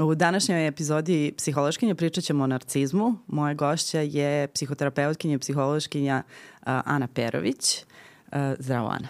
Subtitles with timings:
[0.00, 3.14] U današnjoj epizodi Psihološkinja pričat ćemo o narcizmu.
[3.26, 7.84] Moja gošća je psihoterapeutkinja i psihološkinja uh, Ana Perović.
[8.26, 9.08] Uh, zdravo, Ana.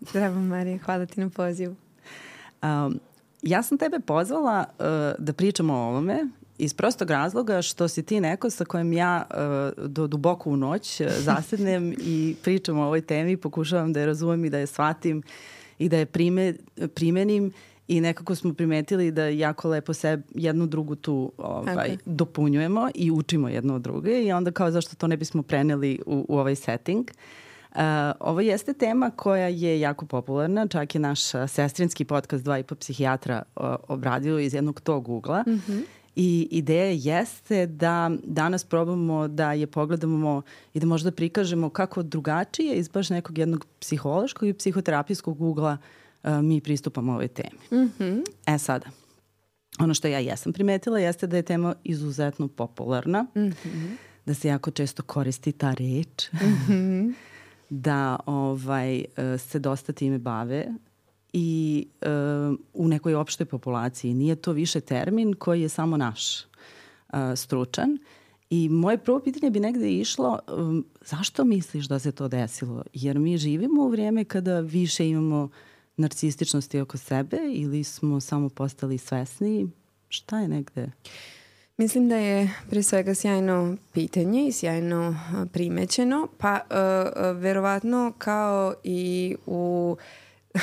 [0.00, 0.78] Zdravo, Marija.
[0.78, 1.74] Hvala ti na pozivu.
[2.62, 3.00] Um,
[3.42, 4.86] ja sam tebe pozvala uh,
[5.18, 6.26] da pričamo o ovome
[6.58, 11.00] iz prostog razloga što si ti neko sa kojim ja uh, do duboko u noć
[11.00, 15.22] uh, zasednem i pričam o ovoj temi, pokušavam da je razumem i da je shvatim
[15.78, 16.54] i da je prime,
[16.94, 17.52] primenim
[17.88, 21.98] i nekako smo primetili da jako lepo se jednu drugu tu ovaj, okay.
[22.04, 26.26] dopunjujemo i učimo jedno od druge i onda kao zašto to ne bismo preneli u,
[26.28, 27.10] u ovaj setting.
[27.70, 27.82] Uh,
[28.20, 32.74] ovo jeste tema koja je jako popularna, čak je naš sestrinski podcast Dva i po
[32.74, 35.44] psihijatra uh, obradio iz jednog tog ugla.
[35.46, 35.82] Mm -hmm.
[36.16, 40.42] I ideja jeste da danas probamo da je pogledamo
[40.74, 46.05] i da možda prikažemo kako drugačije iz baš nekog jednog psihološkog i psihoterapijskog ugla uh,
[46.42, 47.58] mi pristupamo ovoj temi.
[47.70, 48.24] Mm -hmm.
[48.46, 48.86] E sada,
[49.78, 53.96] ono što ja jesam primetila jeste da je tema izuzetno popularna, mm -hmm.
[54.26, 57.14] da se jako često koristi ta reč, mm -hmm.
[57.70, 60.66] da ovaj, e, se dosta time bave
[61.32, 64.14] i uh, u nekoj opštoj populaciji.
[64.14, 67.98] Nije to više termin koji je samo naš uh, stručan.
[68.50, 72.82] I moje prvo pitanje bi negde išlo um, zašto misliš da se to desilo?
[72.92, 75.48] Jer mi živimo u vrijeme kada više imamo
[75.96, 79.70] narcističnosti oko sebe ili smo samo postali svesni?
[80.08, 80.90] Šta je negde?
[81.76, 85.16] Mislim da je pre svega sjajno pitanje i sjajno
[85.52, 89.96] primećeno, pa uh, verovatno kao i u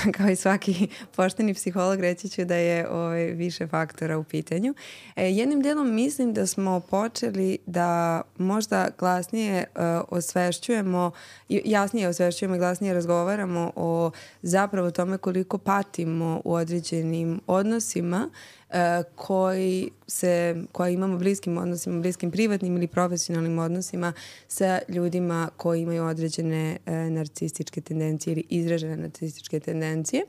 [0.17, 4.73] kao i svaki pošteni psiholog reći ću da je ovaj, više faktora u pitanju.
[5.15, 11.11] E, jednim delom mislim da smo počeli da možda glasnije uh, osvešćujemo,
[11.49, 18.29] jasnije osvešćujemo i glasnije razgovaramo o zapravo tome koliko patimo u određenim odnosima
[18.62, 18.62] E,
[19.15, 24.13] koji se, koje imamo bliskim odnosima, bliskim privatnim ili profesionalnim odnosima
[24.47, 30.23] sa ljudima koji imaju određene e, narcističke tendencije ili izražene narcističke tendencije.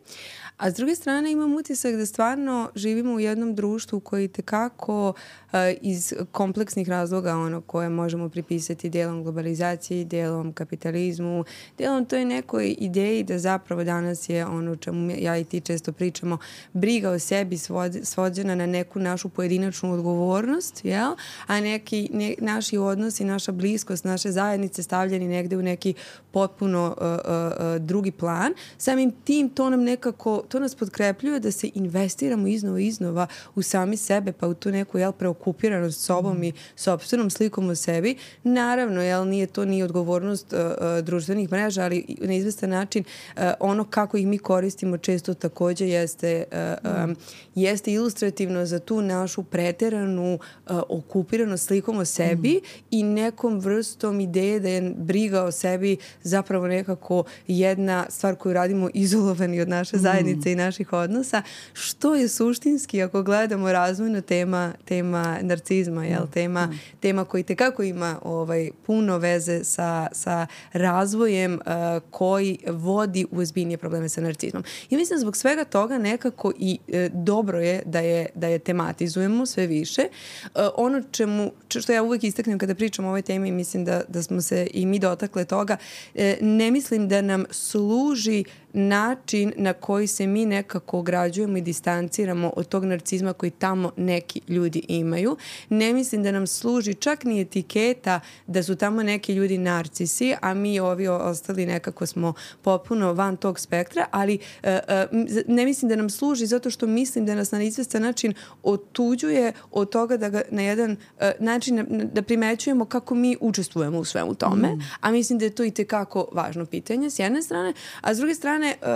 [0.57, 5.13] A s druge strane imam utisak da stvarno živimo u jednom društvu koji tekako
[5.53, 11.45] e, iz kompleksnih razloga ono koje možemo pripisati delom globalizaciji, delom kapitalizmu,
[11.79, 16.39] delom toj nekoj ideji da zapravo danas je ono čemu ja i ti često pričamo,
[16.73, 17.59] briga o sebi
[18.03, 21.13] svođena na neku našu pojedinačnu odgovornost, jel?
[21.47, 25.95] a neki ne, naši odnosi, naša bliskost, naše zajednice stavljeni negde u neki
[26.31, 28.55] potpuno uh, uh, drugi plan.
[28.79, 33.63] Samim tim to nam nekako to nas podkrepljuje da se investiramo iznova i iznova u
[33.63, 36.45] sami sebe, pa u tu neku jel, preokupiranost sobom mm.
[36.45, 38.17] i sobstvenom slikom o sebi.
[38.43, 40.59] Naravno, jel, nije to ni odgovornost uh,
[41.05, 43.05] društvenih mreža, ali na izvestan način
[43.37, 47.17] uh, ono kako ih mi koristimo često takođe jeste, uh, um,
[47.55, 52.67] jeste ilustrativno za tu našu preteranu uh, okupiranost slikom o sebi mm.
[52.91, 58.91] i nekom vrstom ideje da je briga o sebi zapravo nekako jedna stvar koju radimo
[58.95, 60.01] izolovani od naše mm.
[60.35, 66.27] Zajednice zajednice i naših odnosa, što je suštinski ako gledamo razvojno tema, tema narcizma, jel?
[66.33, 66.81] Tema, mm.
[67.01, 73.79] tema koji tekako ima ovaj, puno veze sa, sa razvojem uh, koji vodi u ozbiljnije
[73.79, 74.65] probleme sa narcizmom.
[74.91, 79.47] I mislim zbog svega toga nekako i uh, dobro je da je, da je tematizujemo
[79.47, 80.03] sve više.
[80.45, 84.23] Uh, ono čemu, što ja uvek istaknem kada pričam o ovoj temi, mislim da, da
[84.23, 85.77] smo se i mi dotakle toga,
[86.15, 92.53] uh, ne mislim da nam služi način na koji se mi nekako ograđujemo i distanciramo
[92.57, 95.37] od tog narcizma koji tamo neki ljudi imaju.
[95.69, 100.55] Ne mislim da nam služi čak ni etiketa da su tamo neki ljudi narcisi, a
[100.55, 105.97] mi ovi ostali nekako smo popuno van tog spektra, ali uh, uh, ne mislim da
[105.97, 110.43] nam služi zato što mislim da nas na izvestan način otuđuje od toga da ga
[110.51, 114.81] na jedan uh, način da primećujemo kako mi učestvujemo u svemu tome, mm.
[115.01, 118.35] a mislim da je to i tekako važno pitanje s jedne strane, a s druge
[118.35, 118.89] strane uh,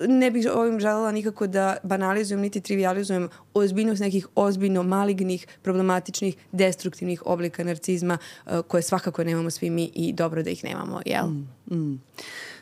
[0.00, 6.36] uh, ne bih ovim želela nikako da banalizujem niti trivializujem ozbiljnost nekih ozbiljno malignih, problematičnih,
[6.52, 11.26] destruktivnih oblika narcizma uh, koje svakako nemamo svi mi i dobro da ih nemamo, jel?
[11.26, 12.00] Mm, mm.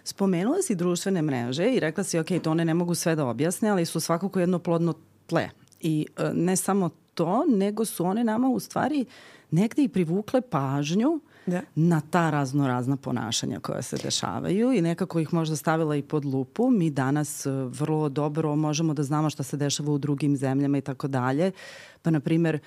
[0.04, 3.68] Spomenula si društvene mreže i rekla si, ok, to one ne mogu sve da objasne,
[3.68, 4.94] ali su svakako jedno plodno
[5.26, 5.50] tle.
[5.80, 9.04] I ne samo to, nego su one nama u stvari
[9.50, 11.60] negde i privukle pažnju uh, da.
[11.74, 16.24] na ta razno razna ponašanja koja se dešavaju i nekako ih možda stavila i pod
[16.24, 16.70] lupu.
[16.70, 20.80] Mi danas e, vrlo dobro možemo da znamo šta se dešava u drugim zemljama i
[20.80, 21.52] tako dalje
[22.04, 22.58] Pa, na primjer,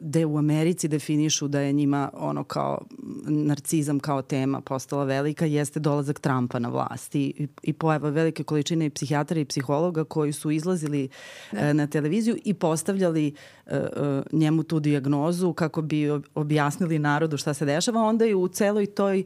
[0.00, 2.78] da u Americi definišu da je njima ono kao
[3.26, 8.90] narcizam kao tema postala velika jeste dolazak Trumpa na vlast i, i pojava velike količine
[8.90, 11.08] psihijatara i psihologa koji su izlazili
[11.52, 11.72] da.
[11.72, 13.34] na televiziju i postavljali
[13.66, 13.72] uh,
[14.32, 19.24] njemu tu diagnozu kako bi objasnili narodu šta se dešava onda je u celoj toj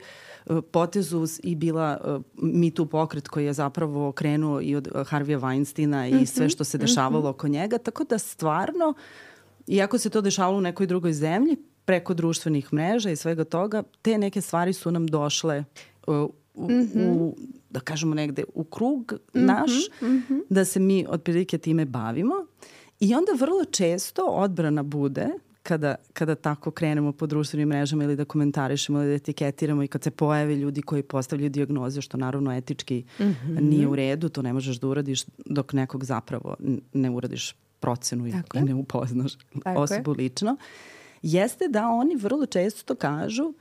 [0.71, 6.27] potezu i bila Me Too pokret koji je zapravo krenuo i od Harvija Weinsteina i
[6.27, 7.31] sve što se dešavalo mm -hmm.
[7.31, 9.28] oko njega, tako da stvarno uh,
[9.69, 14.19] iako se to dešavalo u nekoj drugoj zemlji, preko društvenih mreža i svega toga, te
[14.19, 15.65] neke stvari su nam došle
[16.07, 16.15] uh,
[16.55, 17.09] u, mm -hmm.
[17.09, 17.37] u,
[17.71, 19.71] da kažemo negde, u krug mm -hmm, naš,
[20.03, 20.41] mm -hmm.
[20.49, 22.35] da se mi otprilike time bavimo.
[23.01, 25.29] I onda vrlo često odbrana bude
[25.63, 30.03] kada, kada tako krenemo po društvenim mrežama ili da komentarišemo ili da etiketiramo i kad
[30.03, 33.61] se pojave ljudi koji postavljaju diagnoze, što naravno etički mm -hmm.
[33.61, 36.57] nije u redu, to ne možeš da uradiš dok nekog zapravo
[36.93, 39.33] ne uradiš procenu i, i ne upoznaš
[39.65, 40.17] Tako osobu je.
[40.17, 40.57] lično,
[41.23, 43.53] jeste da oni vrlo često kažu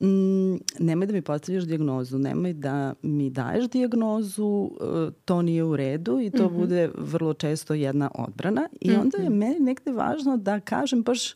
[0.00, 5.76] mm, nemoj da mi postavljaš diagnozu, nemoj da mi daješ diagnozu, e, to nije u
[5.76, 6.58] redu i to mm -hmm.
[6.58, 9.00] bude vrlo često jedna odbrana i mm -hmm.
[9.00, 11.34] onda je meni nekde važno da kažem baš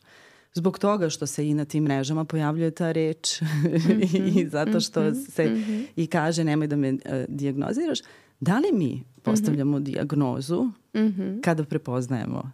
[0.54, 4.40] zbog toga što se i na tim mrežama pojavljuje ta reč mm -hmm.
[4.40, 5.30] i zato što mm -hmm.
[5.30, 5.84] se mm -hmm.
[5.96, 6.98] i kaže nemoj da me uh,
[7.28, 7.98] diagnoziraš,
[8.40, 9.84] da li mi postavljamo mm -hmm.
[9.84, 11.40] diagnozu mm -hmm.
[11.42, 12.52] kada prepoznajemo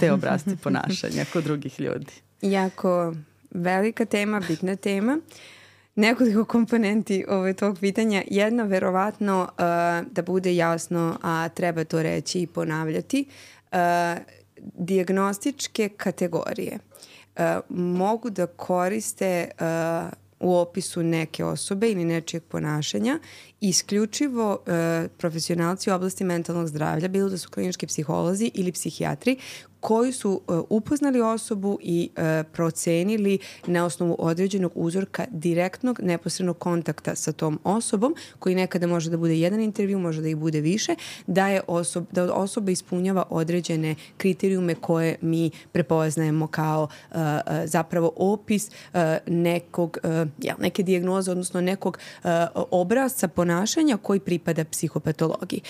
[0.00, 2.12] te obrazce ponašanja kod drugih ljudi?
[2.42, 3.14] Jako
[3.50, 5.18] velika tema, bitna tema.
[5.94, 8.22] Nekoliko komponenti ove tog pitanja.
[8.30, 13.24] Jedna, verovatno, uh, da bude jasno, a treba to reći i ponavljati,
[13.72, 13.78] uh,
[14.78, 16.78] diagnostičke kategorije
[17.36, 17.42] uh,
[17.76, 23.18] mogu da koriste uh, u opisu neke osobe ili nečijeg ponašanja
[23.60, 29.36] isključivo e, profesionalci u oblasti mentalnog zdravlja, bilo da su klinički psiholozi ili psihijatri,
[29.86, 32.22] koji su uh, upoznali osobu i uh,
[32.52, 39.16] procenili na osnovu određenog uzorka direktnog neposrednog kontakta sa tom osobom, koji nekada može da
[39.16, 40.94] bude jedan intervju, može da ih bude više,
[41.26, 47.16] da je osob, da osoba ispunjava određene kriterijume koje mi prepoznajemo kao uh,
[47.64, 48.70] zapravo opis
[49.26, 49.98] nekog,
[50.58, 51.98] neke dijagnoze, odnosno nekog
[52.54, 55.60] obrazca ponašanja koji pripada psihopatologiji.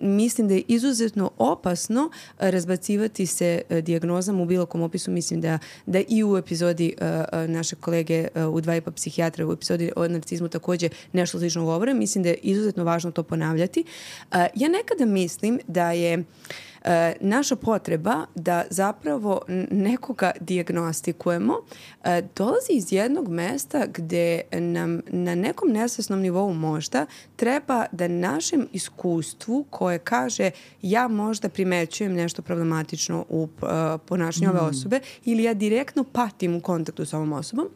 [0.00, 5.40] Mislim da je izuzetno opasno razbacivati baviti se uh, dijagnozama u bilo kom opisu, mislim
[5.40, 9.46] da, da i u epizodi uh, uh, naše kolege uh, u dva i pa psihijatra,
[9.46, 13.84] u epizodi o narcizmu takođe nešto slično govore, mislim da je izuzetno važno to ponavljati.
[14.30, 16.24] Uh, ja nekada mislim da je uh,
[16.84, 19.40] e, naša potreba da zapravo
[19.70, 21.54] nekoga diagnostikujemo
[22.04, 28.68] e, dolazi iz jednog mesta gde nam na nekom nesvesnom nivou možda treba da našem
[28.72, 30.50] iskustvu koje kaže
[30.82, 33.68] ja možda primećujem nešto problematično u uh,
[34.06, 34.56] ponašanju mm.
[34.56, 37.68] ove osobe ili ja direktno patim u kontaktu sa ovom osobom,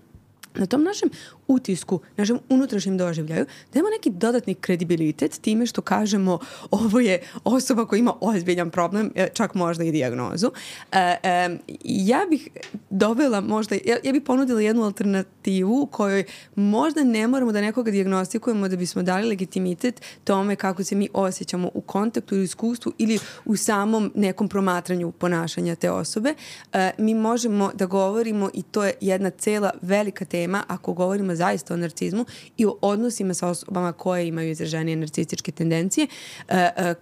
[0.54, 1.08] na tom našem
[1.48, 6.38] utisku, našem unutrašnjem doživljaju, da imamo neki dodatni kredibilitet time što kažemo
[6.70, 10.50] ovo je osoba koja ima ozbiljan problem, e, čak možda i diagnozu.
[10.92, 12.48] E, e, ja bih
[12.90, 16.24] dovela možda, ja, ja bih ponudila jednu alternativu u kojoj
[16.54, 21.70] možda ne moramo da nekoga diagnostikujemo da bismo dali legitimitet tome kako se mi osjećamo
[21.74, 26.34] u kontaktu ili iskustvu ili u samom nekom promatranju ponašanja te osobe.
[26.72, 31.74] E, mi možemo da govorimo i to je jedna cela velika tema ako govorimo zaista
[31.74, 32.24] o narcizmu
[32.56, 36.94] i o odnosima sa osobama koje imaju izraženije narcističke tendencije, uh, E,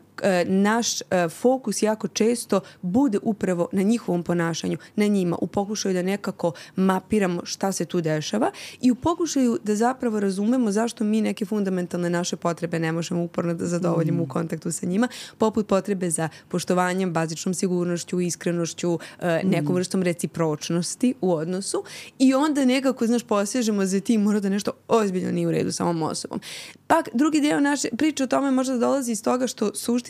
[0.47, 6.03] naš e, fokus jako često bude upravo na njihovom ponašanju, na njima, u pokušaju da
[6.03, 8.51] nekako mapiramo šta se tu dešava
[8.81, 13.55] i u pokušaju da zapravo razumemo zašto mi neke fundamentalne naše potrebe ne možemo uporno
[13.55, 14.23] da zadovoljimo mm.
[14.23, 15.09] u kontaktu sa njima,
[15.39, 19.77] poput potrebe za poštovanjem, bazičnom sigurnošću, iskrenošću, e, nekom mm.
[19.77, 21.85] vrstom recipročnosti u odnosu
[22.19, 25.85] i onda nekako, znaš, posježemo za tim mora da nešto ozbiljno nije u redu sa
[25.85, 26.41] ovom osobom.
[26.87, 30.10] Pak, drugi deo naše priče o tome možda dolazi iz toga što suštinski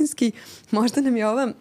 [0.70, 1.52] možda nam je ova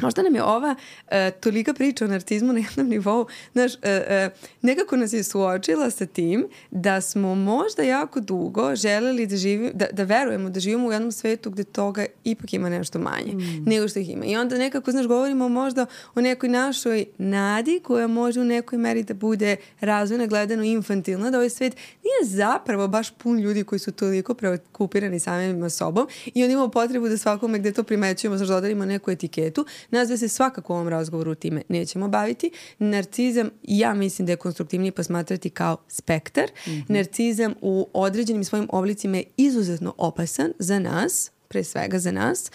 [0.00, 4.32] Možda nam je ova uh, tolika priča o narcizmu na jednom nivou, znaš, uh, uh,
[4.62, 9.86] nekako nas je suočila sa tim da smo možda jako dugo želeli da živimo, da,
[9.92, 13.64] da verujemo da živimo u jednom svetu gde toga ipak ima nešto manje mm.
[13.66, 14.24] nego što ih ima.
[14.24, 19.02] I onda nekako, znaš, govorimo možda o nekoj našoj nadi koja može u nekoj meri
[19.02, 23.92] da bude razvojna, gledano infantilna, da ovaj svet nije zapravo baš pun ljudi koji su
[23.92, 28.84] toliko preokupirani samim sobom i on ima potrebu da svakome gde to primećujemo, znaš, dodarimo
[28.84, 32.50] neku etiketu, Nas da se svakako u ovom razgovoru time nećemo baviti.
[32.78, 36.44] Narcizam, ja mislim da je konstruktivnije posmatrati kao spektar.
[36.44, 36.84] Mm -hmm.
[36.88, 42.50] Narcizam u određenim svojim oblicima je izuzetno opasan za nas, pre svega za nas,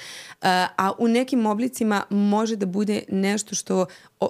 [0.77, 3.85] a u nekim oblicima može da bude nešto što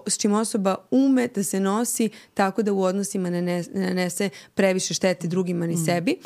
[0.07, 5.27] s čim osoba ume da se nosi tako da u odnosima ne nanese previše štete
[5.27, 5.86] drugima ni mm.
[5.86, 6.17] sebi.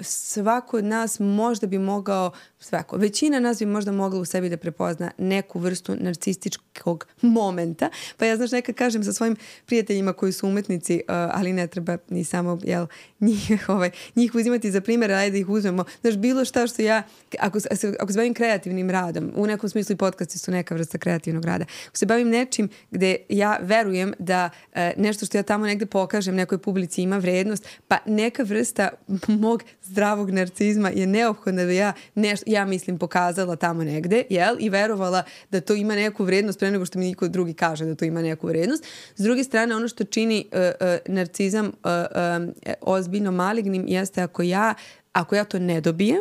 [0.00, 4.56] Svako od nas možda bi mogao, svako, većina nas bi možda mogla u sebi da
[4.56, 7.90] prepozna neku vrstu narcističkog momenta.
[8.16, 9.36] Pa ja znaš nekad kažem sa svojim
[9.66, 12.86] prijateljima koji su umetnici, ali ne treba ni samo jel,
[13.20, 15.84] njih, ovaj, njih uzimati za primjer, ajde da ih uzmemo.
[16.00, 17.02] Znaš, bilo šta što ja,
[17.38, 17.58] ako,
[17.98, 21.64] ako se bavim kreativnim radom, u nekom smislu i podcasti su neka vrsta kreativnog rada,
[21.88, 26.34] ako se bavim nečim gde ja verujem da e, nešto što ja tamo negde pokažem
[26.34, 28.88] nekoj publici ima vrednost, pa neka vrsta
[29.42, 34.56] mog zdravog narcizma je neophodna da ja nešto, ja mislim pokazala tamo negde, jel?
[34.58, 37.94] I verovala da to ima neku vrednost pre nego što mi niko drugi kaže da
[37.94, 38.86] to ima neku vrednost.
[39.16, 44.42] S druge strane, ono što čini uh, uh, narcizam uh, uh, ozbiljno malignim jeste ako
[44.42, 44.74] ja
[45.18, 46.20] ako ja to ne dobijem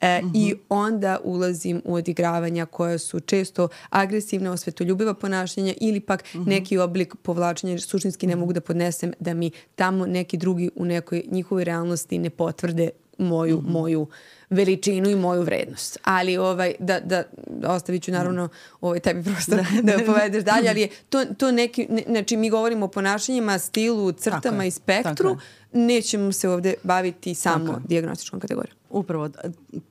[0.00, 0.30] e, uh -huh.
[0.34, 0.62] i mhm.
[0.68, 6.44] onda ulazim u odigravanja koja su često agresivna, osvetoljubiva ponašanja ili pak uh mhm.
[6.44, 6.48] -huh.
[6.48, 10.84] neki oblik povlačenja, jer suštinski ne mogu da podnesem da mi tamo neki drugi u
[10.84, 13.72] nekoj njihovoj realnosti ne potvrde moju, mm -hmm.
[13.72, 14.06] moju
[14.54, 15.98] veličinu i moju vrednost.
[16.04, 18.48] Ali ovaj, da, da, da ostavit ću naravno
[18.80, 22.50] ovaj, tebi prostor da, da povedeš dalje, ali je to, to neki, ne, znači mi
[22.50, 25.36] govorimo o ponašanjima, stilu, crtama i spektru,
[25.72, 27.80] nećemo se ovde baviti samo tako.
[27.88, 28.76] diagnostičkom kategorijom.
[28.90, 29.28] Upravo,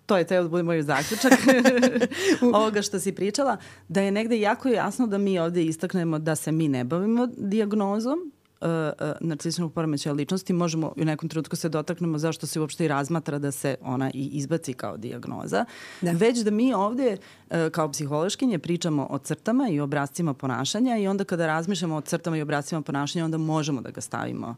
[0.06, 1.34] to je treba da bude moj zaključak
[2.54, 6.52] ovoga što si pričala, da je negde jako jasno da mi ovde istaknemo da se
[6.52, 8.33] mi ne bavimo diagnozom,
[8.64, 12.88] uh, uh, narcističnog poremećaja ličnosti možemo u nekom trenutku se dotaknemo zašto se uopšte i
[12.88, 15.66] razmatra da se ona i izbaci kao diagnoza,
[16.02, 16.12] da.
[16.12, 21.24] već da mi ovde uh, kao psihološkinje pričamo o crtama i obrazcima ponašanja i onda
[21.24, 24.56] kada razmišljamo o crtama i obrazcima ponašanja onda možemo da ga stavimo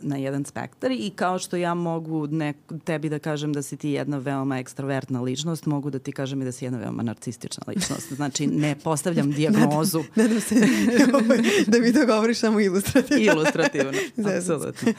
[0.00, 2.52] na jedan spektar i kao što ja mogu ne,
[2.84, 6.44] tebi da kažem da si ti jedna veoma ekstrovertna ličnost, mogu da ti kažem i
[6.44, 8.12] da si jedna veoma narcistična ličnost.
[8.12, 10.04] Znači, ne postavljam dijagnozu.
[10.14, 10.54] Nadam se
[11.70, 13.32] da mi to govoriš samo ilustrativno.
[13.32, 13.92] ilustrativno,
[14.36, 14.92] apsolutno.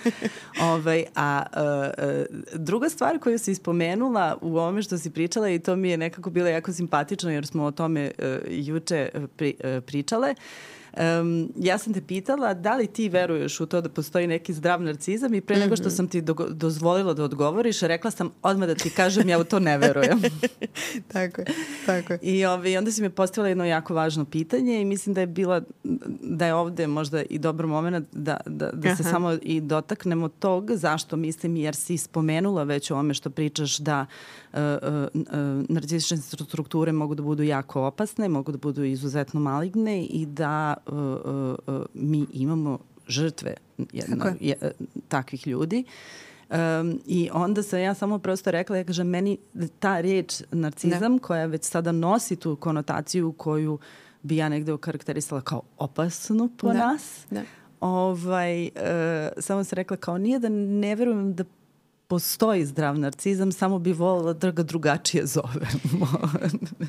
[0.61, 5.75] Ovaj, a uh, druga stvar koju si spomenula u ovome što si pričala i to
[5.75, 10.31] mi je nekako bilo jako simpatično jer smo o tome uh, juče pri, uh, pričale,
[10.31, 10.74] uh,
[11.21, 14.81] Um, ja sam te pitala da li ti veruješ u to da postoji neki zdrav
[14.81, 15.95] narcizam i pre nego što mhm.
[15.95, 19.59] sam ti do, dozvolila da odgovoriš, rekla sam odmah da ti kažem ja u to
[19.59, 20.21] ne verujem.
[21.13, 21.47] tako je,
[21.85, 22.19] tako je.
[22.21, 25.61] I ovaj, onda si me postavila jedno jako važno pitanje i mislim da je bila,
[26.21, 30.71] da je ovde možda i dobar moment da, da, da se samo i dotaknemo tog
[30.73, 34.05] zašto mislim jer si spomenula već o ome što pričaš da
[35.69, 40.73] narcistične strukture mogu da budu jako opasne, mogu da budu izuzetno maligne i da
[41.93, 43.53] mi imamo žrtve
[43.93, 44.71] jedno, je,
[45.07, 45.83] takvih ljudi.
[46.49, 49.37] Um, I onda sam ja samo prosto rekla, ja kažem, meni
[49.79, 51.23] ta reč narcizam da.
[51.23, 53.79] koja već sada nosi tu konotaciju koju
[54.23, 56.73] bi ja negde okarakterisala kao opasnu po da.
[56.73, 57.41] nas, da.
[57.79, 58.71] Ovaj, uh,
[59.37, 61.43] samo sam rekla kao nije da ne verujem da
[62.07, 66.07] postoji zdrav narcizam, samo bi volila da ga drugačije zovemo.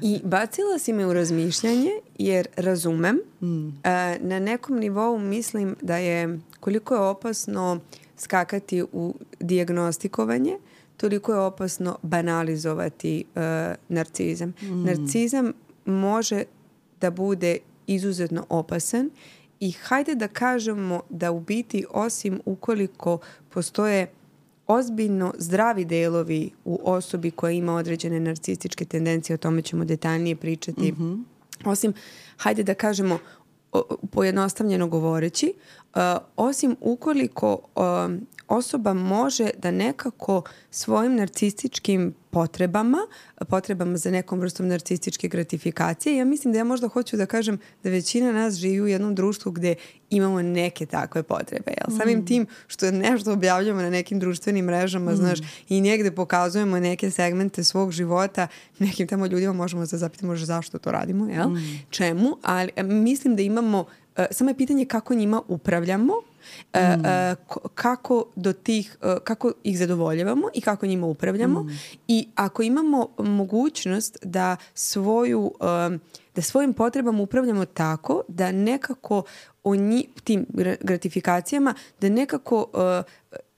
[0.02, 3.18] I bacila si me u razmišljanje jer razumem.
[3.40, 3.68] Mm.
[3.68, 7.80] E, na nekom nivou mislim da je koliko je opasno
[8.16, 10.58] skakati u diagnostikovanje,
[10.96, 13.42] toliko je opasno banalizovati uh,
[13.88, 14.54] narcizam.
[14.62, 14.85] Mm.
[14.85, 15.52] Narcizam
[15.85, 16.44] može
[17.00, 19.11] da bude izuzetno opasan
[19.61, 23.18] i hajde da kažemo da u biti osim ukoliko
[23.49, 24.06] postoje
[24.66, 30.92] ozbiljno zdravi delovi u osobi koja ima određene narcističke tendencije, o tome ćemo detaljnije pričati.
[30.92, 31.23] Mm -hmm.
[31.64, 31.92] Osim,
[32.37, 33.18] hajde da kažemo,
[34.11, 35.52] pojednostavljeno govoreći,
[36.36, 42.98] osim ukoliko um, osoba može da nekako svojim narcističkim potrebama,
[43.48, 46.16] potrebama za nekom vrstom narcističke gratifikacije.
[46.16, 49.52] Ja mislim da ja možda hoću da kažem da većina nas živi u jednom društvu
[49.52, 49.74] gde
[50.10, 51.70] imamo neke takve potrebe.
[51.70, 51.98] Jel?
[51.98, 52.26] Samim mm.
[52.26, 55.16] tim što nešto objavljamo na nekim društvenim mrežama, mm.
[55.16, 55.38] znaš,
[55.68, 58.48] i negde pokazujemo neke segmente svog života,
[58.78, 61.48] nekim tamo ljudima možemo da zapitamo zašto to radimo, jel?
[61.48, 61.84] Mm.
[61.90, 62.36] Čemu?
[62.42, 63.84] Ali mislim da imamo,
[64.30, 66.12] samo je pitanje kako njima upravljamo
[66.73, 67.06] E, mm.
[67.06, 67.35] E,
[67.75, 71.78] kako do tih, e, kako ih zadovoljavamo i kako njima upravljamo mm.
[72.08, 75.52] i ako imamo mogućnost da svoju
[76.35, 79.23] da svojim potrebama upravljamo tako da nekako
[79.64, 80.46] o nji, tim
[80.80, 82.66] gratifikacijama da nekako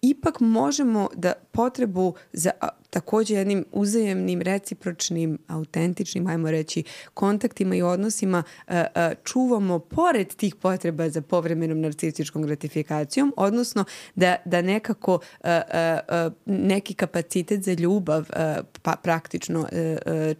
[0.02, 2.50] ipak možemo da potrebu za
[2.90, 6.82] takođe jednim uzajemnim, recipročnim, autentičnim, ajmo reći,
[7.14, 14.36] kontaktima i odnosima uh, uh, čuvamo pored tih potreba za povremenom narcističkom gratifikacijom, odnosno da,
[14.44, 15.48] da nekako uh,
[16.46, 18.24] neki kapacitet za ljubav
[18.82, 19.68] pa, praktično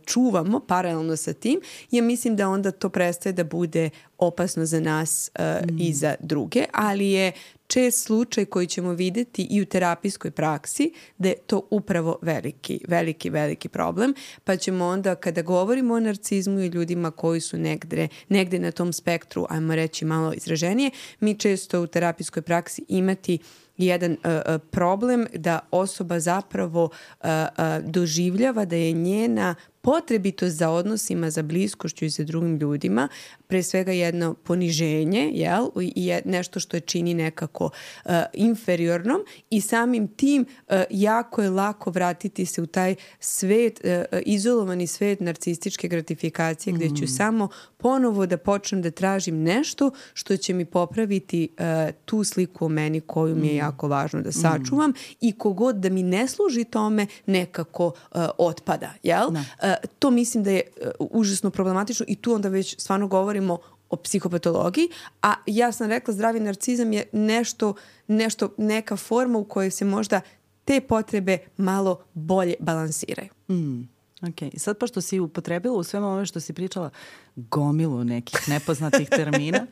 [0.05, 5.31] čuvamo paralelno sa tim, ja mislim da onda to prestaje da bude opasno za nas
[5.39, 5.77] uh, mm.
[5.81, 7.33] i za druge, ali je
[7.67, 13.31] čest slučaj koji ćemo videti i u terapijskoj praksi da je to upravo veliki, veliki,
[13.31, 18.59] veliki problem, pa ćemo onda kada govorimo o narcizmu i ljudima koji su negde, negde
[18.59, 23.39] na tom spektru, ajmo reći malo izraženije, mi često u terapijskoj praksi imati
[23.77, 31.31] jedan uh, problem da osoba zapravo uh, uh, doživljava da je njena potrebito za odnosima,
[31.31, 33.09] za bliskošću i sa drugim ljudima,
[33.49, 35.69] pre svega jedno poniženje, jel?
[35.81, 41.51] I je nešto što je čini nekako uh, inferiornom i samim tim uh, jako je
[41.51, 46.77] lako vratiti se u taj svet, uh, izolovani svet narcističke gratifikacije mm.
[46.77, 47.09] gde ću mm.
[47.09, 52.69] samo ponovo da počnem da tražim nešto što će mi popraviti uh, tu sliku o
[52.69, 53.57] meni koju mi je mm.
[53.57, 54.95] jako važno da sačuvam mm.
[55.21, 59.31] i kogod da mi ne služi tome nekako uh, otpada, jel?
[59.31, 59.41] Da.
[59.41, 60.63] Uh, to mislim da je
[61.01, 63.59] uh, užasno problematično i tu onda već stvarno govorimo
[63.91, 64.89] o psihopatologiji,
[65.23, 67.75] a ja sam rekla zdravi narcizam je nešto,
[68.07, 70.21] nešto neka forma u kojoj se možda
[70.65, 73.31] te potrebe malo bolje balansiraju.
[73.49, 73.98] Mm.
[74.23, 76.91] Ok, i sad pošto si upotrebila u svema ove što si pričala
[77.37, 79.67] gomilu nekih nepoznatih termina,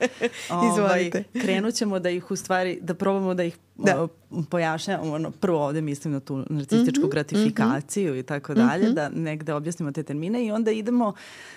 [0.50, 4.08] ovaj, krenut ćemo da ih u stvari, da probamo da ih da.
[4.50, 5.12] pojašnjamo.
[5.12, 8.20] Ono, prvo ovde mislim na tu narcističku mm -hmm, gratifikaciju mm -hmm.
[8.20, 8.94] i tako dalje, mm -hmm.
[8.94, 11.12] da negde objasnimo te termine i onda idemo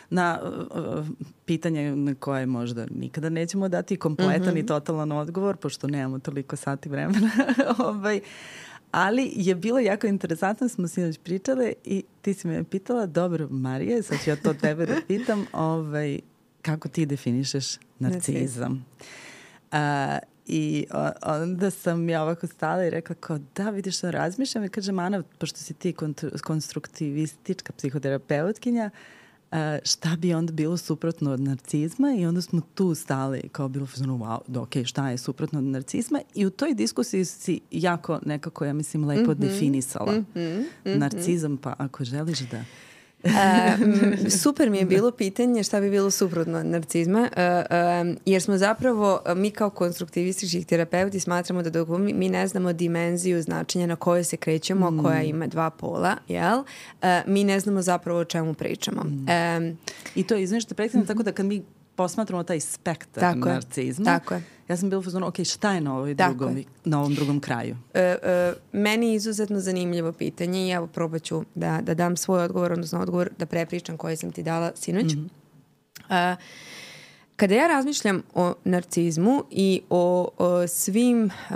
[0.10, 1.08] na uh,
[1.46, 4.63] pitanje na koje možda nikada nećemo dati kompletan mm -hmm.
[4.63, 7.29] i totalan odgovor, pošto nemamo toliko sati vremena.
[7.88, 8.22] ovaj,
[8.91, 14.03] Ali je bilo jako interesantno, smo sinoć pričale i ti si me pitala, dobro Marije,
[14.03, 16.19] sad ću ja to tebe da pitam, ovaj,
[16.62, 18.86] kako ti definišeš narcizam?
[19.72, 20.86] A, I
[21.24, 25.24] onda sam ja ovako stala i rekla kao da vidiš što razmišljam i kaže Mana,
[25.38, 25.93] pošto si ti
[26.43, 29.18] konstruktivistička psihoterapeutkinja, Uh,
[29.84, 34.18] šta bi onda bilo suprotno od narcizma i onda smo tu stali kao bilo fazonu
[34.18, 38.65] wow, da, ok, šta je suprotno od narcizma i u toj diskusiji si jako nekako,
[38.65, 39.39] ja mislim, lepo mm -hmm.
[39.39, 40.63] definisala mm -hmm.
[40.84, 42.63] narcizam, pa ako želiš da
[43.23, 47.63] e, super mi je bilo pitanje šta bi bilo suprotno od narcizma, e, e,
[48.25, 53.41] jer smo zapravo, mi kao konstruktivističkih terapeuti smatramo da dok mi, mi ne znamo dimenziju
[53.41, 55.03] značenja na kojoj se krećemo, mm.
[55.03, 56.63] koja ima dva pola, jel?
[57.01, 59.03] E, mi ne znamo zapravo o čemu pričamo.
[59.03, 59.29] Mm.
[59.29, 59.75] E,
[60.15, 61.63] I to je, izvinite, što prekladno, tako da kad mi
[62.00, 64.44] posmatramo taj spektar tako narcizma, tako je.
[64.68, 66.64] ja sam bila fazonu, ok, šta je na, ovoj drugom, je.
[66.85, 67.75] na ovom drugom kraju?
[67.94, 72.44] E, e, meni je izuzetno zanimljivo pitanje i evo probat ću da, da dam svoj
[72.44, 75.14] odgovor, odnosno odgovor da prepričam koji sam ti dala sinoć.
[75.14, 75.29] Mm
[76.09, 76.35] -hmm.
[77.35, 81.55] Kada ja razmišljam o narcizmu i o, o svim uh,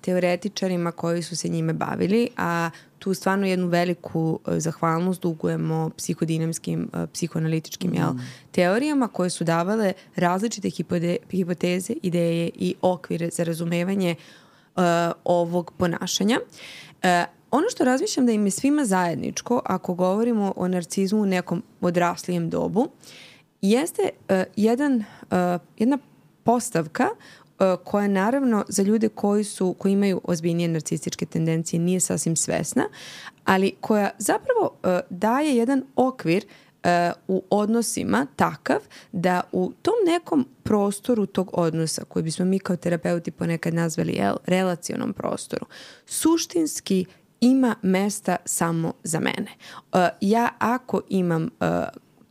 [0.00, 2.70] teoretičarima koji su se njime bavili, a
[3.02, 7.94] tu stvarno jednu veliku uh, zahvalnost dugujemo psihodinamskim, uh, psihoanalitičkim mm.
[7.94, 8.10] jel,
[8.50, 14.14] teorijama koje su davale različite hipode, hipoteze, ideje i okvire za razumevanje
[14.76, 14.82] uh,
[15.24, 16.38] ovog ponašanja.
[17.02, 17.08] Uh,
[17.50, 22.50] ono što razmišljam da im je svima zajedničko, ako govorimo o narcizmu u nekom odraslijem
[22.50, 22.88] dobu,
[23.62, 25.36] jeste uh, jedan, uh,
[25.78, 25.98] jedna
[26.44, 27.08] postavka
[27.84, 32.88] koja naravno za ljude koji su koji imaju ozbiljnije narcističke tendencije nije sasvim svesna,
[33.44, 36.90] ali koja zapravo uh, daje jedan okvir uh,
[37.28, 38.78] u odnosima takav
[39.12, 44.36] da u tom nekom prostoru tog odnosa koji bismo mi kao terapeuti ponekad nazvali jel,
[44.46, 45.66] relacionom prostoru,
[46.06, 47.04] suštinski
[47.40, 49.50] ima mesta samo za mene.
[50.20, 51.48] Ja ako imam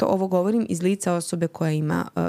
[0.02, 2.24] to ovo govorim iz lica osobe koja ima, uh,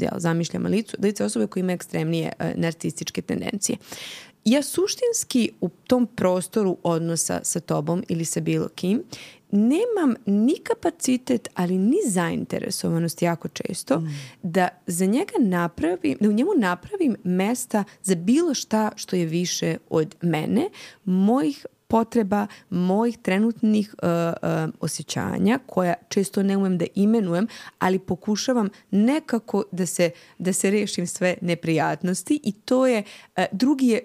[0.00, 3.78] jel, zamišljamo licu, lice osobe koja ima ekstremnije uh, narcističke tendencije.
[4.44, 9.02] Ja suštinski u tom prostoru odnosa sa tobom ili sa bilo kim
[9.50, 14.06] nemam ni kapacitet, ali ni zainteresovanost jako često mm.
[14.42, 19.76] da za njega napravim, da u njemu napravim mesta za bilo šta što je više
[19.90, 20.70] od mene,
[21.04, 28.68] mojih potreba mojih trenutnih uh, uh, osjećanja koja često ne umem da imenujem, ali pokušavam
[28.90, 33.02] nekako da se, da se rešim sve neprijatnosti i to je,
[33.36, 34.00] uh, drugi je,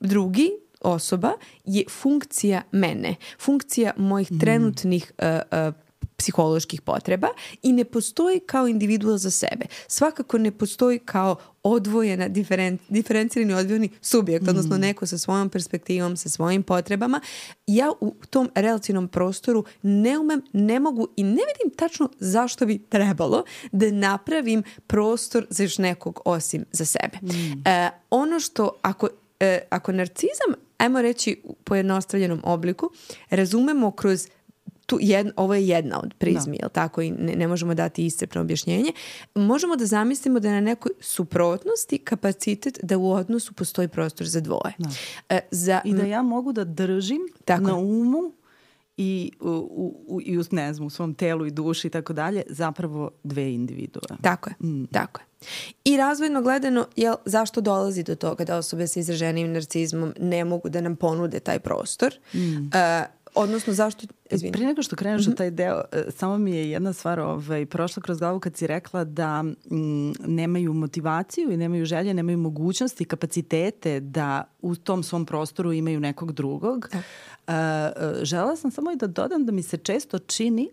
[0.00, 1.32] drugi osoba
[1.64, 4.38] je funkcija mene, funkcija mojih mm.
[4.38, 5.74] trenutnih uh, uh,
[6.22, 7.28] psiholoških potreba
[7.62, 9.66] i ne postoji kao individual za sebe.
[9.86, 14.48] Svakako ne postoji kao odvojena, diferen, diferencirani odvojeni subjekt, mm.
[14.48, 17.20] odnosno neko sa svojom perspektivom, sa svojim potrebama.
[17.66, 22.78] Ja u tom relacijnom prostoru ne umem, ne mogu i ne vidim tačno zašto bi
[22.78, 27.18] trebalo da napravim prostor za još nekog osim za sebe.
[27.22, 27.68] Mm.
[27.68, 29.08] E, ono što, ako,
[29.40, 32.90] e, ako narcizam, ajmo reći u pojednostavljenom obliku,
[33.30, 34.28] razumemo kroz
[34.92, 36.68] tu jed, ovo je jedna od prizmi, da.
[36.68, 38.92] tako i ne, ne možemo dati iscrpno objašnjenje,
[39.34, 44.40] možemo da zamislimo da je na nekoj suprotnosti kapacitet da u odnosu postoji prostor za
[44.40, 44.74] dvoje.
[44.78, 44.88] Da.
[45.28, 47.62] E, za, I da ja mogu da držim tako.
[47.62, 48.32] na umu
[48.96, 49.50] i u,
[50.06, 53.54] u, i u, ne znam, u svom telu i duši i tako dalje, zapravo dve
[53.54, 54.16] individue.
[54.22, 54.86] Tako je, mm.
[54.86, 55.26] tako je.
[55.84, 60.68] I razvojno gledano, jel, zašto dolazi do toga da osobe sa izraženim narcizmom ne mogu
[60.68, 62.14] da nam ponude taj prostor?
[62.34, 62.38] Mm.
[62.38, 62.72] Uh,
[63.34, 64.06] Odnosno, zašto...
[64.30, 64.52] Izvini.
[64.52, 65.32] Prije nego što kreneš mm -hmm.
[65.32, 68.66] u taj deo, e, samo mi je jedna stvar ovaj, prošla kroz glavu kad si
[68.66, 75.26] rekla da m, nemaju motivaciju i nemaju želje, nemaju mogućnosti, kapacitete da u tom svom
[75.26, 76.88] prostoru imaju nekog drugog.
[76.92, 76.98] Da.
[77.46, 80.68] Uh, žela sam samo i da dodam da mi se često čini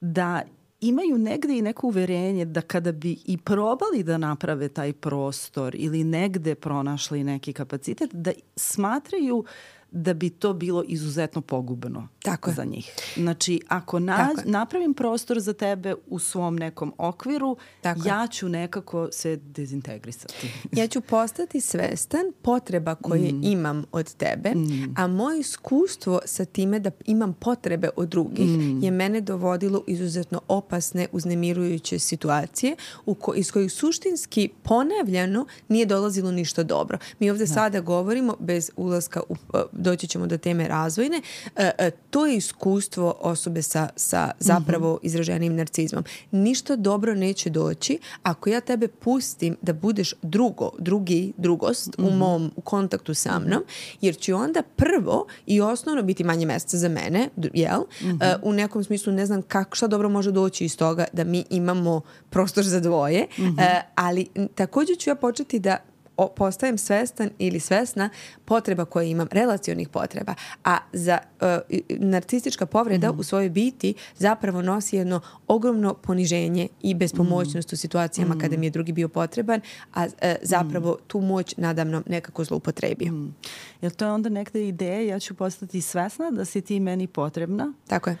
[0.00, 0.42] da
[0.80, 6.04] imaju negde i neko uverenje da kada bi i probali da naprave taj prostor ili
[6.04, 9.46] negde pronašli neki kapacitet, da smatraju uh,
[9.92, 12.90] da bi to bilo izuzetno pogubno Tako za njih.
[13.16, 19.08] Znači, ako na, napravim prostor za tebe u svom nekom okviru, Tako ja ću nekako
[19.12, 20.52] se dezintegrisati.
[20.78, 23.40] Ja ću postati svestan potreba koje mm.
[23.44, 24.94] imam od tebe, mm.
[24.96, 28.82] a moje iskustvo sa time da imam potrebe od drugih mm.
[28.82, 32.76] je mene dovodilo izuzetno opasne, uznemirujuće situacije
[33.06, 36.98] u ko, iz kojih suštinski ponavljano nije dolazilo ništa dobro.
[37.18, 37.52] Mi ovde da.
[37.52, 39.36] sada govorimo bez ulaska u
[39.82, 41.22] doći ćemo do teme razvojne,
[41.56, 45.06] e, e, to je iskustvo osobe sa, sa zapravo -hmm.
[45.06, 46.04] izraženim narcizmom.
[46.30, 52.16] Ništa dobro neće doći ako ja tebe pustim da budeš drugo, drugi, drugost u mhm.
[52.16, 53.62] mom u kontaktu sa mnom,
[54.00, 57.80] jer će onda prvo i osnovno biti manje meseca za mene, jel?
[57.80, 58.36] Mm -hmm.
[58.36, 61.44] uh, u nekom smislu ne znam kako, šta dobro može doći iz toga da mi
[61.50, 63.52] imamo prostor za dvoje, mm -hmm.
[63.52, 65.91] uh, ali takođe ću ja početi da
[66.36, 68.08] postajem svestan ili svesna
[68.44, 70.34] potreba koje imam, relacionih potreba.
[70.64, 71.46] A za uh,
[71.88, 73.20] narcistička povreda mm -hmm.
[73.20, 77.74] u svojoj biti zapravo nosi jedno ogromno poniženje i bespomoćnost mm -hmm.
[77.74, 78.40] u situacijama mm -hmm.
[78.40, 79.60] kada mi je drugi bio potreban,
[79.94, 80.10] a uh,
[80.42, 81.06] zapravo mm -hmm.
[81.06, 83.12] tu moć nadamno nekako zloupotrebio.
[83.12, 83.34] Mm.
[83.82, 87.72] Jel to je onda nekda ideja, ja ću postati svesna da si ti meni potrebna?
[87.86, 88.16] Tako je.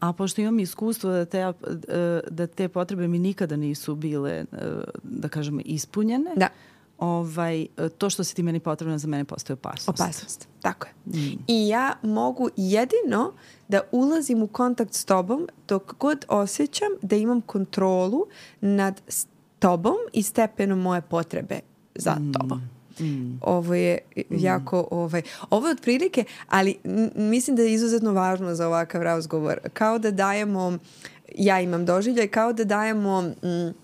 [0.00, 1.52] A pošto imam iskustvo da te, e,
[2.30, 4.44] da te potrebe mi nikada nisu bile,
[5.02, 6.48] da kažemo, ispunjene, da
[7.02, 7.66] ovaj,
[7.98, 10.00] to što si ti meni potrebno za mene postoje opasnost.
[10.00, 10.92] Opasnost, tako je.
[11.06, 11.38] Mm.
[11.46, 13.32] I ja mogu jedino
[13.68, 18.26] da ulazim u kontakt s tobom dok god osjećam da imam kontrolu
[18.60, 19.00] nad
[19.58, 21.60] tobom i stepenom moje potrebe
[21.94, 22.32] za mm.
[22.32, 22.60] tobom.
[23.00, 23.38] Mm.
[23.40, 24.20] Ovo je mm.
[24.30, 26.76] jako, ovaj, ovo je otprilike, ali
[27.14, 29.58] mislim da je izuzetno važno za ovakav razgovor.
[29.72, 30.78] Kao da dajemo,
[31.34, 33.74] ja imam doživljaj, kao da dajemo mm,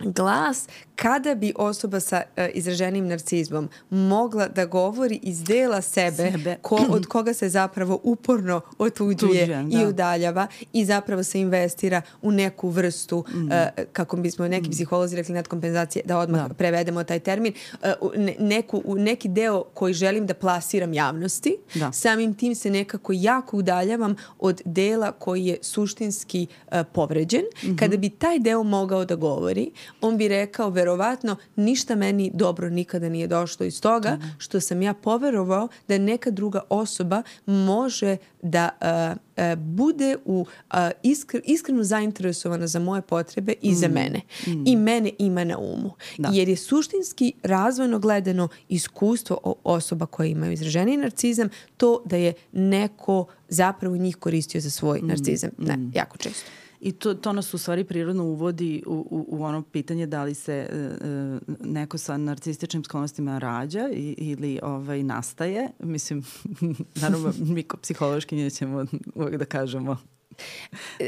[0.00, 6.56] glas kada bi osoba sa uh, izraženim narcizmom mogla da govori iz dela sebe, sebe.
[6.62, 9.88] Ko, od koga se zapravo uporno otuđuje Tuđen, i da.
[9.88, 13.46] udaljava i zapravo se investira u neku vrstu, mm.
[13.46, 13.52] uh,
[13.92, 14.72] kako bismo neki mm.
[14.72, 16.54] psiholozi rekli nadkompenzacije, da odmah da.
[16.54, 21.92] prevedemo taj termin, uh, neku, neki deo koji želim da plasiram javnosti, da.
[21.92, 27.42] samim tim se nekako jako udaljavam od dela koji je suštinski uh, povređen.
[27.42, 27.78] Mm -hmm.
[27.78, 29.70] Kada bi taj deo mogao da govori,
[30.00, 34.28] on bi rekao, verovatno ništa meni dobro nikada nije došlo iz toga mhm.
[34.38, 40.78] što sam ja poverovao da neka druga osoba može da uh, uh, bude u uh,
[41.02, 43.74] iskr iskreno zainteresovana za moje potrebe i mm.
[43.74, 44.20] za mene.
[44.46, 44.62] Mm.
[44.66, 45.92] I mene ima na umu.
[46.18, 46.30] Da.
[46.32, 53.26] Jer je suštinski razvojno gledano iskustvo osoba koja imaju izraženi narcizam to da je neko
[53.48, 55.06] zapravo njih koristio za svoj mm.
[55.06, 55.50] narcizam.
[55.58, 55.92] Ne, mm.
[55.94, 56.50] jako često.
[56.80, 60.34] I to, to nas u stvari prirodno uvodi u, u, u ono pitanje da li
[60.34, 65.70] se e, e neko sa narcističnim sklonostima rađa i, ili ovaj, nastaje.
[65.78, 66.24] Mislim,
[67.02, 69.96] naravno, mi ko psihološki ćemo uvek da kažemo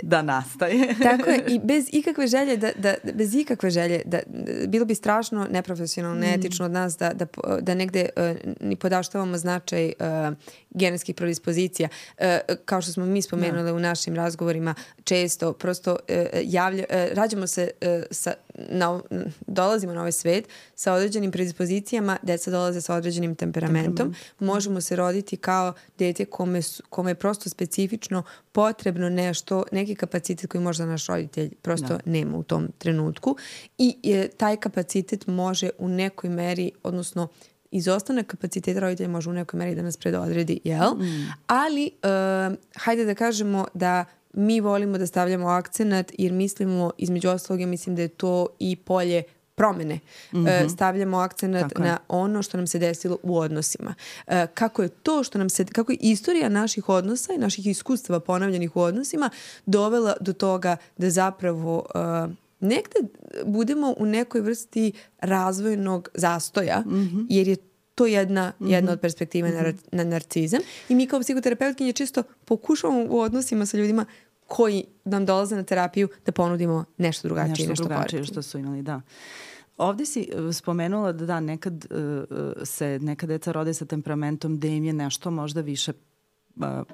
[0.02, 0.94] da nastaje.
[1.10, 4.20] Tako je i bez ikakve želje da, da bez ikakve želje da
[4.66, 6.20] bilo bi strašno neprofesionalno, mm.
[6.20, 7.26] neetično od nas da da
[7.60, 10.36] da negde uh, ni podaštavamo značaj uh,
[10.70, 11.88] genetskih predispozicija.
[12.18, 12.24] Uh,
[12.64, 13.74] kao što smo mi spomenuli da.
[13.74, 18.34] u našim razgovorima često prosto uh, javlja uh, rađamo se uh, sa
[18.68, 19.00] na,
[19.46, 23.96] dolazimo na ovaj svet sa određenim predispozicijama, deca dolaze sa određenim temperamentom.
[23.96, 24.40] Temperament.
[24.40, 30.64] Možemo se roditi kao dete kome, kome je prosto specifično potrebno nešto, neki kapacitet koji
[30.64, 31.98] možda naš roditelj prosto da.
[32.04, 33.36] nema u tom trenutku
[33.78, 37.28] i je, taj kapacitet može u nekoj meri, odnosno
[37.70, 40.94] izostanak kapaciteta roditelja može u nekoj meri da nas predodredi, jel?
[40.94, 41.32] Mm.
[41.46, 47.60] Ali, uh, hajde da kažemo da mi volimo da stavljamo akcenat jer mislimo, između ostalog,
[47.60, 49.22] ja mislim da je to i polje
[49.54, 50.00] promene.
[50.32, 50.68] Mm -hmm.
[50.74, 53.94] Stavljamo akcenat na ono što nam se desilo u odnosima.
[54.26, 58.20] E, kako je to što nam se, kako je istorija naših odnosa i naših iskustava
[58.20, 59.30] ponavljanih u odnosima
[59.66, 63.00] dovela do toga da zapravo uh, negde
[63.44, 67.26] budemo u nekoj vrsti razvojnog zastoja, mm -hmm.
[67.28, 67.56] jer je
[67.98, 68.70] to jedna, mm -hmm.
[68.70, 69.74] jedna od perspektive mm -hmm.
[69.92, 70.60] na, na narcizam.
[70.88, 74.06] I mi kao psihoterapeutkinje čisto pokušavamo u odnosima sa ljudima
[74.46, 77.50] koji nam dolaze na terapiju da ponudimo nešto drugačije.
[77.50, 79.00] Nešto, nešto drugačije što su imali, da.
[79.76, 84.68] Ovde si uh, spomenula da da, nekad uh, se neka deca rode sa temperamentom da
[84.68, 85.92] im je nešto možda više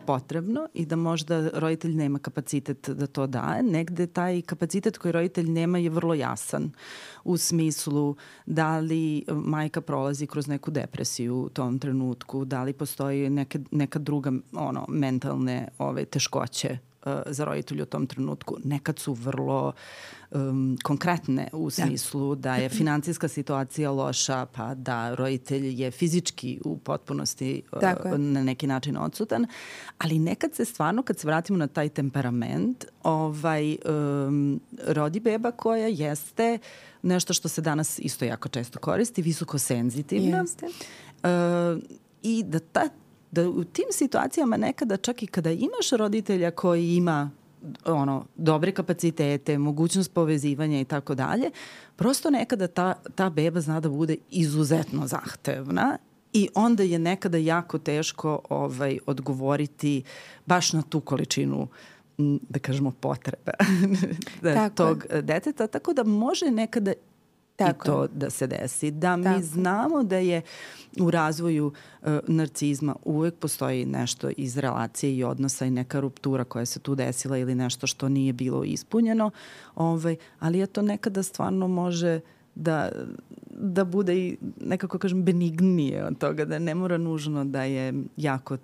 [0.07, 3.63] potrebno i da možda roditelj nema kapacitet da to daje.
[3.63, 6.71] Negde taj kapacitet koji roditelj nema je vrlo jasan
[7.25, 13.31] u smislu da li majka prolazi kroz neku depresiju u tom trenutku, da li postoji
[13.31, 16.79] neke, neka druga ono, mentalne ove, teškoće
[17.27, 18.57] za roditelju u tom trenutku.
[18.65, 19.73] Nekad su vrlo
[20.31, 21.71] um, konkretne u da.
[21.71, 22.51] smislu da.
[22.51, 28.67] da je financijska situacija loša, pa da roditelj je fizički u potpunosti uh, na neki
[28.67, 29.47] način odsutan,
[29.99, 33.77] ali nekad se stvarno, kad se vratimo na taj temperament, ovaj,
[34.27, 36.59] um, rodi beba koja jeste
[37.03, 40.39] nešto što se danas isto jako često koristi, visoko senzitivna.
[40.39, 40.67] Jeste.
[40.67, 41.83] Uh,
[42.23, 42.89] I da ta
[43.35, 47.31] da u tim situacijama nekada čak i kada imaš roditelja koji ima
[47.85, 51.51] ono, dobre kapacitete, mogućnost povezivanja i tako dalje,
[51.97, 55.99] prosto nekada ta, ta beba zna da bude izuzetno zahtevna
[56.33, 60.03] i onda je nekada jako teško ovaj, odgovoriti
[60.47, 61.69] baš na tu količinu
[62.49, 63.53] da kažemo potrebe
[64.43, 66.93] da, tog deteta, tako da može nekada
[67.57, 67.85] Tako.
[67.85, 68.91] i to da se desi.
[68.91, 69.43] Da mi Tako.
[69.43, 70.43] znamo da je
[71.01, 76.67] u razvoju uh, narcizma uvek postoji nešto iz relacije i odnosa i neka ruptura koja
[76.67, 79.31] se tu desila ili nešto što nije bilo ispunjeno,
[79.75, 82.21] ovaj, ali je to nekada stvarno može
[82.55, 82.89] da,
[83.51, 88.57] da bude i nekako kažem benignije od toga, da ne mora nužno da je jako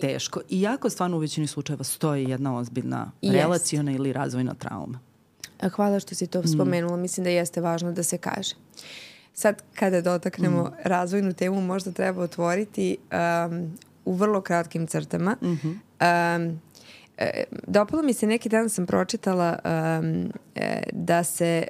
[0.00, 0.40] teško.
[0.48, 4.98] I jako stvarno u većini slučajeva stoji jedna ozbiljna relacijona ili razvojna trauma.
[5.72, 6.48] Hvala što si to mm.
[6.48, 6.96] spomenula.
[6.96, 8.54] Mislim da jeste važno da se kaže.
[9.34, 10.72] Sad, kada dotaknemo mm.
[10.84, 12.96] razvojnu temu, možda treba otvoriti
[13.46, 15.36] um, u vrlo kratkim crtama.
[15.42, 16.50] Mm -hmm.
[16.50, 16.60] um,
[17.66, 20.32] dopalo mi se neki dan sam pročitala um,
[20.92, 21.66] da se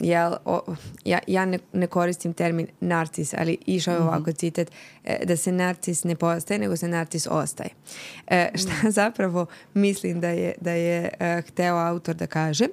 [0.00, 4.08] ja, o, ja, ja ne, ne koristim termin narcis, ali išao je mm -hmm.
[4.08, 4.70] ovako citat
[5.04, 7.70] e, da se narcis ne postaje, nego se narcis ostaje.
[8.26, 8.90] E, šta mm.
[9.00, 12.66] zapravo mislim da je, da je uh, hteo autor da kaže?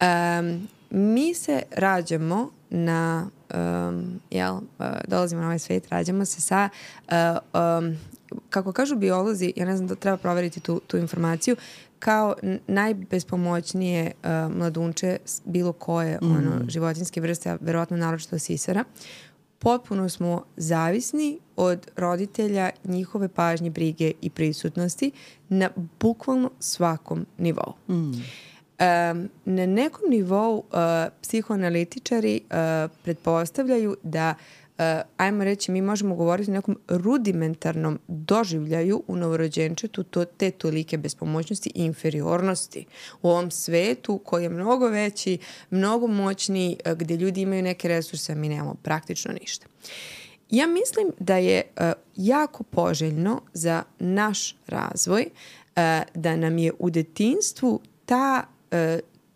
[0.00, 4.62] Um, mi se rađamo na um, jel, uh,
[5.08, 6.68] dolazimo na ovaj svet, rađamo se sa
[7.08, 7.96] uh, um,
[8.50, 11.56] kako kažu biolozi, ja ne znam da treba proveriti tu, tu informaciju,
[11.98, 12.34] kao
[12.66, 16.30] najbespomoćnije uh, mladunče bilo koje mm.
[16.30, 18.84] ono, životinske vrste, a verovatno naročito sisara,
[19.58, 25.10] potpuno smo zavisni od roditelja, njihove pažnje, brige i prisutnosti
[25.48, 27.72] na bukvalno svakom nivou.
[27.88, 27.94] Mm.
[27.94, 30.62] Um, na nekom nivou uh,
[31.22, 34.61] psihoanalitičari uh, pretpostavljaju da uh, uh,
[35.16, 41.72] ajmo reći, mi možemo govoriti o nekom rudimentarnom doživljaju u novorođenčetu to, te tolike bespomoćnosti
[41.74, 42.86] i inferiornosti
[43.22, 45.38] u ovom svetu koji je mnogo veći,
[45.70, 49.66] mnogo moćniji, uh, gde ljudi imaju neke resurse, a mi nemamo praktično ništa.
[50.50, 51.84] Ja mislim da je uh,
[52.16, 55.26] jako poželjno za naš razvoj
[56.14, 58.44] da nam je u detinstvu ta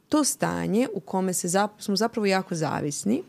[0.09, 3.23] to stanje u kome se zap smo zapravo jako zavisni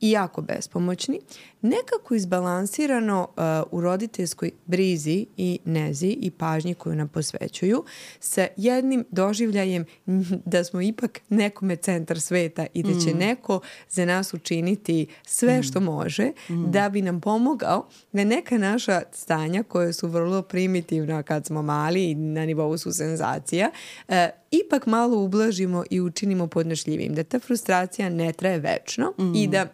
[0.00, 1.20] i jako bespomoćni,
[1.62, 7.84] nekako izbalansirano uh, u roditeljskoj brizi i nezi i pažnji koju nam posvećuju
[8.20, 9.84] sa jednim doživljajem
[10.52, 13.18] da smo ipak nekome centar sveta i da će mm.
[13.18, 15.62] neko za nas učiniti sve mm.
[15.62, 16.70] što može mm.
[16.70, 22.10] da bi nam pomogao da neka naša stanja koje su vrlo primitivna kad smo mali
[22.10, 23.70] i na nivou su senzacija,
[24.08, 24.14] uh,
[24.50, 27.14] ipak malo ublažimo i učinimo podnošljivim.
[27.14, 29.34] Da ta frustracija ne traje večno mm.
[29.34, 29.66] i da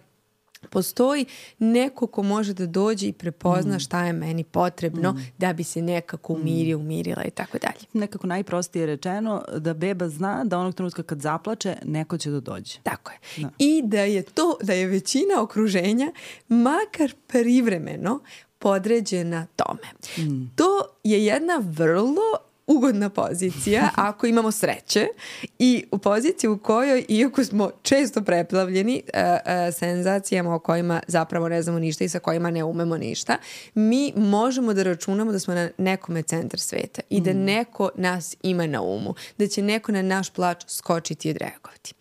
[0.66, 1.26] postoji
[1.58, 5.18] neko ko može da dođe i prepozna šta je meni potrebno Mm.
[5.38, 7.86] da bi se nekako umirio, umirila i tako dalje.
[7.92, 12.78] Nekako najprostije rečeno da beba zna da onog trenutka kad zaplače neko će da dođe.
[12.82, 13.18] Tako je.
[13.42, 13.48] Da.
[13.58, 16.12] I da je to, da je većina okruženja
[16.48, 18.20] makar privremeno
[18.58, 19.88] podređena tome.
[20.54, 22.22] To je jedna vrlo
[22.66, 25.06] ugodna pozicija ako imamo sreće
[25.58, 31.48] i u poziciji u kojoj, iako smo često preplavljeni uh, uh, senzacijama o kojima zapravo
[31.48, 33.36] ne znamo ništa i sa kojima ne umemo ništa,
[33.74, 38.66] mi možemo da računamo da smo na nekome centar sveta i da neko nas ima
[38.66, 41.94] na umu, da će neko na naš plač skočiti i odreagovati.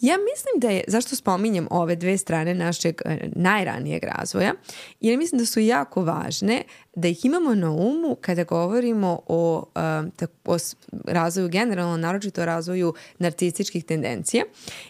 [0.00, 4.54] Ja mislim da je, zašto spominjem ove dve strane našeg e, najranijeg razvoja,
[5.00, 6.62] jer mislim da su jako važne
[6.98, 9.64] da ih imamo na umu kada govorimo o,
[10.44, 10.56] o
[11.04, 14.44] razvoju generalno, naročito o razvoju narcističkih tendencija,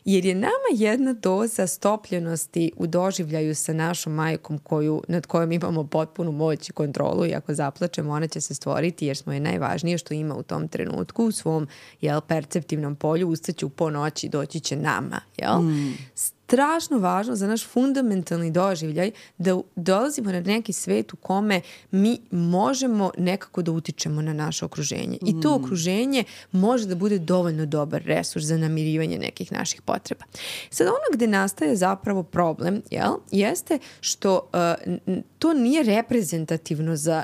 [0.05, 5.87] jer je nama jedna doza stopljenosti u doživljaju sa našom majkom koju, nad kojom imamo
[5.87, 9.99] potpunu moć i kontrolu i ako zaplačemo ona će se stvoriti jer smo je najvažnije
[9.99, 11.69] što ima u tom trenutku u svom
[12.01, 15.21] jel, perceptivnom polju, ustaće u ponoći, doći će nama.
[15.37, 15.61] Jel?
[16.49, 23.11] Strašno važno za naš fundamentalni doživljaj da dolazimo na neki svet u kome mi možemo
[23.19, 25.19] nekako da utičemo na naše okruženje.
[25.23, 30.25] I to okruženje može da bude dovoljno dobar resurs za namirivanje nekih naših potreba.
[30.71, 34.51] Sad ono gde nastaje zapravo problem jel, jeste što
[34.87, 37.23] uh, to nije reprezentativno za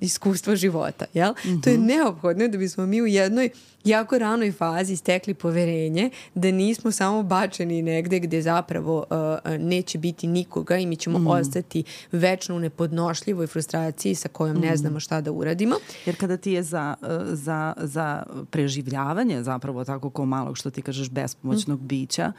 [0.00, 1.04] iskustvo života.
[1.14, 1.34] Jel?
[1.64, 3.50] To je neophodno da bismo mi u jednoj
[3.86, 10.26] jako ranoj fazi stekli poverenje da nismo samo bačeni negde gde zapravo uh, neće biti
[10.26, 15.32] nikoga i mi ćemo ostati večno u nepodnošljivoj frustraciji sa kojom ne znamo šta da
[15.32, 15.76] uradimo.
[16.06, 20.82] Jer kada ti je za, uh, za, za preživljavanje zapravo tako ko malog što ti
[20.82, 21.86] kažeš bespomoćnog Mm.
[21.86, 22.32] bića,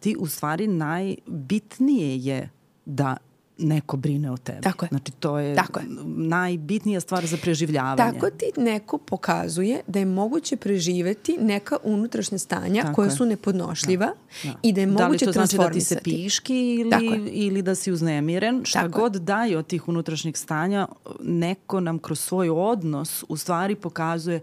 [0.00, 2.50] ti u stvari najbitnije je
[2.84, 3.16] da
[3.58, 4.60] neko brine o tebi.
[4.60, 4.88] Tako je.
[4.88, 5.86] Znači to je, Tako je.
[6.06, 8.12] najbitnija stvar za preživljavanje.
[8.12, 13.10] Tako ti neko pokazuje da je moguće preživeti neka unutrašnja stanja Tako koja je.
[13.12, 14.08] su nepodnošljiva
[14.44, 14.52] Da.
[14.62, 16.24] i da je da li moguće to znači da ti se transformisati.
[16.24, 17.30] piški ili, je.
[17.30, 19.02] ili da si uznemiren, šta Tako je.
[19.02, 20.88] god daje od tih unutrašnjih stanja,
[21.20, 24.40] neko nam kroz svoj odnos u stvari pokazuje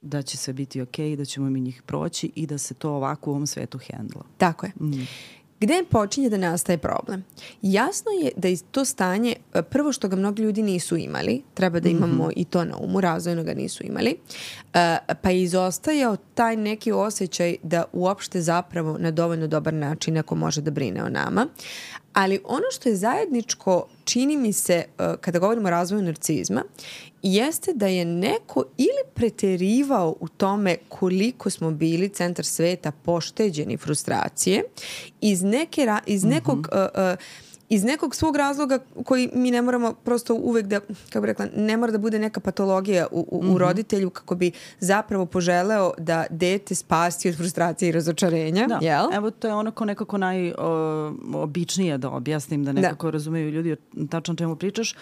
[0.00, 3.30] da će sve biti okej, da ćemo mi njih proći i da se to ovako
[3.30, 4.22] u ovom svetu hendla.
[4.38, 4.72] Tako je.
[5.60, 7.24] Gde počinje da nastaje problem?
[7.62, 11.80] Jasno je da iz to stanje, e, prvo što ga mnogi ljudi nisu imali, treba
[11.80, 14.16] da imamo i to na umu, razvojno ga nisu imali,
[15.22, 20.60] pa je izostajao taj neki osjećaj da uopšte zapravo na dovoljno dobar način neko može
[20.60, 21.46] da brine o nama.
[22.12, 26.62] Ali ono što je zajedničko, čini mi se, e, kada govorimo o razvoju narcizma,
[27.22, 34.62] jeste da je neko ili preterivao u tome koliko smo bili centar sveta pošteđeni frustracije
[35.20, 36.58] iz, neke, iz nekog...
[36.58, 37.18] uh, uh,
[37.70, 41.76] iz nekog svog razloga koji mi ne moramo prosto uvek da, kako bi rekla, ne
[41.76, 46.74] mora da bude neka patologija u, u, u roditelju kako bi zapravo poželeo da dete
[46.74, 49.06] spasi od frustracije i razočarenja, Da, jel?
[49.12, 53.76] evo to je onako nekako najobičnije da objasnim, da nekako razumeju ljudi o
[54.10, 54.94] tačno čemu pričaš.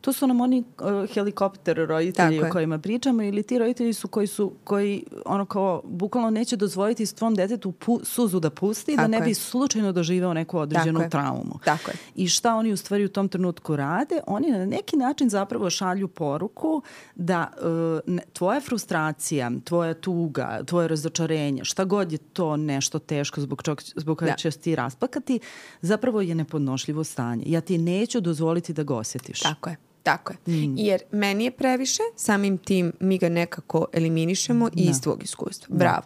[0.00, 2.50] To su nam oni uh, helikopter roditelji Tako o je.
[2.50, 7.34] kojima pričamo ili ti roditelji su koji su koji ono kao bukvalno neće dozvoliti svom
[7.34, 9.22] detetu pu, suzu da pusti da Tako ne je.
[9.22, 11.10] bi slučajno doživeo neku određenu je.
[11.10, 11.58] traumu.
[11.64, 11.94] Tako je.
[12.14, 14.20] I šta oni u stvari u tom trenutku rade?
[14.26, 16.82] Oni na neki način zapravo šalju poruku
[17.14, 17.66] da uh,
[18.06, 19.16] ne- tvoja frustracija,
[19.64, 24.36] tvoja tuga, tvoje razočarenje, šta god je to nešto teško zbog, čog, zbog kojeg Da.
[24.36, 25.40] ćeš ti raspakati,
[25.80, 27.44] zapravo je nepodnošljivo stanje.
[27.46, 29.40] Ja ti neću dozvoliti da ga osjetiš.
[29.40, 29.76] Tako je.
[30.06, 30.38] Tako je.
[30.76, 35.76] Jer meni je previše, samim tim mi ga nekako eliminišemo i iz tvog iskustva.
[35.76, 36.02] Bravo.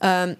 [0.00, 0.34] Um,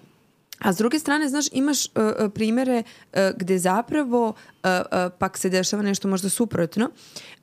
[0.59, 1.91] a s druge strane, znaš, imaš uh,
[2.33, 6.89] primere uh, gde zapravo uh, uh, pak se dešava nešto možda suprotno,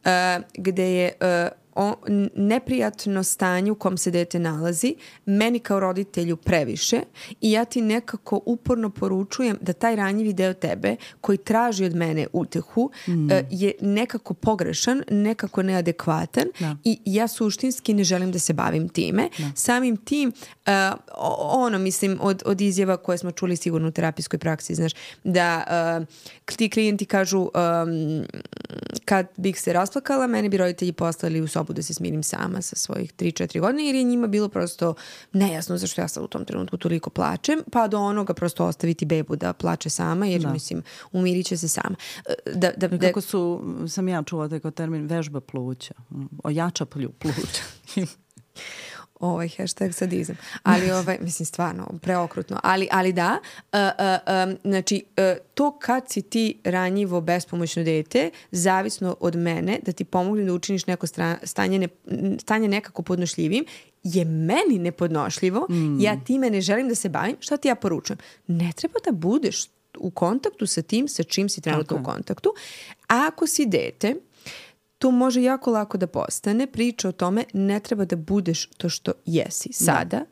[0.05, 0.11] uh,
[0.59, 1.95] gde je uh, o,
[2.35, 4.95] neprijatno stanje u kom se dete nalazi
[5.27, 7.01] meni kao roditelju previše
[7.41, 12.27] i ja ti nekako uporno poručujem da taj ranjivi deo tebe koji traži od mene
[12.33, 12.91] utehu
[13.31, 16.77] e, je nekako pogrešan, nekako neadekvatan Da.
[16.85, 19.29] i ja suštinski ne želim da se bavim time.
[19.55, 20.33] Samim tim,
[21.09, 24.93] o- ono, mislim, od, od izjava koje smo čuli sigurno u terapijskoj praksi, znaš,
[25.25, 25.65] da
[26.47, 27.51] e, ti klijenti kažu um,
[29.05, 32.77] kad bih se rasplakala, mene bi roditelji poslali u sobu da se smirim sama sa
[32.77, 34.95] svojih 3-4 godine jer je njima bilo prosto
[35.33, 39.37] nejasno zašto ja sad u tom trenutku toliko plačem, pa do onoga prosto ostaviti bebu
[39.37, 41.97] da plače sama jer mislim umirit će se sama.
[42.29, 45.95] E, Da, da, da, Kako su, sam ja čula taj kao termin vežba pluća,
[46.45, 47.63] ojača pluća.
[49.23, 50.37] ovaj hashtag sadizam.
[50.63, 52.61] Ali ovaj, mislim stvarno, preokrutno.
[52.63, 53.39] Ali, ali da,
[53.73, 59.79] uh, uh, um, znači uh, to kad si ti ranjivo bespomoćno dete, zavisno od mene,
[59.83, 61.07] da ti pomognem da učiniš neko
[61.43, 61.89] stanje, ne,
[62.39, 63.65] stanje nekako podnošljivim,
[64.03, 66.01] je meni nepodnošljivo, mm.
[66.01, 68.19] ja time ne želim da se bavim, šta ti ja poručujem?
[68.47, 69.67] Ne treba da budeš
[69.99, 72.55] u kontaktu sa tim sa čim si trenutno u kontaktu.
[73.09, 74.15] A ako si dete,
[75.03, 79.13] to može jako lako da postane priča o tome ne treba da budeš to što
[79.27, 79.75] jesi da.
[79.75, 80.19] sada.
[80.19, 80.25] Da.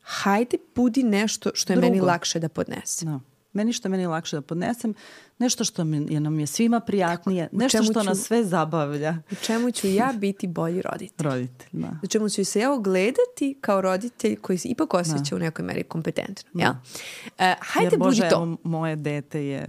[0.00, 1.88] Hajde budi nešto što je Drugo.
[1.88, 3.08] meni lakše da podnesem.
[3.08, 3.20] Da.
[3.52, 4.94] Meni što je meni lakše da podnesem,
[5.38, 9.16] nešto što mi, je nam je svima prijatnije, Tako, nešto što ću, nas sve zabavlja.
[9.32, 11.26] U čemu ću ja biti bolji roditelj.
[11.26, 11.88] roditelj, da.
[12.02, 15.36] U čemu ću se ja ogledati kao roditelj koji se ipak osjeća da.
[15.36, 16.50] u nekoj meri kompetentno.
[16.52, 16.62] Da.
[16.62, 16.80] Ja?
[17.24, 18.42] Uh, hajde Jer, Bože, budi to.
[18.42, 19.68] Evo, moje dete je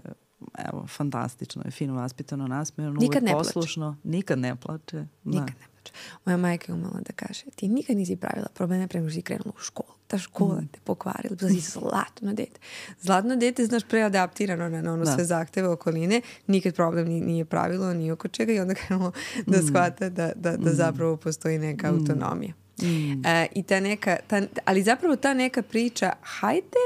[0.58, 4.18] evo, fantastično je, fino vaspitano, nasmejano, nikad poslušno, plače.
[4.18, 4.98] nikad ne plače.
[4.98, 5.08] Da.
[5.24, 5.94] Nikad ne plače.
[6.26, 9.52] Moja majka je umela da kaže, ti nikad nisi pravila probleme prema što si krenula
[9.58, 9.90] u školu.
[10.08, 10.68] Ta škola mm.
[10.68, 12.60] te pokvarila, bila si zlatno dete.
[13.02, 15.12] Zlatno dete, znaš, preadaptirano na, ono da.
[15.12, 19.12] sve zahteve okoline, nikad problem nije pravilo, ni oko čega i onda krenulo
[19.46, 19.68] da mm.
[19.68, 20.76] shvata da, da, da mm.
[20.76, 21.96] zapravo postoji neka mm.
[21.96, 22.54] autonomija.
[22.82, 23.26] Mm.
[23.26, 26.78] E, I ta neka, ta, ali zapravo ta neka priča, hajde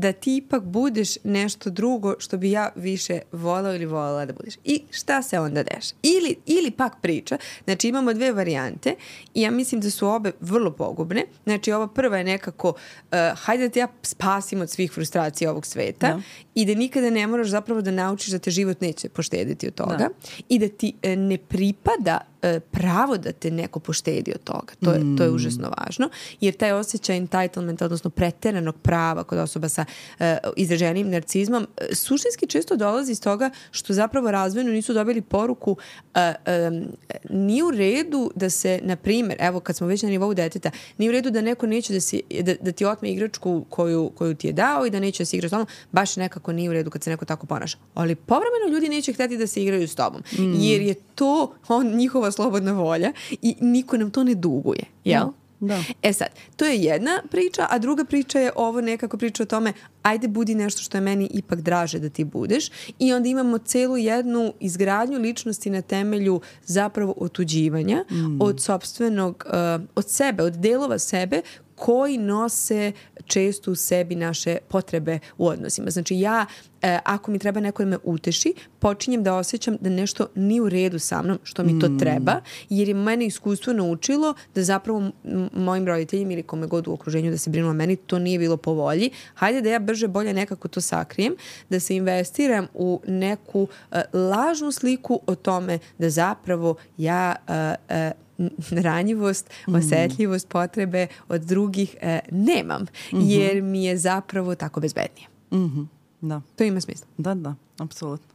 [0.00, 4.54] da ti ipak budeš nešto drugo što bi ja više volao ili volala da budeš.
[4.64, 5.94] I šta se onda deša?
[6.02, 8.94] Ili, ili pak priča, znači imamo dve varijante
[9.34, 11.24] i ja mislim da su obe vrlo pogubne.
[11.44, 15.66] Znači ova prva je nekako uh, hajde da te ja spasim od svih frustracija ovog
[15.66, 16.20] sveta da.
[16.54, 19.96] i da nikada ne moraš zapravo da naučiš da te život neće poštediti od toga
[19.96, 20.08] da.
[20.48, 24.72] i da ti uh, ne pripada uh, pravo da te neko poštedi od toga.
[24.84, 25.16] To je, mm.
[25.16, 26.08] to je užasno važno.
[26.40, 29.85] Jer taj osjećaj entitlement, odnosno preteranog prava kod osoba sa
[30.18, 30.26] uh,
[30.56, 35.76] izraženim narcizmom, e, suštinski često dolazi iz toga što zapravo razvojno nisu dobili poruku
[36.14, 36.86] um,
[37.30, 41.08] nije u redu da se, na primer, evo kad smo već na nivou deteta, nije
[41.08, 44.46] u redu da neko neće da, si, da, da ti otme igračku koju, koju ti
[44.46, 46.90] je dao i da neće da se igra s tobom, baš nekako nije u redu
[46.90, 47.78] kad se neko tako ponaša.
[47.94, 50.54] Ali povremeno ljudi neće hteti da se igraju s tobom, mm.
[50.60, 53.12] jer je to on, njihova slobodna volja
[53.42, 55.26] i niko nam to ne duguje, jel?
[55.26, 55.45] Mm.
[55.60, 55.82] Da.
[56.02, 59.72] E sad, to je jedna priča, a druga priča je ovo nekako priča o tome
[60.02, 63.96] ajde budi nešto što je meni ipak draže da ti budeš i onda imamo celu
[63.96, 68.42] jednu izgradnju ličnosti na temelju zapravo otuđivanja mm.
[68.42, 71.42] od sobstvenog, uh, od sebe, od delova sebe
[71.74, 72.92] koji nose
[73.26, 75.90] često u sebi naše potrebe u odnosima.
[75.90, 76.46] Znači ja,
[76.86, 80.68] e, ako mi treba neko da me uteši, počinjem da osjećam da nešto nije u
[80.68, 81.98] redu sa mnom, što mi to mm.
[81.98, 85.10] treba, jer je mene iskustvo naučilo da zapravo
[85.52, 88.56] mojim roditeljima ili kome god u okruženju da se brinu o meni, to nije bilo
[88.56, 89.10] po volji.
[89.34, 91.34] Hajde da ja brže bolje nekako to sakrijem,
[91.70, 97.54] da se investiram u neku uh, lažnu sliku o tome da zapravo ja uh,
[97.96, 98.26] uh,
[98.70, 99.74] ranjivost, mm.
[99.74, 103.20] osetljivost, potrebe od drugih e, nemam, -hmm.
[103.22, 105.28] jer mi je zapravo tako bezbednije.
[105.50, 105.86] Mm -hmm.
[106.20, 106.40] Da.
[106.56, 107.06] To ima smisla.
[107.18, 108.26] Da, da, apsolutno.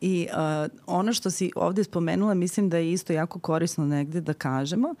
[0.00, 4.32] I uh, ono što si ovde spomenula, mislim da je isto jako korisno negde da
[4.32, 4.94] kažemo.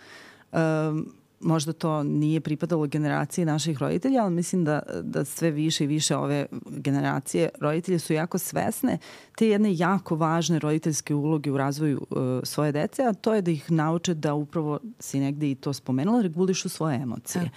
[0.52, 5.86] Um, možda to nije pripadalo generaciji naših roditelja, ali mislim da, da sve više i
[5.86, 8.98] više ove generacije roditelje su jako svesne
[9.36, 13.50] te jedne jako važne roditeljske uloge u razvoju uh, svoje dece, a to je da
[13.50, 17.42] ih nauče da upravo, si negde i to spomenula, regulišu svoje emocije.
[17.42, 17.50] Ja.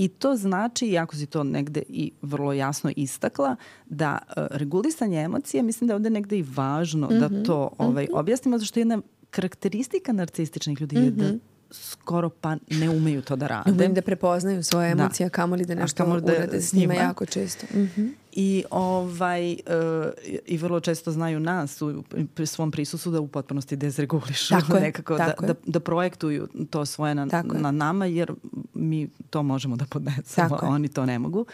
[0.00, 5.62] I to znači, iako si to negde i vrlo jasno istakla, da uh, regulisanje emocije,
[5.62, 7.20] mislim da je ovde negde i važno mm -hmm.
[7.20, 8.18] da mhm, to ovaj, -hmm.
[8.18, 11.04] objasnimo, zato što je jedna karakteristika narcističnih ljudi mm -hmm.
[11.04, 11.36] je da mhm
[11.70, 13.70] skoro pa ne umeju to da rade.
[13.70, 15.02] Ne umeju da prepoznaju svoje da.
[15.02, 15.26] emocije, da.
[15.26, 17.66] a kamoli da nešto kamoli da urade s njima jako često.
[17.74, 18.10] Mm -hmm.
[18.32, 19.58] I, ovaj, uh,
[20.46, 22.04] I vrlo često znaju nas u
[22.46, 24.54] svom prisusu da u potpunosti dezregulišu.
[24.54, 25.54] Tako je, nekako, da, tako da, je.
[25.54, 28.32] da, da projektuju to svoje na, tako na nama, jer
[28.74, 31.46] mi to možemo da podnesemo, tako oni to ne mogu.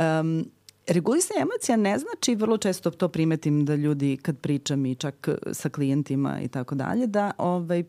[0.00, 0.46] Um,
[0.86, 5.68] Regulisanje emocija ne znači, vrlo često to primetim da ljudi kad pričam i čak sa
[5.68, 7.84] klijentima i tako dalje, da ovaj,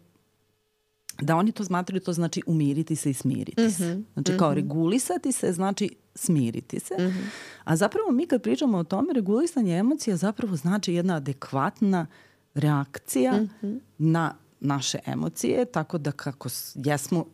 [1.22, 3.78] da oni to smatraju, to znači umiriti se i smiriti mm -hmm.
[3.78, 4.01] se.
[4.13, 4.39] Znači mm -hmm.
[4.39, 4.55] kao mhm.
[4.55, 6.93] regulisati se znači smiriti se.
[6.99, 7.26] Mm -hmm.
[7.63, 12.07] A zapravo mi kad pričamo o tome, regulisanje emocija zapravo znači jedna adekvatna
[12.53, 13.80] reakcija mm -hmm.
[13.97, 17.26] na naše emocije, tako da kako jesmo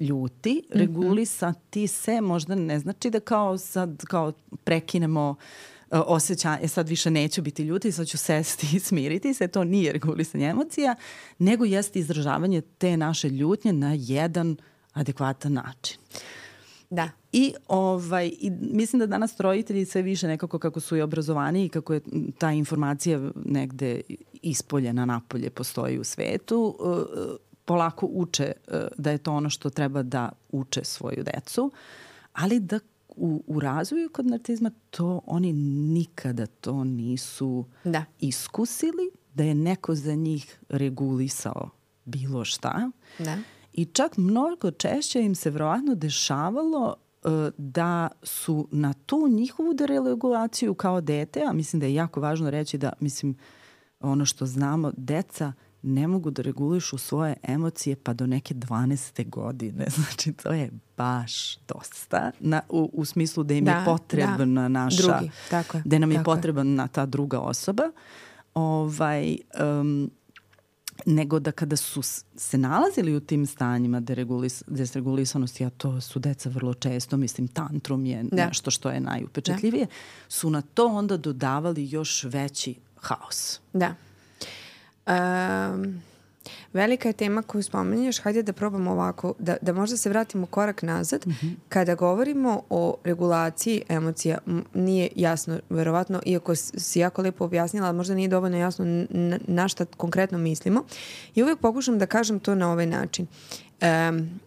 [0.00, 0.78] ljuti, mm -hmm.
[0.78, 4.32] regulisati se možda ne znači da kao sad kao
[4.64, 5.36] prekinemo uh,
[5.92, 9.64] E, osjeća, e sad više neću biti ljuti, sad ću sesti i smiriti se, to
[9.64, 10.94] nije regulisanje emocija,
[11.38, 14.56] nego jeste izražavanje te naše ljutnje na jedan
[14.92, 15.98] adekvatan način.
[16.90, 17.10] Da.
[17.32, 21.68] I, ovaj, I mislim da danas roditelji sve više nekako kako su i obrazovani i
[21.68, 22.00] kako je
[22.38, 24.00] ta informacija negde
[24.42, 26.98] ispoljena napolje postoji u svetu, uh,
[27.64, 31.72] polako uče uh, da je to ono što treba da uče svoju decu,
[32.32, 32.78] ali da
[33.22, 35.52] u, u razvoju kod narcizma to oni
[35.92, 38.04] nikada to nisu Da.
[38.18, 41.70] iskusili, da je neko za njih regulisao
[42.04, 42.90] bilo šta.
[43.18, 43.38] Da.
[43.72, 46.94] I čak mnogo češće im se verovatno dešavalo
[47.24, 52.50] uh, da su na tu njihovu deregulaciju kao dete, a mislim da je jako važno
[52.50, 53.36] reći da, mislim,
[54.00, 55.52] ono što znamo, deca
[55.82, 59.28] ne mogu da regulišu svoje emocije pa do neke 12.
[59.30, 59.86] godine.
[59.96, 64.68] Znači, to je baš dosta na, u, u smislu da im Da, je potrebna da.
[64.68, 66.36] naša, Drugi, tako je, da nam je tako je.
[66.36, 67.82] potrebna ta druga osoba.
[68.54, 69.36] Ovaj,
[69.80, 70.10] um,
[71.06, 72.02] nego da kada su
[72.36, 78.06] se nalazili u tim stanjima deregulis, desregulisanosti, a to su deca vrlo često, mislim tantrum
[78.06, 78.46] je Da.
[78.46, 79.86] nešto što je najupečatljivije,
[80.28, 83.60] su na to onda dodavali još veći haos.
[83.72, 83.94] Da.
[85.06, 86.02] Um,
[86.72, 90.82] velika je tema koju spomenješ, hajde da probamo ovako, da, da možda se vratimo korak
[90.82, 91.24] nazad.
[91.68, 94.38] Kada govorimo o regulaciji emocija,
[94.74, 99.06] nije jasno, verovatno, iako si jako lepo objasnila, ali možda nije dovoljno jasno n-
[99.46, 100.84] na šta konkretno mislimo.
[101.34, 103.26] I uvijek pokušam da kažem to na ovaj način.
[104.10, 104.40] Um,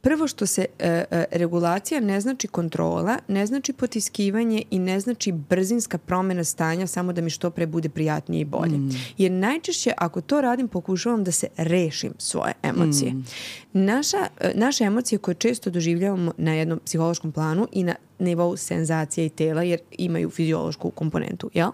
[0.00, 5.32] Prvo što se e, e, regulacija ne znači kontrola, ne znači potiskivanje i ne znači
[5.32, 8.78] brzinska promena stanja samo da mi što pre bude prijatnije i bolje.
[9.18, 13.14] Jer najčešće ako to radim pokušavam da se rešim svoje emocije.
[13.72, 19.24] Naša, e, naše emocije koje često doživljavamo na jednom psihološkom planu i na nivou senzacija
[19.24, 21.70] i tela jer imaju fiziološku komponentu, jel?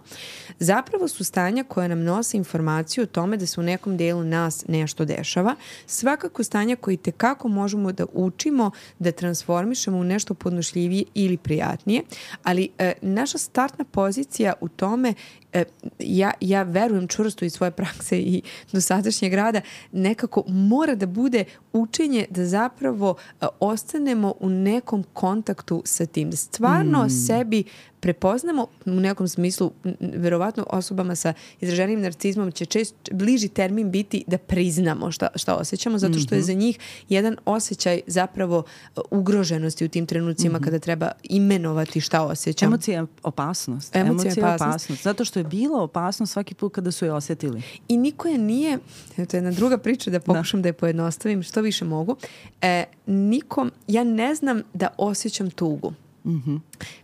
[0.59, 4.65] Zapravo su stanja koja nam nose informaciju o tome da se u nekom delu nas
[4.69, 5.55] nešto dešava.
[5.87, 12.03] Svakako stanja koji tekako možemo da učimo da transformišemo u nešto podnošljivije ili prijatnije,
[12.43, 15.15] ali e, naša startna pozicija u tome
[15.53, 15.65] e,
[15.99, 18.43] ja, ja verujem čvrsto iz svoje prakse i
[18.73, 19.61] dosadašnjeg rada,
[19.93, 21.45] nekako mora da bude
[21.77, 26.31] učenje da zapravo e, ostanemo u nekom kontaktu sa tim.
[26.31, 27.65] Da stvarno sebi
[28.01, 34.39] prepoznamo u nekom smislu, verovatno osobama sa izraženim narcizmom će čest, bliži termin biti da
[34.39, 38.63] priznamo šta, šta osjećamo, zato što je za njih jedan osjećaj zapravo
[38.97, 42.69] e, ugroženosti u tim trenucima kada treba imenovati šta osjećam.
[42.69, 43.97] Emocija je opasnost.
[43.97, 44.63] Emocija je je opasnost.
[44.63, 45.03] opasnost.
[45.03, 47.63] Zato što je bilo opasno svaki put kada su je osjetili.
[47.89, 48.79] I niko je nije,
[49.17, 52.17] to je jedna druga priča da pokušam da, je pojednostavim što više mogu,
[52.63, 55.93] e, nikom, ja ne znam da osjećam tugu.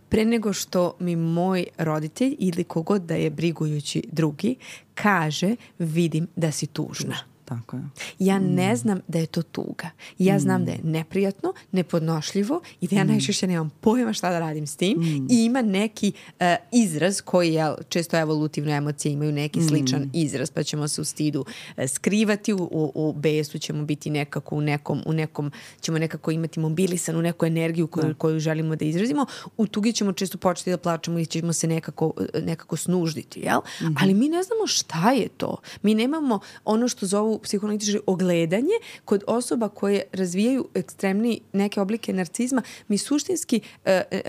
[0.09, 4.55] Pre nego što mi moj roditelj ili kogod da je brigujući drugi
[4.93, 7.32] kaže vidim da si tužna.
[7.59, 7.83] Tako je.
[8.19, 9.89] Ja ne znam da je to tuga.
[10.19, 14.67] Ja znam da je neprijatno, nepodnošljivo i da ja najčešće nemam pojma šta da radim
[14.67, 20.09] s tim i ima neki e, izraz koji je često evolutivne emocije imaju neki sličan
[20.13, 21.45] izraz pa ćemo se u stidu
[21.77, 25.51] e, skrivati, u, u, u besu ćemo biti nekako u nekom, u nekom
[25.81, 29.25] ćemo nekako imati mobilisanu neku energiju koju, koju želimo da izrazimo.
[29.57, 33.59] U tugi ćemo često početi da plačemo i ćemo se nekako, nekako snužditi, jel?
[34.01, 35.57] Ali mi ne znamo šta je to.
[35.81, 38.73] Mi nemamo ono što zovu psihoanalitičari ogledanje
[39.05, 42.61] kod osoba koje razvijaju ekstremni neke oblike narcizma.
[42.87, 44.21] Mi suštinski e, e,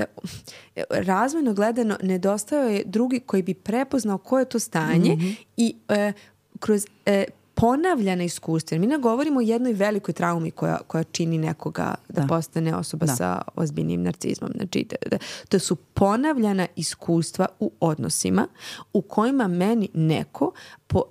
[0.77, 6.13] e, razvojno gledano nedostao je drugi koji bi prepoznao koje je to stanje i e,
[6.61, 8.79] kroz e, ponavljana iskustva.
[8.79, 12.27] Mi ne govorimo o jednoj velikoj traumi koja, koja čini nekoga da, Da.
[12.27, 13.17] postane osoba Da.
[13.17, 14.51] sa ozbiljnim narcizmom.
[14.57, 18.49] Znači, da, da, to su ponavljana iskustva u odnosima
[18.93, 20.53] u kojima meni neko
[20.87, 21.03] po,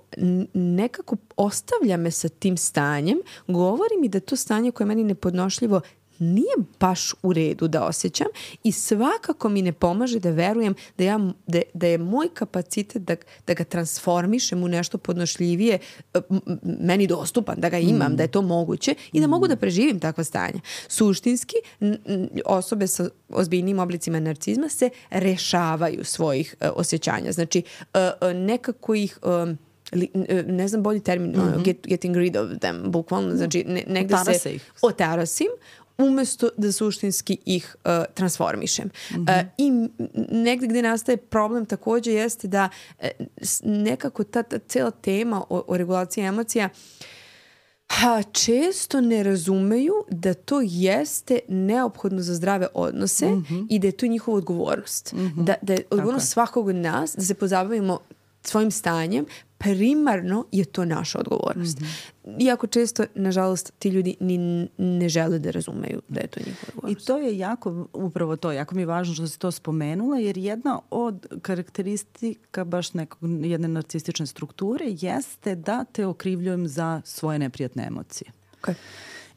[0.54, 5.80] nekako ostavlja me sa tim stanjem, govori mi da to stanje koje je meni nepodnošljivo
[6.24, 8.26] nije baš u redu da osjećam
[8.64, 13.16] i svakako mi ne pomaže da verujem da, ja, da, da je moj kapacitet da,
[13.46, 15.78] da ga transformišem u nešto podnošljivije
[16.62, 20.24] meni dostupan, da ga imam, da je to moguće i da mogu da preživim takva
[20.24, 20.60] stanja.
[20.88, 21.56] Suštinski,
[22.44, 27.32] osobe sa ozbiljnim oblicima narcizma se rešavaju svojih e, osjećanja.
[27.32, 27.62] Znači,
[27.94, 29.18] e, e, nekako ih...
[29.92, 30.10] li-
[30.46, 34.32] ne znam bolji termin, ono, get, getting rid of them, bukvalno, znači ne, negde Otara
[34.34, 34.72] se se ih.
[34.82, 35.46] otarasim
[35.98, 38.90] umesto da suštinski ih uh, transformišem.
[39.10, 39.18] Uh,
[39.58, 39.70] I
[40.30, 42.68] negde gde nastaje problem takođe jeste da
[43.38, 46.68] s- nekako ta, ta cela tema o, o regulaciji emocija
[47.88, 53.26] Ha, često ne razumeju da to jeste neophodno za zdrave odnose
[53.70, 55.14] i da je to njihova odgovornost.
[55.36, 57.98] Da, da je odgovornost svakog od nas da se pozabavimo
[58.42, 59.26] svojim stanjem
[59.64, 61.80] primarno je to naša odgovornost.
[61.80, 62.42] Mm -hmm.
[62.44, 67.02] Iako često, nažalost, ti ljudi ni ne žele da razumeju da je to njihova odgovornost.
[67.02, 70.38] I to je jako, upravo to, jako mi je važno što si to spomenula, jer
[70.38, 77.86] jedna od karakteristika baš nekog, jedne narcistične strukture jeste da te okrivljujem za svoje neprijatne
[77.86, 78.30] emocije.
[78.62, 78.74] Okay.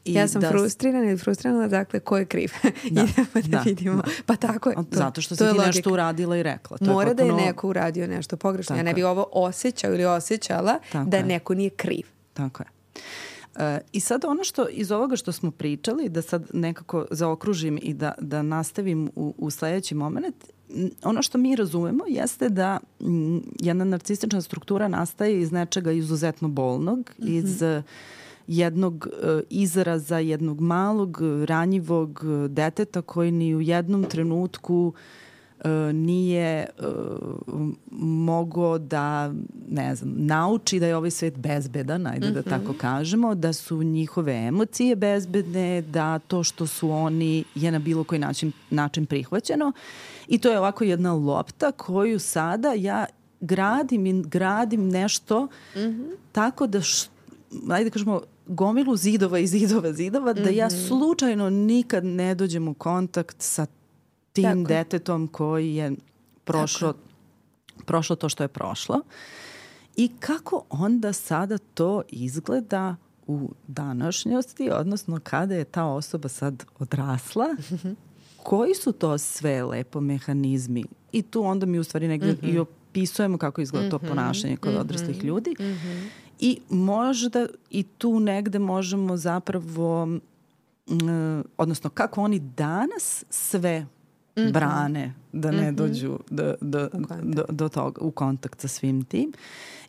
[0.04, 0.50] I ja sam da...
[0.50, 2.52] frustrirana ili frustrirana, dakle, ko je kriv?
[2.90, 3.96] Da, Idemo da, da vidimo.
[3.96, 4.10] Da.
[4.26, 4.74] Pa tako je.
[4.74, 6.78] To, Zato što si ti nešto uradila i rekla.
[6.78, 7.36] To Mora je potpuno...
[7.36, 8.68] da je neko uradio nešto pogrešno.
[8.68, 11.24] Tako ja ne bi ovo osjećao ili osjećala tako da je.
[11.24, 12.06] neko nije kriv.
[12.32, 12.68] Tako je.
[13.56, 17.94] Uh, I sad ono što iz ovoga što smo pričali, da sad nekako zaokružim i
[17.94, 20.44] da, da nastavim u, u sledeći moment,
[21.02, 26.98] ono što mi razumemo jeste da m, jedna narcistična struktura nastaje iz nečega izuzetno bolnog,
[27.18, 27.38] mm -hmm.
[27.38, 27.62] iz
[28.48, 34.92] jednog uh, izraza, jednog malog, ranjivog uh, deteta koji ni u jednom trenutku
[35.92, 36.66] nije
[38.00, 39.32] mogao da,
[39.70, 42.34] ne znam, nauči da je ovaj svet bezbedan, ajde mm -hmm.
[42.34, 42.50] da mhm.
[42.50, 48.04] tako kažemo, da su njihove emocije bezbedne, da to što su oni je na bilo
[48.04, 49.72] koji način, način prihvaćeno.
[50.28, 53.06] I to je ovako jedna lopta koju sada ja
[53.40, 56.10] gradim i gradim nešto mm -hmm.
[56.32, 57.08] tako da, š,
[57.70, 60.76] ajde da kažemo, gomilu zidova i zidova zidova, da ja mhm.
[60.76, 63.66] slučajno nikad ne dođem u kontakt sa
[64.32, 64.68] tim Tako.
[64.68, 65.92] detetom koji je
[66.44, 66.94] prošlo,
[67.84, 69.00] prošlo to što je prošlo.
[69.96, 72.96] I kako onda sada to izgleda
[73.26, 77.88] u današnjosti, odnosno kada je ta osoba sad odrasla, mhm.
[78.42, 80.84] koji su to sve lepo mehanizmi?
[81.12, 82.54] I tu onda mi u stvari negde mm -hmm.
[82.54, 84.00] i opisujemo kako izgleda mm -hmm.
[84.00, 84.80] to ponašanje kod mm -hmm.
[84.80, 85.50] odraslih ljudi.
[85.58, 86.08] Mm -hmm.
[86.40, 93.86] I možda i tu negde možemo zapravo, mm, odnosno kako oni danas sve mm
[94.36, 94.52] -hmm.
[94.52, 95.76] brane da ne mm -hmm.
[95.76, 96.88] dođu do, do,
[97.22, 99.32] do, do toga, u kontakt sa svim tim.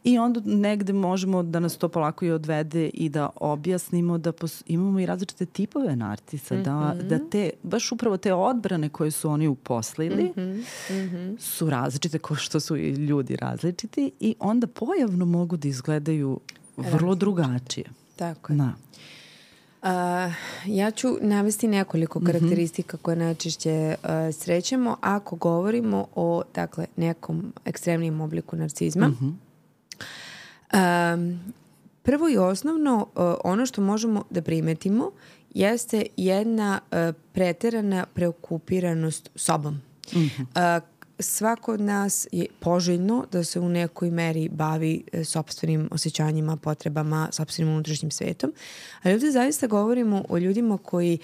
[0.04, 4.64] I onda negde možemo da nas to polako i odvede i da objasnimo da pos,
[4.68, 6.64] imamo i različite tipove narcisa, mm -hmm.
[6.64, 7.08] da, mhm.
[7.08, 10.64] da te, baš upravo te odbrane koje su oni uposlili mm -hmm.
[10.89, 11.39] Mm -hmm.
[11.39, 16.39] su različite kao što su i ljudi različiti i onda pojavno mogu da izgledaju
[16.78, 17.86] vrlo drugačije.
[18.16, 18.58] Tako je.
[18.58, 18.74] Da.
[19.82, 20.34] Uh,
[20.66, 22.26] ja ću navesti nekoliko mhm.
[22.26, 29.08] karakteristika koje najčešće uh, srećemo ako govorimo o dakle, nekom ekstremnijem obliku narcizma.
[29.08, 29.49] Mm -hmm.
[30.74, 31.53] Um,
[32.03, 35.11] prvo i osnovno, uh, ono što možemo da primetimo
[35.53, 39.74] jeste jedna uh, preterana preokupiranost sobom.
[39.74, 40.78] Mm -hmm.
[40.78, 40.84] uh,
[41.20, 47.30] svako od nas je poželjno da se u nekoj meri bavi e, sobstvenim osjećanjima, potrebama,
[47.32, 48.53] sobstvenim unutrašnjim svetom.
[49.03, 51.17] Ali ovde zaista govorimo o ljudima koji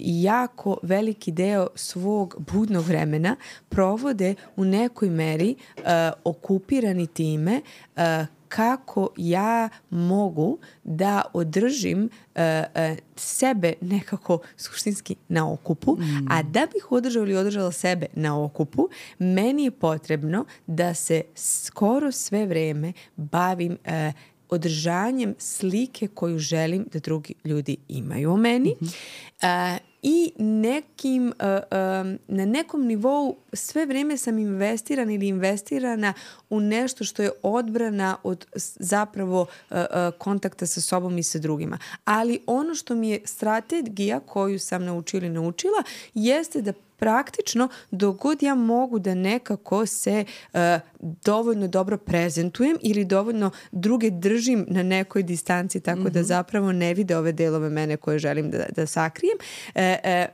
[0.00, 3.36] jako veliki deo svog budnog vremena
[3.68, 5.82] provode u nekoj meri uh,
[6.24, 7.60] okupirani time
[7.96, 8.02] uh,
[8.50, 16.26] kako ja mogu da održim uh, uh, sebe nekako suštinski na okupu, mm.
[16.30, 18.88] a da bih održao ili održala sebe na okupu,
[19.18, 24.14] meni je potrebno da se skoro sve vreme bavim uh,
[24.48, 28.74] održanjem slike koju želim da drugi ljudi imaju o meni.
[28.80, 29.74] Mm -hmm.
[29.74, 36.14] uh, i nekim, uh, um, na nekom nivou sve vreme sam investiran ili investirana
[36.50, 38.46] u nešto što je odbrana od
[38.76, 41.78] zapravo uh, uh, kontakta sa sobom i sa drugima.
[42.04, 45.82] Ali ono što mi je strategija koju sam naučila ili naučila
[46.14, 50.60] jeste da praktično dok god ja mogu da nekako se uh,
[51.00, 56.10] dovoljno dobro prezentujem ili dovoljno druge držim na nekoj distanci tako mm -hmm.
[56.10, 56.26] da mhm.
[56.26, 59.38] zapravo ne vide ove delove mene koje želim da, da sakrijem
[59.74, 60.26] e, e,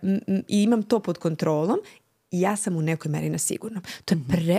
[0.48, 1.78] i imam to pod kontrolom
[2.30, 3.82] ja sam u nekoj meri na sigurnom.
[4.04, 4.58] To je, pre,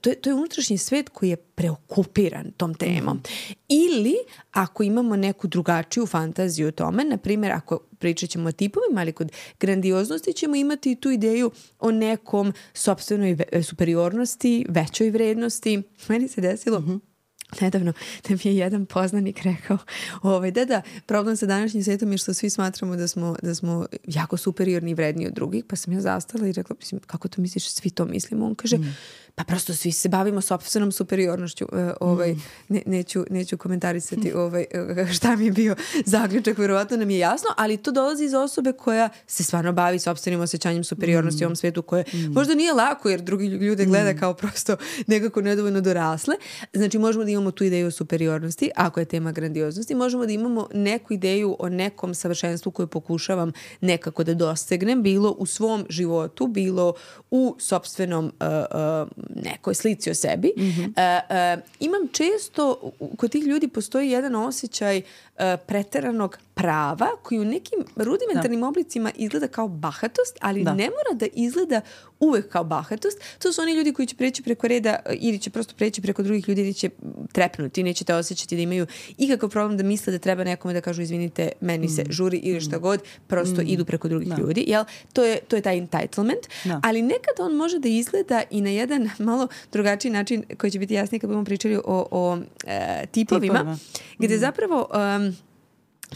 [0.00, 3.20] to je, to je unutrašnji svet koji je preokupiran tom temom.
[3.68, 4.14] Ili
[4.52, 9.12] ako imamo neku drugačiju fantaziju o tome, na primjer ako pričat ćemo o tipovima, ali
[9.12, 15.82] kod grandioznosti ćemo imati tu ideju o nekom sobstvenoj superiornosti, većoj vrednosti.
[16.08, 17.16] Meni se desilo mm -hmm
[17.60, 17.92] nedavno
[18.28, 19.78] da mi je jedan poznanik rekao
[20.22, 23.86] ovaj, da da, problem sa današnjim svetom je što svi smatramo da smo, da smo
[24.06, 27.40] jako superiorni i vredni od drugih, pa sam ja zastala i rekla, mislim, kako to
[27.42, 28.46] misliš, svi to mislimo?
[28.46, 28.94] On kaže, mm
[29.38, 31.64] pa prosto svi se bavimo sobstvenom superiornošću.
[31.72, 32.42] Uh, ovaj, mm.
[32.68, 37.48] ne, neću, neću komentarisati ovaj, e, šta mi je bio zaključak, verovatno nam je jasno,
[37.56, 41.44] ali to dolazi iz osobe koja se stvarno bavi sobstvenim osjećanjem superiornosti mm.
[41.44, 42.32] u ovom svetu koje mm.
[42.32, 44.18] možda nije lako jer drugi ljude gleda mm.
[44.18, 44.76] kao prosto
[45.06, 46.34] nekako nedovoljno dorasle.
[46.72, 50.68] Znači možemo da imamo tu ideju o superiornosti, ako je tema grandioznosti, možemo da imamo
[50.74, 56.94] neku ideju o nekom savršenstvu koju pokušavam nekako da dostegnem, bilo u svom životu, bilo
[57.30, 58.46] u sobstvenom uh,
[59.10, 60.86] uh, nekoj slici o sebi, mm -hmm.
[60.86, 67.44] uh, uh, imam često, kod tih ljudi postoji jedan osjećaj uh, preteranog prava koji u
[67.44, 68.68] nekim rudimentarnim da.
[68.68, 70.74] oblicima izgleda kao bahatost, ali da.
[70.74, 71.80] ne mora da izgleda
[72.20, 73.18] uvek kao bahatost.
[73.38, 76.48] To su oni ljudi koji će preći preko reda ili će prosto preći preko drugih
[76.48, 76.90] ljudi ili će
[77.32, 78.86] trepnuti, nećete osjećati da imaju
[79.18, 82.12] ikakav problem da misle da treba nekome da kažu izvinite, meni se mm.
[82.12, 82.80] žuri ili šta mm.
[82.80, 83.66] god, prosto mm.
[83.66, 84.36] idu preko drugih da.
[84.36, 84.64] ljudi.
[84.66, 84.84] Jel?
[85.12, 86.46] To, je, to je taj entitlement.
[86.64, 86.80] Da.
[86.84, 90.94] Ali nekad on može da izgleda i na jedan malo drugačiji način koji će biti
[90.94, 93.78] jasniji kad budemo pričali o, o e, tipovima, tipovima.
[94.18, 94.40] gde mm.
[94.40, 95.36] zapravo um,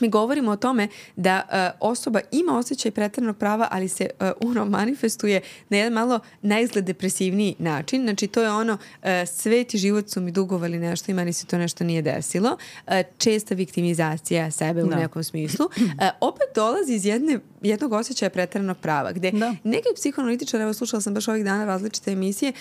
[0.00, 1.42] mi govorimo o tome da
[1.80, 6.84] uh, osoba ima osjećaj pretrednog prava, ali se uh, ono manifestuje na jedan malo najizgled
[6.84, 8.02] depresivniji način.
[8.02, 11.46] Znači to je ono uh, svet i život su mi dugovali nešto i meni se
[11.46, 12.56] to nešto nije desilo.
[12.86, 14.96] Uh, česta viktimizacija sebe u da.
[14.96, 15.66] nekom smislu.
[15.66, 19.54] Uh, opet dolazi iz jedne, jednog osjećaja pretrednog prava, gde da.
[19.64, 22.52] neki psihoanalitičari, evo slušala sam baš ovih dana različite emisije,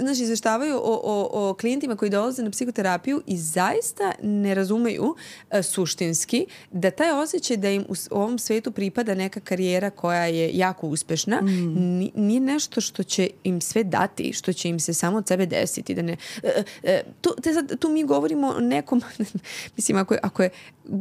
[0.00, 5.62] znači izveštavaju o, o, o klijentima koji dolaze na psihoterapiju i zaista ne razumeju uh,
[5.62, 10.86] suštinski da taj osjećaj da im u ovom svetu pripada neka karijera koja je jako
[10.86, 12.10] uspešna mm.
[12.14, 15.94] nije nešto što će im sve dati, što će im se samo od sebe desiti.
[15.94, 19.02] Da ne, e, e, tu, te sad, tu mi govorimo o nekom,
[19.76, 20.50] mislim, ako je, ako je,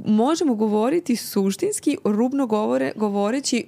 [0.06, 2.92] možemo govoriti suštinski, rubno govore,
[3.42, 3.66] govoreći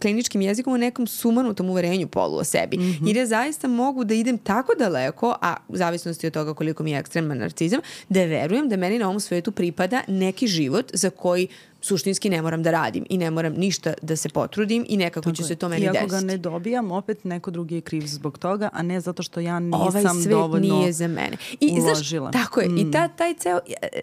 [0.00, 2.78] kliničkim jezikom u nekom sumanutom uverenju polu o sebi.
[2.78, 3.06] Mm -hmm.
[3.06, 6.90] Jer ja zaista mogu da idem tako daleko, a u zavisnosti od toga koliko mi
[6.90, 11.48] je ekstreman narcizam, da verujem da meni na ovom svetu pripada neki život za koji
[11.80, 15.36] suštinski ne moram da radim i ne moram ništa da se potrudim i nekako Tako
[15.36, 15.46] će je.
[15.46, 15.98] se to meni desiti.
[15.98, 19.22] I ako ga ne dobijam, opet neko drugi je kriv zbog toga, a ne zato
[19.22, 21.36] što ja nisam ovaj svet dovoljno nije za mene.
[21.60, 22.30] I, uložila.
[22.30, 22.68] Znaš, tako je.
[22.68, 22.78] Mm.
[22.78, 24.02] I ta, taj ceo, e, e,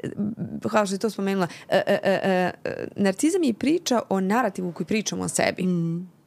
[0.70, 2.52] kao što je to spomenula, e, e, e,
[2.96, 5.64] narcizam je priča o narativu koji pričamo o sebi.
[5.64, 6.18] Mm.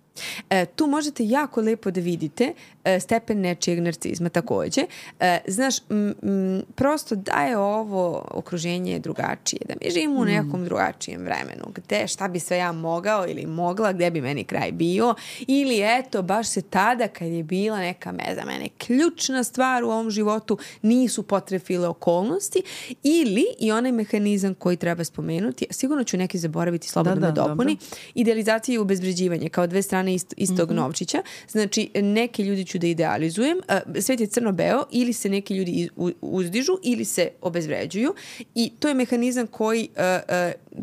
[0.51, 4.81] E, tu možete jako lepo da vidite e, stepen nečijeg narcizma takođe.
[5.21, 10.29] E, znaš, m, m, prosto da je ovo okruženje drugačije, da mi živimo u mm.
[10.29, 14.73] nekom drugačijem vremenu, gde šta bi sve ja mogao ili mogla, gde bi meni kraj
[14.73, 15.15] bio,
[15.47, 19.91] ili eto, baš se tada kad je bila neka me za mene ključna stvar u
[19.91, 22.63] ovom životu, nisu potrefile okolnosti,
[23.03, 27.49] ili i onaj mehanizam koji treba spomenuti, sigurno ću neki zaboraviti, slobodno da, da, me
[27.49, 27.87] dopuni, dobro.
[28.15, 30.77] idealizacija i ubezbređivanje kao dve strane ist, istog mm -hmm.
[30.77, 31.23] novčića.
[31.49, 33.59] Znači, neke ljudi ću da idealizujem,
[34.01, 35.89] svet je crno-beo, ili se neki ljudi
[36.21, 38.15] uzdižu ili se obezvređuju
[38.55, 39.89] i to je mehanizam koji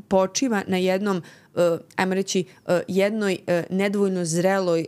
[0.08, 1.22] počiva na jednom,
[1.96, 2.44] ajmo reći,
[2.88, 3.38] jednoj
[3.70, 4.86] nedvojno zreloj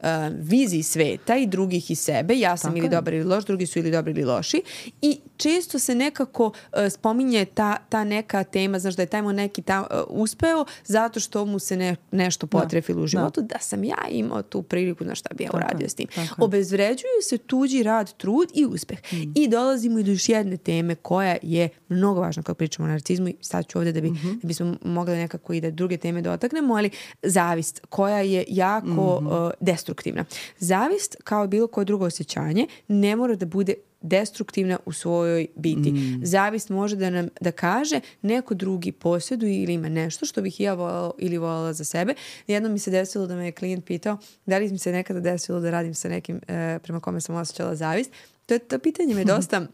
[0.00, 2.38] uh, uh, viziji sveta i drugih i sebe.
[2.38, 4.62] Ja sam Tako ili dobar ili loš, drugi su ili dobri ili loši.
[5.02, 6.52] I često se nekako uh,
[6.90, 11.44] spominje ta, ta neka tema, znaš da je tajmo neki ta, uh, uspeo zato što
[11.44, 12.58] mu se ne, nešto da.
[12.58, 13.04] potrefilo da.
[13.04, 13.46] u životu, da.
[13.46, 16.06] da sam ja imao tu priliku, na šta bi ja uradio s tim.
[16.14, 16.44] Tako.
[16.44, 18.98] Obezvređuju se tuđi rad, trud i uspeh.
[19.12, 19.32] Mm.
[19.34, 23.28] I dolazimo i do još jedne teme koja je mnogo važna kad pričamo o narcizmu
[23.28, 24.40] i sad ću ovde da, bi, mm -hmm.
[24.40, 26.90] da bismo mogli nekako i da druge teme dotaknemo, ali
[27.22, 29.46] zavist koja je jako mm -hmm.
[29.46, 29.52] uh,
[29.86, 30.24] destruktivna.
[30.58, 35.92] Zavist, kao bilo koje drugo osjećanje, ne mora da bude destruktivna u svojoj biti.
[35.92, 36.20] Mm.
[36.24, 40.74] Zavist može da nam da kaže neko drugi posjeduje ili ima nešto što bih ja
[40.74, 42.14] volala ili volala za sebe.
[42.46, 45.60] Jednom mi se desilo da me je klijent pitao da li mi se nekada desilo
[45.60, 48.10] da radim sa nekim e, prema kome sam osjećala zavist.
[48.46, 49.66] To, to pitanje me dosta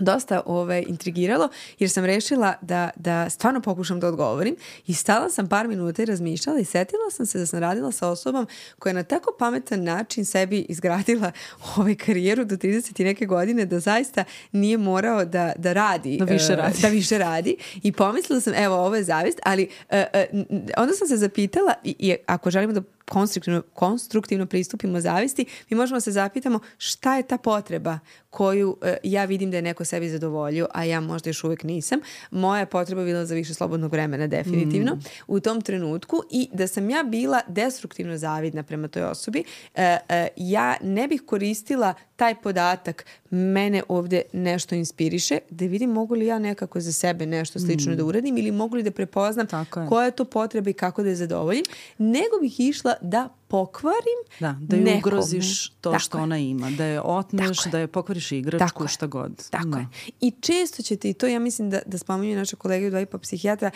[0.00, 1.48] dosta ove, intrigiralo
[1.78, 6.06] jer sam rešila da, da stvarno pokušam da odgovorim i stala sam par minuta i
[6.06, 8.46] razmišljala i setila sam se da sam radila sa osobom
[8.78, 11.32] koja je na tako pametan način sebi izgradila
[11.76, 16.16] ovaj karijeru do 30 i neke godine da zaista nije morao da, da radi.
[16.16, 16.74] Da više radi.
[16.76, 17.56] Uh, da više radi.
[17.82, 19.98] I pomislila sam, evo, ovo je zavist, ali uh,
[20.32, 20.40] uh,
[20.76, 25.96] onda sam se zapitala i, i ako želimo da konstruktivno, konstruktivno pristupimo zavisti, mi možemo
[25.96, 27.98] da se zapitamo šta je ta potreba
[28.30, 32.00] koju uh, ja vidim da je neko sebi zadovoljio, a ja možda još uvek nisam.
[32.30, 35.00] Moja potreba bila za više slobodnog vremena definitivno mm.
[35.26, 39.44] u tom trenutku i da sam ja bila destruktivno zavidna prema toj osobi,
[39.74, 46.14] uh, uh, ja ne bih koristila taj podatak mene ovde nešto inspiriše, da vidim mogu
[46.14, 47.96] li ja nekako za sebe nešto slično mm.
[47.96, 49.88] da uradim ili mogu li da prepoznam je.
[49.88, 51.64] koja je to potreba i kako da je zadovoljim,
[51.98, 54.98] nego bih išla da pokvarim Da, da je nekome.
[54.98, 56.22] ugroziš to Tako što je.
[56.22, 59.48] ona ima, da je otmeš, da je pokvariš igračku, Tako šta god.
[59.50, 59.80] Tako ne.
[59.80, 59.86] je.
[60.20, 63.06] I često ćete, i to ja mislim da, da spominju naša kolega i dva i
[63.06, 63.70] pa psihijatra,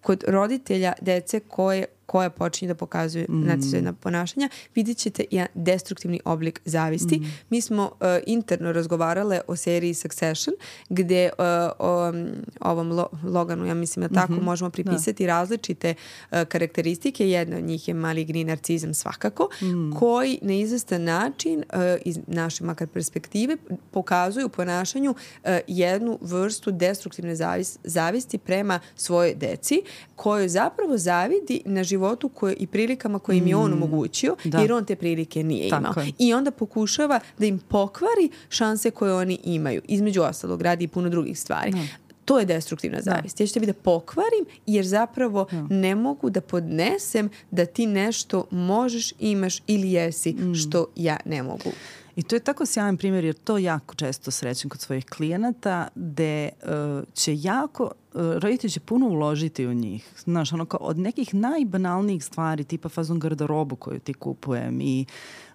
[0.00, 3.44] kod roditelja dece koje koja počinje da pokazuje mm.
[3.46, 7.18] narcisoidna ponašanja, vidjet ćete jedan destruktivni oblik zavisti.
[7.18, 7.24] Mm.
[7.50, 10.54] Mi smo uh, interno razgovarale o seriji Succession,
[10.88, 11.44] gde uh,
[11.78, 12.12] o,
[12.60, 14.42] ovom Lo, Loganu, ja mislim da tako, mm -hmm.
[14.42, 15.32] možemo pripisati da.
[15.32, 15.94] različite
[16.30, 17.30] uh, karakteristike.
[17.30, 19.92] Jedna od njih je maligni narcizam svakako, mm.
[19.92, 23.56] koji na izvestan način, uh, iz naše makar perspektive,
[23.90, 29.82] pokazuje u ponašanju uh, jednu vrstu destruktivne zavis, zavisti prema svojoj deci,
[30.16, 31.97] koju zapravo zavidi na životu
[32.34, 33.72] koje, i prilikama koje im je on mm.
[33.72, 34.58] omogućio, da.
[34.58, 35.94] jer on te prilike nije imao.
[36.18, 39.82] I onda pokušava da im pokvari šanse koje oni imaju.
[39.88, 41.70] Između ostalog, radi i puno drugih stvari.
[41.70, 41.78] Da.
[42.24, 43.38] To je destruktivna zavist.
[43.38, 43.44] Da.
[43.44, 45.66] Ja ću tebi da pokvarim jer zapravo da.
[45.70, 50.54] ne mogu da podnesem da ti nešto možeš, imaš ili jesi mm.
[50.54, 51.70] što ja ne mogu.
[52.18, 56.48] I to je tako sjajan primjer jer to jako često srećem kod svojih klijenata gde
[56.62, 60.08] uh, će jako, uh, roditelji će puno uložiti u njih.
[60.24, 65.06] Znaš, ono kao od nekih najbanalnijih stvari tipa fazon garderobu koju ti kupujem i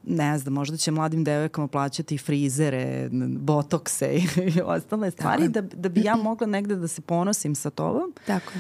[0.04, 3.10] ne znam, možda će mladim devojkama plaćati frizere,
[3.40, 4.16] botokse
[4.56, 8.14] i ostale stvari da, da bi ja mogla negde da se ponosim sa tobom.
[8.28, 8.52] Tako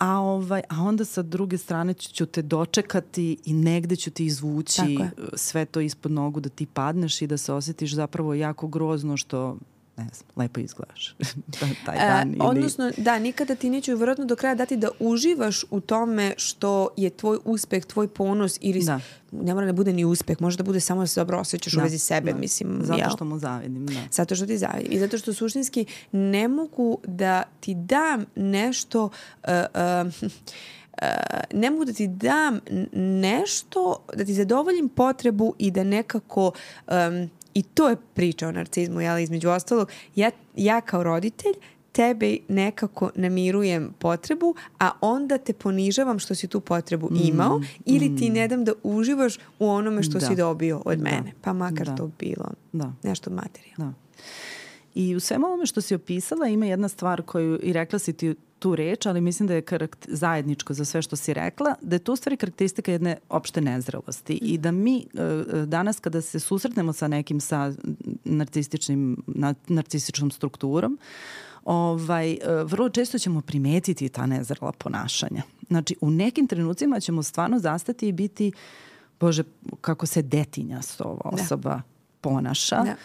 [0.00, 4.98] a, ovaj, a onda sa druge strane ću te dočekati i negde ću ti izvući
[5.34, 9.56] sve to ispod nogu da ti padneš i da se osjetiš zapravo jako grozno što
[10.04, 11.14] ne znam, lepo izgledaš
[11.86, 12.28] taj e, dan.
[12.28, 12.38] E, ili...
[12.40, 17.10] Odnosno, da, nikada ti neću vjerojatno do kraja dati da uživaš u tome što je
[17.10, 19.00] tvoj uspeh, tvoj ponos ili da.
[19.32, 21.80] ne mora da bude ni uspeh, može da bude samo da se dobro osjećaš da,
[21.80, 22.38] u vezi sebe, da.
[22.38, 22.78] mislim.
[22.82, 23.10] Zato jel?
[23.10, 24.00] što mu zavidim, da.
[24.10, 24.92] Zato što ti zavidim.
[24.92, 29.50] I zato što suštinski ne mogu da ti dam nešto uh,
[30.06, 30.30] uh,
[31.02, 31.06] Uh,
[31.52, 32.60] ne mogu da ti dam
[32.92, 36.52] nešto, da ti zadovoljim potrebu i da nekako
[36.88, 39.88] um, I to je priča o narcizmu, jel, između ostalog.
[40.14, 41.52] Ja, ja kao roditelj
[41.92, 48.16] tebe nekako namirujem potrebu, a onda te ponižavam što si tu potrebu mm, imao ili
[48.16, 48.32] ti mm.
[48.32, 50.26] ne dam da uživaš u onome što da.
[50.26, 51.04] si dobio od da.
[51.04, 51.32] mene.
[51.42, 51.96] Pa makar da.
[51.96, 52.92] to bilo da.
[53.02, 53.84] nešto materijalno.
[53.84, 53.92] Da.
[55.00, 58.34] I u svemu ovome što si opisala ima jedna stvar koju i rekla si ti
[58.58, 59.62] tu reč, ali mislim da je
[60.08, 64.38] zajedničko za sve što si rekla, da je to u stvari karakteristika jedne opšte nezrelosti
[64.42, 67.72] i da mi e, e, danas kada se susretnemo sa nekim sa
[68.24, 69.22] narcističnim,
[69.68, 70.98] narcističnom strukturom,
[71.64, 75.42] ovaj, e, vrlo često ćemo primetiti ta nezrela ponašanja.
[75.68, 78.52] Znači, u nekim trenucima ćemo stvarno zastati i biti,
[79.20, 79.42] bože,
[79.80, 81.42] kako se detinja s ova da.
[81.42, 81.82] osoba da.
[82.20, 82.76] ponaša.
[82.76, 82.96] Da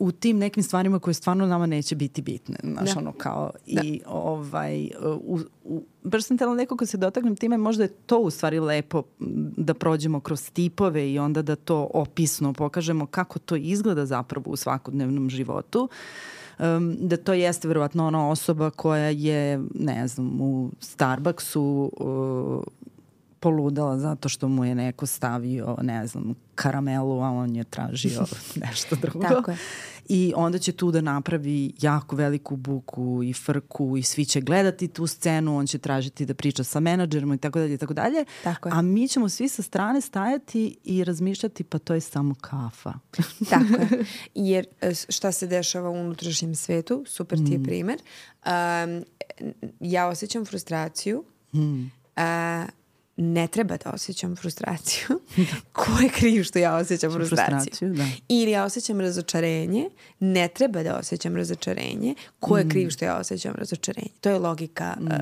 [0.00, 2.56] u tim nekim stvarima koje stvarno nama neće biti bitne.
[2.62, 2.98] Znaš, da.
[2.98, 3.82] ono kao da.
[3.84, 4.90] i ovaj,
[5.24, 8.60] u, u, baš sam tela neko ko se dotaknem time, možda je to u stvari
[8.60, 9.02] lepo
[9.56, 14.56] da prođemo kroz tipove i onda da to opisno pokažemo kako to izgleda zapravo u
[14.56, 15.88] svakodnevnom životu.
[16.58, 22.62] Um, da to jeste verovatno ona osoba koja je, ne znam, u Starbucksu uh,
[23.40, 28.24] poludala zato što mu je neko stavio, ne znam, karamelu, a on je tražio
[28.66, 29.28] nešto drugo.
[29.28, 29.56] Tako je.
[30.08, 34.88] I onda će tu da napravi jako veliku buku i frku i svi će gledati
[34.88, 38.24] tu scenu, on će tražiti da priča sa menadžerom i tako dalje i tako dalje.
[38.44, 38.72] Tako je.
[38.74, 42.92] A mi ćemo svi sa strane stajati i razmišljati pa to je samo kafa.
[43.50, 44.04] tako je.
[44.50, 47.64] Jer e, šta se dešava u unutrašnjem svetu, super ti je mm.
[47.64, 47.98] primer.
[48.46, 49.04] Um,
[49.80, 51.24] ja osjećam frustraciju.
[51.52, 51.82] Mm.
[52.16, 52.68] Uh,
[53.18, 55.06] ne treba da osjećam frustraciju.
[55.72, 57.58] Ko je kriv što ja osjećam frustraciju?
[57.58, 58.04] frustraciju da.
[58.28, 59.90] Ili ja osjećam razočarenje,
[60.20, 62.14] ne treba da osjećam razočarenje.
[62.40, 62.68] Ko je mm.
[62.68, 64.10] kriv što ja osjećam razočarenje?
[64.20, 65.06] To je logika mm.
[65.06, 65.12] uh,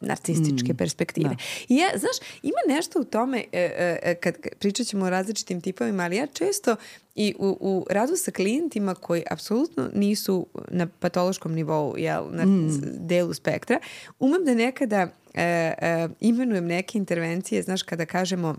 [0.00, 0.76] narcističke mm.
[0.76, 1.28] perspektive.
[1.28, 1.36] Da.
[1.68, 6.02] I ja, znaš, ima nešto u tome, e, e, kad pričat ćemo o različitim tipovima,
[6.02, 6.76] ali ja često
[7.14, 12.80] i u, u radu sa klijentima koji apsolutno nisu na patološkom nivou, jel, na mm.
[12.82, 13.80] delu spektra,
[14.18, 18.56] umem da nekada e, e, imenujem neke intervencije, znaš, kada kažemo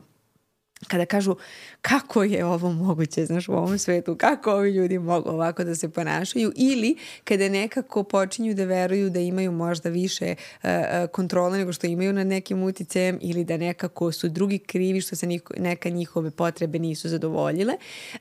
[0.87, 1.35] kada kažu
[1.81, 5.89] kako je ovo moguće, znaš, u ovom svetu, kako ovi ljudi mogu ovako da se
[5.89, 10.69] ponašaju ili kada nekako počinju da veruju da imaju možda više uh,
[11.11, 15.27] kontrole nego što imaju nad nekim uticajem ili da nekako su drugi krivi što se
[15.27, 17.73] niko, neka njihove potrebe nisu zadovoljile.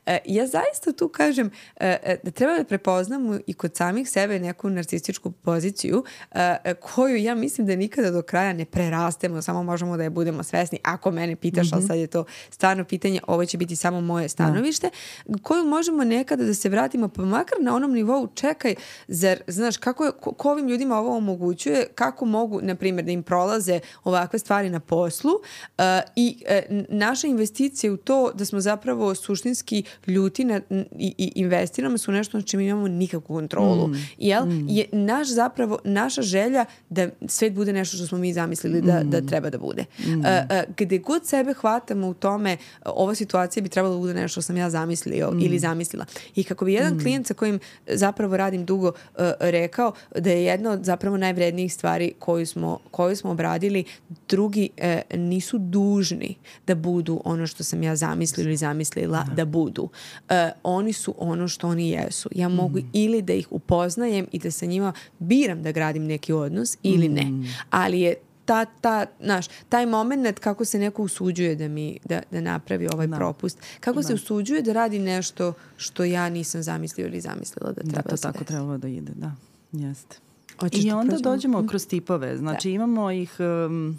[0.06, 1.80] Uh, ja zaista tu kažem uh,
[2.22, 6.38] da treba da prepoznamo i kod samih sebe neku narcističku poziciju uh,
[6.80, 10.78] koju ja mislim da nikada do kraja ne prerastemo, samo možemo da je budemo svesni.
[10.82, 11.74] Ako mene pitaš, mm -hmm.
[11.74, 14.90] ali sad je to stvarno pitanje, ovo će biti samo moje stanovište,
[15.26, 15.38] da.
[15.42, 18.74] koju možemo nekada da se vratimo, pa makar na onom nivou, čekaj,
[19.08, 23.12] zar, znaš, kako je, ko, ko ovim ljudima ovo omogućuje, kako mogu, na primjer, da
[23.12, 25.84] im prolaze ovakve stvari na poslu uh,
[26.16, 30.60] i uh, naša investicija u to da smo zapravo suštinski ljuti na,
[30.98, 33.86] i, i investiramo su nešto na čemu imamo nikakvu kontrolu.
[33.88, 33.94] Mm.
[34.18, 34.46] Jel?
[34.46, 34.68] Mm.
[34.68, 39.10] Je naš zapravo, naša želja da svet bude nešto što smo mi zamislili da, mm.
[39.10, 39.84] da treba da bude.
[39.98, 40.12] Mm.
[40.12, 44.28] Uh, uh, gde god sebe hvatamo u tome, ova situacija bi trebalo da bude nešto
[44.28, 45.40] što sam ja zamislio mm.
[45.40, 46.04] ili zamislila.
[46.34, 47.00] I kako bi jedan mm.
[47.00, 52.12] klijent sa kojim zapravo radim dugo uh, rekao da je jedna od zapravo najvrednijih stvari
[52.18, 53.84] koju smo, koju smo obradili,
[54.28, 56.34] drugi uh, nisu dužni
[56.66, 59.82] da budu ono što sam ja zamislila ili zamislila da, da budu.
[59.82, 62.28] Uh, oni su ono što oni jesu.
[62.34, 62.90] Ja mogu mm.
[62.92, 67.24] ili da ih upoznajem i da sa njima biram da gradim neki odnos ili ne.
[67.24, 67.44] Mm.
[67.70, 68.14] Ali je
[68.46, 73.06] ta, ta, znaš, taj moment kako se neko usuđuje da mi, da, da napravi ovaj
[73.06, 73.16] da.
[73.16, 74.02] propust, kako da.
[74.02, 78.16] se usuđuje da radi nešto što ja nisam zamislio ili zamislila da treba da, to
[78.16, 79.32] tako trebalo da ide, da,
[79.72, 80.16] jeste.
[80.60, 81.34] Hoćeš I da onda prođemo?
[81.34, 81.68] dođemo mhm.
[81.68, 82.74] kroz tipove, znači da.
[82.74, 83.36] imamo ih...
[83.38, 83.98] Um,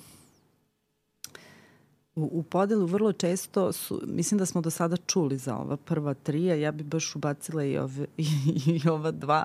[2.18, 6.14] U, u podelu vrlo često su, mislim da smo do sada čuli za ova prva
[6.14, 8.26] tri, a ja bi baš ubacila i, ove, i,
[8.86, 9.44] i ova dva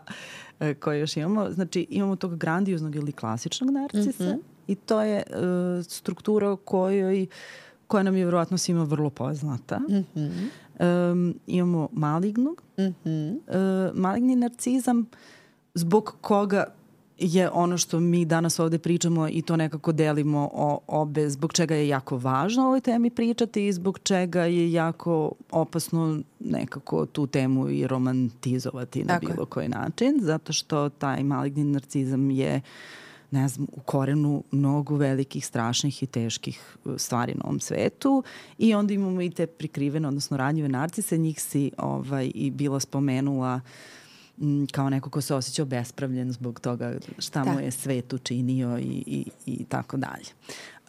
[0.61, 1.50] e, koje još imamo.
[1.50, 4.51] Znači imamo tog grandioznog ili klasičnog narcisa mm -hmm.
[4.67, 5.23] I to je e,
[5.83, 7.27] struktura kojoj
[7.87, 9.79] koja nam je vjerovatno svima vrlo poznata.
[9.79, 10.49] Mm -hmm.
[11.13, 12.63] um, imamo malignog.
[12.79, 13.37] Mm -hmm.
[13.37, 15.07] uh, maligni narcizam
[15.75, 16.65] zbog koga
[17.19, 21.75] je ono što mi danas ovde pričamo i to nekako delimo o, obe, zbog čega
[21.75, 27.27] je jako važno o ovoj temi pričati i zbog čega je jako opasno nekako tu
[27.27, 29.47] temu i romantizovati na Tako bilo je.
[29.47, 32.61] koji način, zato što taj maligni narcizam je
[33.33, 38.22] ne znam, u korenu mnogo velikih, strašnih i teških uh, stvari na ovom svetu
[38.59, 43.61] i onda imamo i te prikrivene, odnosno ranjive narcise, njih si ovaj, i bila spomenula
[44.72, 47.53] kao neko ko se osjećao bespravljen zbog toga šta da.
[47.53, 50.26] mu je svet učinio i, i, i tako dalje.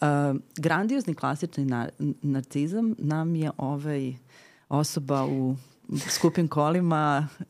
[0.02, 1.90] Uh, grandiozni klasični na,
[2.22, 4.14] narcizam nam je ovaj
[4.70, 5.56] osoba u
[6.10, 7.48] skupim kolima, uh,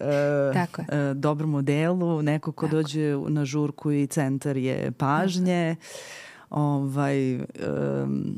[0.54, 2.76] Tako uh, dobrom modelu, neko ko Tako.
[2.76, 5.76] dođe na žurku i centar je pažnje.
[5.76, 8.38] Tako ovaj, um,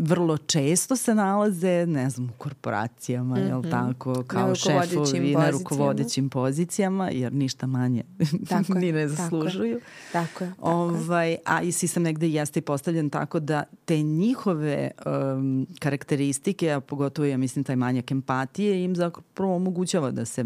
[0.00, 3.48] vrlo često se nalaze, ne znam, u korporacijama, mm -hmm.
[3.48, 8.02] jel tako, kao na šefovi na rukovodećim pozicijama, jer ništa manje
[8.48, 9.80] tako ni ne zaslužuju.
[10.12, 10.50] Tako je.
[10.50, 16.72] Tako ovaj, a i sistem negde jeste i postavljen tako da te njihove um, karakteristike,
[16.72, 20.44] a pogotovo ja mislim taj manjak empatije, im zapravo omogućava da se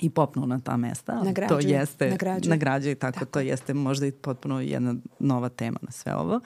[0.00, 1.22] i popnu na ta mesta.
[1.24, 1.60] Nagrađuje.
[1.60, 2.50] To jeste, nagrađuje.
[2.50, 6.40] nagrađuje tako, tako, to jeste možda i potpuno jedna nova tema na sve ovo.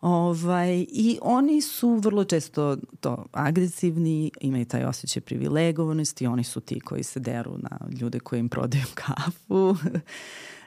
[0.00, 6.80] Ovaj, I oni su vrlo često to agresivni, imaju taj osjećaj privilegovanosti, oni su ti
[6.80, 9.76] koji se deru na ljude koji im prodaju kafu.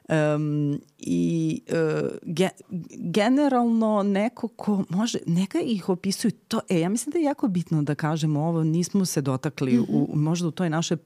[0.10, 2.50] Um, I uh, ge,
[2.92, 7.82] generalno neko ko može, neka ih opisuju to, e, ja mislim da je jako bitno
[7.82, 10.06] da kažemo ovo, nismo se dotakli mm -hmm.
[10.10, 10.98] u, možda u toj našoj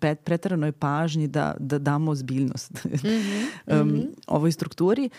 [0.00, 3.80] pet, pretaranoj pažnji da, da damo ozbiljnost mm -hmm.
[3.80, 5.10] um, ovoj strukturi.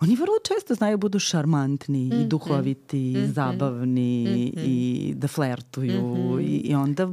[0.00, 2.14] Oni vrlo često znaju da budu šarmantni mm -hmm.
[2.14, 2.28] i mhm.
[2.28, 3.32] duhoviti, mm -hmm.
[3.32, 4.64] zabavni mm -hmm.
[4.64, 6.42] i da flertuju mm -hmm.
[6.42, 7.08] i, i onda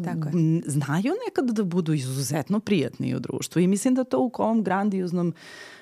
[0.65, 5.33] znaju nekada da budu izuzetno prijatni u društvu i mislim da to u ovom grandioznom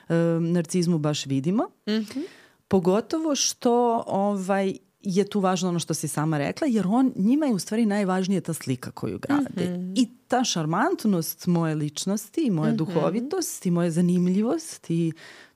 [0.09, 1.63] um, narcizmu baš vidimo.
[1.87, 2.23] Mm -hmm.
[2.67, 7.53] Pogotovo što ovaj, je tu važno ono što si sama rekla, jer on, njima je
[7.53, 9.69] u stvari najvažnija ta slika koju grade.
[9.69, 9.93] Mm -hmm.
[9.95, 12.77] I ta šarmantnost moje ličnosti, i moje mm -hmm.
[12.77, 15.13] duhovitost i moje zanimljivost i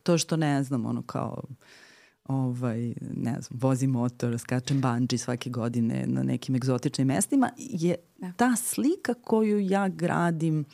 [0.07, 1.43] to što ne znam, ono kao
[2.25, 8.31] ovaj, ne znam, vozi motor, skačem banđi svake godine na nekim egzotičnim mestima, je da.
[8.31, 10.65] ta slika koju ja gradim uh,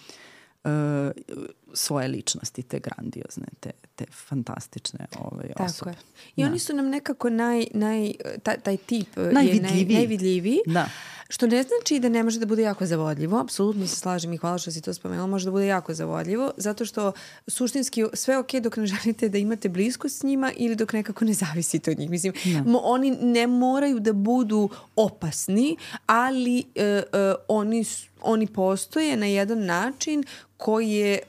[1.74, 5.92] svoje ličnosti, te grandiozne, te, te fantastične ovaj, Tako osobe.
[5.92, 5.98] Je.
[6.36, 6.48] I da.
[6.50, 8.12] oni su nam nekako naj, naj,
[8.44, 9.80] taj, taj tip najvidljiviji.
[9.80, 10.60] je naj, najvidljiviji.
[10.66, 10.90] Da.
[11.30, 14.58] Što ne znači da ne može da bude jako zavodljivo, apsolutno se slažem i hvala
[14.58, 17.12] što si to spomenula, može da bude jako zavodljivo, zato što
[17.48, 21.34] suštinski sve ok dok ne želite da imate bliskost s njima ili dok nekako ne
[21.34, 22.10] zavisite od njih.
[22.10, 22.72] Mislim, no.
[22.72, 22.80] Da.
[22.84, 27.86] oni ne moraju da budu opasni, ali uh, uh, oni,
[28.24, 30.24] oni postoje na jedan način
[30.58, 31.20] koji je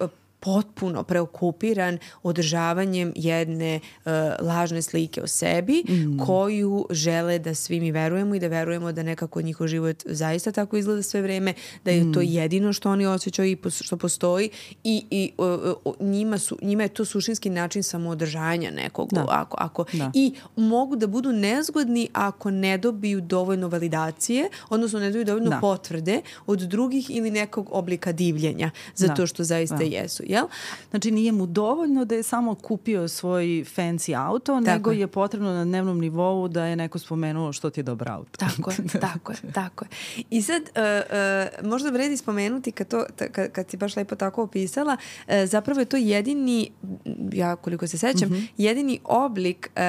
[0.45, 6.19] potpuno preokupiran održavanjem jedne uh, lažne slike o sebi mm.
[6.19, 10.77] koju žele da svi mi verujemo i da verujemo da nekako njihov život zaista tako
[10.77, 12.13] izgleda sve vreme, da je mm.
[12.13, 14.51] to jedino što oni osjećaju i što postoji
[14.85, 19.09] i, i uh, njima, su, njima je to suštinski način samoodržanja nekog.
[19.13, 19.27] Da.
[19.29, 20.11] Ako, ako, da.
[20.15, 25.59] I mogu da budu nezgodni ako ne dobiju dovoljno validacije, odnosno ne dobiju dovoljno da.
[25.61, 29.15] potvrde od drugih ili nekog oblika divljenja za da.
[29.15, 29.85] to što zaista da.
[29.85, 30.23] jesu.
[30.35, 30.47] Jel?
[30.91, 35.01] Znači nije mu dovoljno da je samo kupio svoj fancy auto, tako nego je.
[35.01, 38.31] je potrebno na dnevnom nivou da je neko spomenuo što ti je dobro auto.
[38.37, 38.77] Tako je,
[39.11, 39.89] tako je, tako je.
[40.31, 40.69] I sad, uh,
[41.63, 45.81] uh, možda vredi spomenuti kad, to, kad, kad si baš lepo tako opisala, uh, zapravo
[45.81, 46.71] je to jedini,
[47.33, 48.47] ja koliko se sećam, mm -hmm.
[48.57, 49.81] jedini oblik, uh,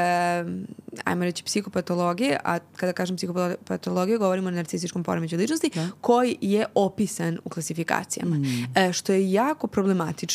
[1.04, 5.90] ajmo reći, psihopatologije, a kada kažem psihopatologije, govorimo o narcističkom poremeću ličnosti, da.
[6.02, 8.36] koji je opisan u klasifikacijama.
[8.36, 8.44] Mm.
[8.88, 10.35] Uh, što je jako problematično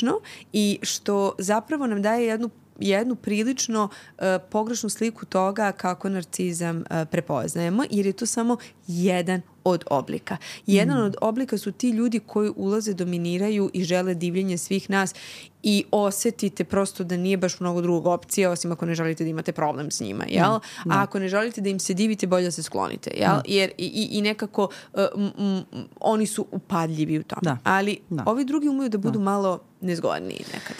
[0.53, 6.85] i što zapravo nam daje jednu jednu prilično uh, pogrešnu sliku toga kako narcizam uh,
[7.11, 9.41] prepoznajemo, jer je to samo jedan
[9.71, 10.37] od oblika.
[10.67, 11.05] Jedan mm.
[11.05, 15.15] od oblika su ti ljudi koji ulaze, dominiraju i žele divljenje svih nas
[15.63, 19.53] i osetite prosto da nije baš mnogo drugog opcija osim ako ne želite da imate
[19.53, 20.59] problem s njima, jel?
[20.87, 20.93] Mm.
[20.93, 23.37] A ako ne želite da im se divite, bolje da se sklonite, jel?
[23.37, 23.43] Mm.
[23.47, 25.65] Jer i, i nekako uh, m, m,
[26.01, 27.41] oni su upadljivi u tome.
[27.43, 27.59] Da.
[27.65, 28.23] Ali da.
[28.27, 29.25] ovi drugi umeju da budu da.
[29.25, 30.77] malo nezgodniji nekad.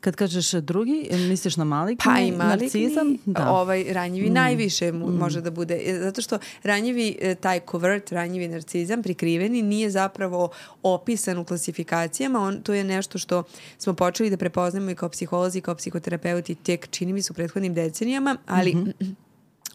[0.00, 3.16] Kad kažeš drugi, misliš na maligni, pa i maligni, narcizam?
[3.26, 3.50] Da.
[3.50, 4.32] Ovaj, ranjivi mm.
[4.32, 5.16] najviše mu, mm.
[5.16, 5.80] može da bude.
[5.84, 10.50] E, zato što ranjivi, e, taj covert, ranjivi narcizam, prikriveni, nije zapravo
[10.82, 12.40] opisan u klasifikacijama.
[12.40, 13.42] On, to je nešto što
[13.78, 17.74] smo počeli da prepoznamo i kao psiholozi i kao psihoterapeuti tek čini mi su prethodnim
[17.74, 19.14] decenijama, ali mm -hmm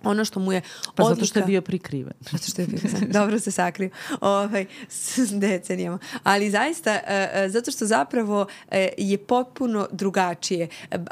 [0.05, 0.61] ono što mu je
[0.95, 1.15] pa odlika...
[1.15, 2.13] zato što je bio prikriven.
[2.31, 3.11] Zato što je bio prikriven.
[3.11, 3.89] Dobro se sakrio
[4.21, 5.99] ovaj, s decenijama.
[6.23, 10.67] Ali zaista, uh, zato što zapravo uh, je potpuno drugačije.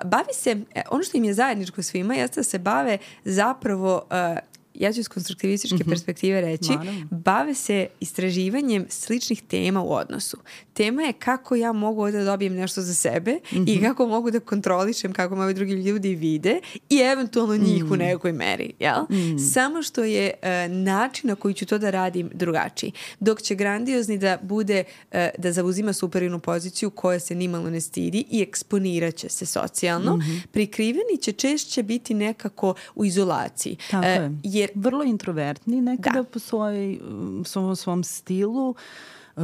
[0.05, 0.57] Bavi se,
[0.89, 5.07] ono što im je zajedničko svima jeste da se bave zapravo uh, ja ću iz
[5.07, 5.89] konstruktivističke mm -hmm.
[5.89, 7.07] perspektive reći, Naravno.
[7.11, 10.37] bave se istraživanjem sličnih tema u odnosu.
[10.73, 13.69] Tema je kako ja mogu ovde da dobijem nešto za sebe mm -hmm.
[13.69, 13.85] i mhm.
[13.85, 16.59] kako mogu da kontrolišem kako me ovi drugi ljudi vide
[16.89, 17.93] i eventualno njih mm -hmm.
[17.93, 18.73] u nekoj meri.
[18.79, 19.01] Jel?
[19.01, 19.53] Mm -hmm.
[19.53, 22.91] Samo što je uh, način na koji ću to da radim drugačiji.
[23.19, 28.25] Dok će grandiozni da bude, uh, da zauzima superiornu poziciju koja se nimalo ne stidi
[28.31, 30.41] i eksponirat će se socijalno, mm -hmm.
[30.51, 33.77] prikriveni će češće biti nekako u izolaciji.
[33.91, 36.23] Tako uh, je jer vrlo introvertni nekada da.
[36.23, 36.99] po svoj,
[37.45, 38.75] svom, svom stilu,
[39.35, 39.43] Uh,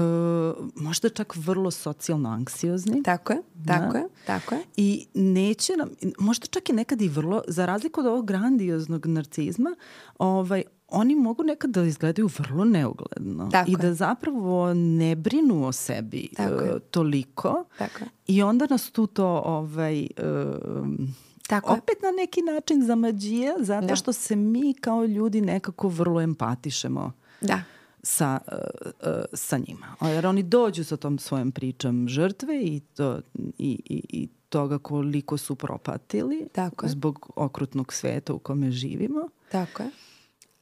[0.76, 3.04] možda čak vrlo socijalno anksiozni.
[3.04, 4.00] Tako je, tako da.
[4.00, 4.62] je, tako je.
[4.78, 5.90] I neće nam,
[6.20, 9.76] možda čak i nekad i vrlo, za razliku od ovog grandioznog narcizma,
[10.18, 15.72] ovaj, oni mogu nekad da izgledaju vrlo neugledno Tako i da zapravo ne brinu o
[15.72, 20.88] sebi Tako uh, toliko Tako i onda nas tu to ovaj, uh,
[21.50, 22.12] Tako opet je.
[22.12, 23.96] na neki način zamađija zato da.
[23.96, 27.12] što se mi kao ljudi nekako vrlo empatišemo.
[27.42, 27.62] Da
[28.04, 29.96] sa, uh, uh, sa njima.
[30.02, 33.22] Jer oni dođu sa tom svojom pričom žrtve i, to,
[33.58, 39.30] i, i, i toga koliko su propatili Tako zbog okrutnog sveta u kome živimo.
[39.52, 39.90] Tako je.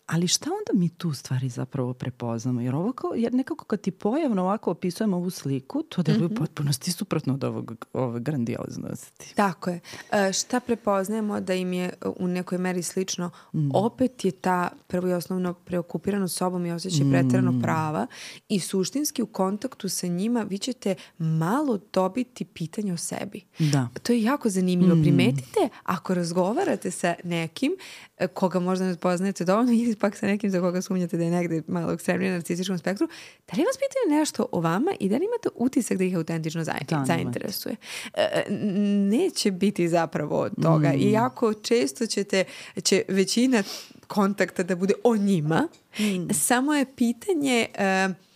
[0.08, 2.62] Ali šta onda mi tu stvari zapravo prepoznamo?
[2.62, 6.32] Jer, ovo kao, jer nekako kad ti pojavno ovako opisujemo ovu sliku, to deluje mm
[6.32, 6.38] -hmm.
[6.38, 9.34] potpunosti suprotno od ovog, ove grandioznosti.
[9.36, 9.80] Tako je.
[10.12, 13.30] E, šta prepoznajemo da im je u nekoj meri slično?
[13.54, 13.70] Mm.
[13.74, 17.12] Opet je ta prvo i osnovno preokupirano sobom i osjećaj mm.
[17.12, 18.08] pretrano prava
[18.50, 23.42] i suštinski u kontaktu sa njima vi ćete malo dobiti pitanje o sebi.
[23.60, 23.88] Da.
[24.04, 24.96] To je jako zanimljivo.
[24.96, 25.02] Mm.
[25.02, 30.50] Primetite, ako razgovarate sa nekim e, koga možda ne poznajete dovoljno ili pak sa nekim
[30.50, 33.08] za koga sumnjate da je negde malo ekstremnije na narcističkom spektru,
[33.52, 36.64] da li vas pitaju nešto o vama i da li imate utisak da ih autentično
[36.64, 37.76] da, zainteresuje?
[38.14, 38.46] E,
[39.10, 41.00] neće biti zapravo toga mm.
[41.00, 42.44] i jako često ćete,
[42.84, 43.64] će većina
[44.08, 45.68] kontakta da bude o njima,
[46.00, 46.34] mm.
[46.34, 47.68] samo je pitanje...
[47.76, 48.27] Uh, E,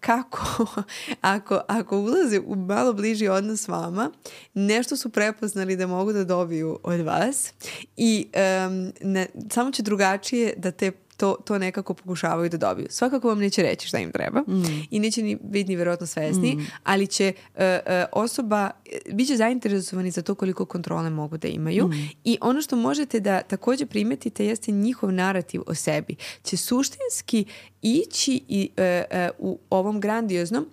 [0.00, 0.66] kako,
[1.20, 4.10] ako, ako ulaze u malo bliži odnos s vama,
[4.54, 7.52] nešto su prepoznali da mogu da dobiju od vas
[7.96, 8.26] i
[8.66, 12.86] um, ne, samo će drugačije da te to, to nekako pokušavaju da dobiju.
[12.90, 14.86] Svakako vam neće reći šta im treba mm.
[14.90, 16.66] i neće ni biti ni verovatno svesni, mm.
[16.84, 18.70] ali će uh, uh, osoba,
[19.12, 21.92] bit će zainteresovani za to koliko kontrole mogu da imaju mm.
[22.24, 26.16] i ono što možete da takođe primetite jeste njihov narativ o sebi.
[26.42, 27.44] Će suštinski
[27.82, 30.66] ići i, uh, u ovom grandioznom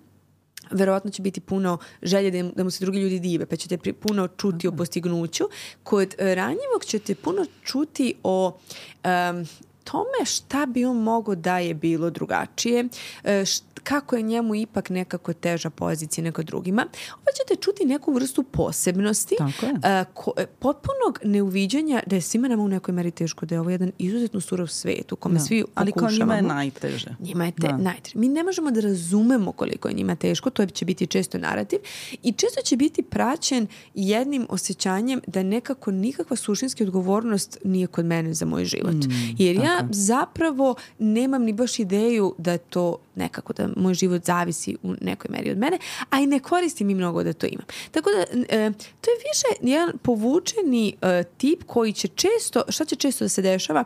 [0.70, 4.28] verovatno će biti puno želje da, da mu se drugi ljudi dive, pa ćete puno
[4.28, 5.44] čuti o postignuću.
[5.82, 8.58] Kod ranjivog ćete puno čuti o
[9.04, 9.46] um,
[9.84, 12.88] tome šta bi on mogo da je bilo drugačije,
[13.24, 13.44] e,
[13.82, 16.82] kako je njemu ipak nekako teža pozicija nego drugima.
[17.10, 19.72] Ovo ćete čuti neku vrstu posebnosti, Tako je.
[19.84, 23.60] e, ko, e, potpunog neuviđanja da je svima nama u nekoj meri teško, da je
[23.60, 25.40] ovo jedan izuzetno surov svet u kome Da.
[25.40, 26.48] svi Ali kao njima je pokušavamo.
[26.50, 27.16] najteže.
[27.20, 27.76] Njima je te, Da.
[27.76, 28.18] najteže.
[28.18, 31.78] Mi ne možemo da razumemo koliko je njima teško, to će biti često narativ
[32.22, 38.34] i često će biti praćen jednim osjećanjem da nekako nikakva suštinska odgovornost nije kod mene
[38.34, 38.94] za moj život.
[39.38, 39.86] Jer ja je.
[39.90, 45.50] zapravo nemam ni baš ideju da to nekako da moj život zavisi u nekoj meri
[45.50, 45.78] od mene,
[46.10, 47.66] a i ne koristim i mnogo da to imam.
[47.90, 48.22] Tako da
[48.56, 48.70] e,
[49.00, 53.42] to je više jedan povučeni e, tip koji će često, šta će često da se
[53.42, 53.84] dešava,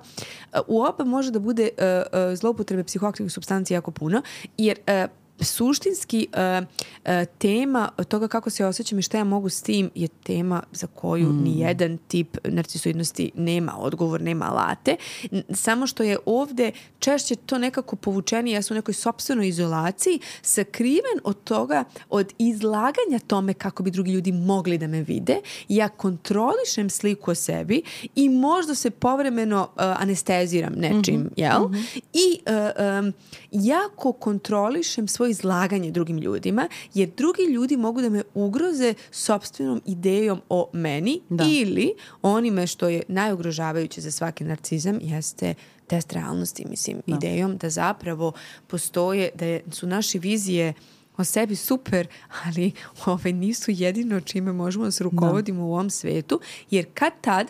[0.53, 4.23] e, u oba može da bude e, e, zloupotrebe psihoaktivnih substanci jako puno,
[4.59, 5.07] jer e,
[5.41, 6.63] suštinski e,
[7.05, 10.87] e, tema toga kako se osjećam i šta ja mogu s tim je tema za
[10.87, 11.43] koju Mm.
[11.45, 14.97] ni jedan tip narcisoidnosti nema odgovor, nema alate.
[15.55, 21.19] Samo što je ovde češće to nekako povučenije, ja sam u nekoj sopstvenoj izolaciji, sakriven
[21.25, 25.37] od toga, od izlaganja tome kako bi drugi ljudi mogli da me vide.
[25.69, 27.83] Ja kontrolišem sliku o sebi
[28.15, 31.69] i možda se povremeno uh, anesteziram nečim, jel?
[32.13, 33.13] I uh, um,
[33.51, 40.41] jako kontrolišem svoje izlaganje drugim ljudima, jer drugi ljudi mogu da me ugroze sobstvenom idejom
[40.49, 41.45] o meni Da.
[41.49, 45.55] ili onime što je najugrožavajuće za svaki narcizam jeste
[45.87, 48.33] test realnosti, mislim, idejom da zapravo
[48.67, 50.75] postoje, da je, su naše vizije
[51.17, 52.07] o sebi super,
[52.45, 52.73] ali
[53.07, 56.41] ove nisu jedino čime možemo da se rukovodimo u ovom svetu,
[56.71, 57.47] jer kad tad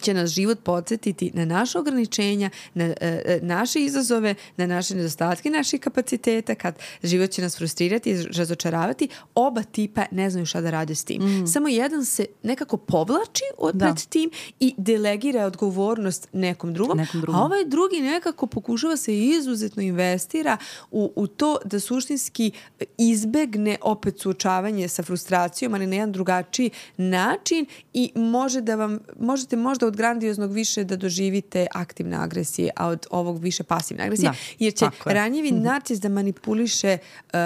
[0.00, 5.50] će nas život podsjetiti na naše ograničenja, na e, e, naše izazove, na naše nedostatke
[5.50, 10.70] naših kapaciteta, kad život će nas frustrirati i razočaravati, oba tipa ne znaju šta da
[10.70, 11.46] rade s tim.
[11.52, 13.84] Samo jedan se nekako povlači od Da.
[13.86, 17.40] pred tim i delegira odgovornost nekom drugom, Nekom drugom.
[17.40, 20.56] a ovaj drugi nekako pokušava se izuzetno investira
[20.90, 22.50] u, u to da suštinski
[22.98, 29.56] izbegne opet suočavanje sa frustracijom, ali na jedan drugačiji način i može da vam, možete
[29.56, 34.36] možda od grandioznog više da doživite aktivne agresije, a od ovog više pasivne agresije, Da,
[34.58, 35.14] jer će tako je.
[35.14, 37.38] ranjivi narcis da manipuliše uh,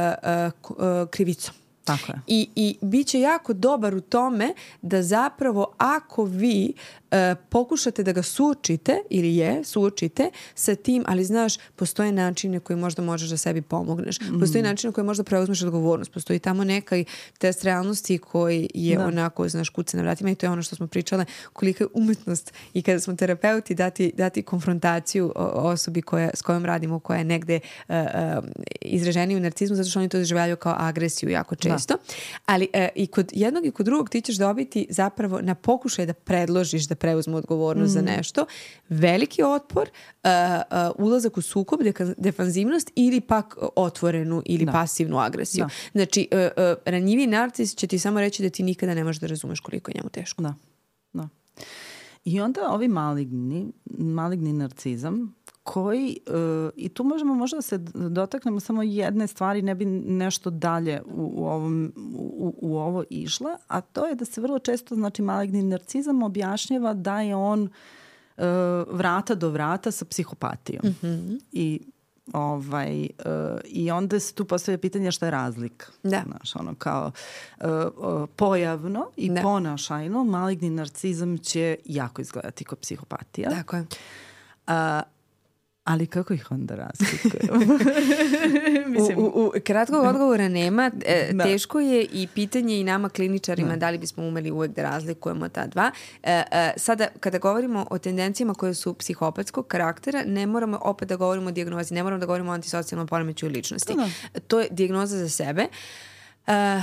[0.67, 1.55] uh, uh, krivicom.
[1.85, 2.21] Tako je.
[2.27, 6.73] I, I bit će jako dobar u tome da zapravo ako vi
[7.11, 12.77] e, pokušate da ga suočite ili je, suočite sa tim, ali znaš, postoje načine koji
[12.77, 14.19] možda možeš da sebi pomogneš.
[14.41, 16.13] Postoji način na koji možda preuzmeš odgovornost.
[16.13, 17.05] Postoji tamo nekaj
[17.39, 19.07] test realnosti koji je Da.
[19.07, 22.53] onako, znaš, kuce na vratima i to je ono što smo pričale, kolika je umetnost
[22.75, 27.61] i kada smo terapeuti dati, dati konfrontaciju osobi koja, s kojom radimo, koja je negde
[27.89, 28.45] uh, uh,
[28.81, 31.95] izraženija u narcizmu, zato što oni to doživljavaju kao agresiju jako često.
[32.47, 36.13] Ali uh, i kod jednog i kod drugog ti ćeš dobiti zapravo na pokušaj da
[36.13, 38.47] predložiš da preuzmu odgovornost za nešto,
[38.89, 39.89] veliki otpor,
[40.25, 40.31] uh,
[40.99, 41.81] uh, ulazak u sukob,
[42.17, 44.73] defanzivnost ili pak otvorenu ili Da.
[44.73, 45.65] pasivnu agresiju.
[45.65, 45.71] Da.
[45.93, 49.27] Znači, uh, uh, ranjivi narcis će ti samo reći da ti nikada ne možeš da
[49.27, 50.43] razumeš koliko je njemu teško.
[50.43, 50.55] Da,
[51.13, 51.29] da.
[52.25, 56.31] I onda ovi maligni, maligni narcizam koji, e,
[56.77, 61.33] i tu možemo možda da se dotaknemo samo jedne stvari, ne bi nešto dalje u,
[61.35, 65.63] u, ovom, u, u ovo išla, a to je da se vrlo često, znači maligni
[65.63, 67.69] narcizam objašnjava da je on
[68.37, 68.43] e,
[68.91, 70.83] vrata do vrata sa psihopatijom.
[71.53, 71.81] I
[72.33, 73.09] ovaj, e,
[73.65, 75.87] i onda se tu postavlja pitanje šta je razlika.
[76.03, 76.23] Da.
[76.27, 77.13] Znaš, ono kao
[77.61, 77.87] e, e,
[78.37, 79.43] pojavno i Da.
[79.43, 83.51] ponašajno maligni narcizam će jako izgledati kao psihopatija.
[83.51, 83.87] Tako je.
[84.67, 85.03] A,
[85.91, 87.75] ali kako ih onda razlikujemo?
[88.87, 90.91] Mislim, U, u, u, kratkog odgovora nema.
[91.07, 91.45] E, Da.
[91.45, 95.67] Teško je i pitanje i nama kliničarima da li bismo umeli uvek da razlikujemo ta
[95.67, 95.91] dva.
[96.23, 101.17] E, e, sada, kada govorimo o tendencijama koje su psihopatskog karaktera, ne moramo opet da
[101.17, 103.95] govorimo o dijagnozi, ne moramo da govorimo o antisocijalnom poremeću ličnosti.
[103.95, 105.67] Da, To je dijagnoza za sebe.
[106.47, 106.81] E,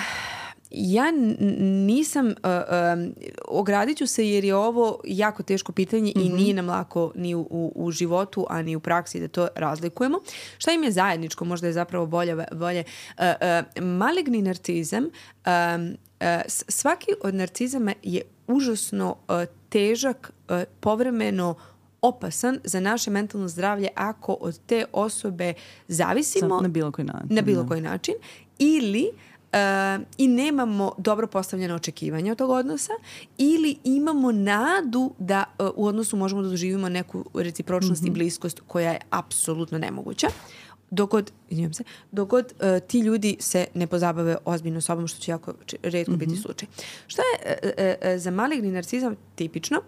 [0.72, 1.12] ja
[1.60, 3.14] nisam, uh, um,
[3.48, 7.40] ogradit ću se jer je ovo jako teško pitanje i nije nam lako ni u,
[7.42, 10.20] u, u životu, a ni u praksi da to razlikujemo.
[10.58, 12.84] Šta im je zajedničko, možda je zapravo bolje, bolje.
[13.18, 13.24] Uh,
[13.78, 15.12] uh, maligni narcizam, um,
[15.84, 15.92] uh,
[16.48, 19.36] s- svaki od narcizama je užasno uh,
[19.70, 21.56] težak, uh, povremeno
[22.02, 25.54] opasan za naše mentalno zdravlje ako od te osobe
[25.88, 27.28] zavisimo na bilo koji način.
[27.30, 27.68] na bilo da.
[27.68, 28.14] koji način
[28.60, 29.12] ili
[30.18, 32.92] i nemamo dobro postavljene očekivanja od tog odnosa
[33.38, 38.92] ili imamo nadu da e, u odnosu možemo da doživimo neku recipročnost i bliskost koja
[38.92, 40.28] je apsolutno nemoguća
[40.90, 45.54] dogod, izvinjam se, dogod e, ti ljudi se ne pozabave ozbiljno sobom, što će jako
[45.84, 46.68] redko biti slučaj.
[47.08, 49.82] Šta je e, e, za maligni narcizam tipično?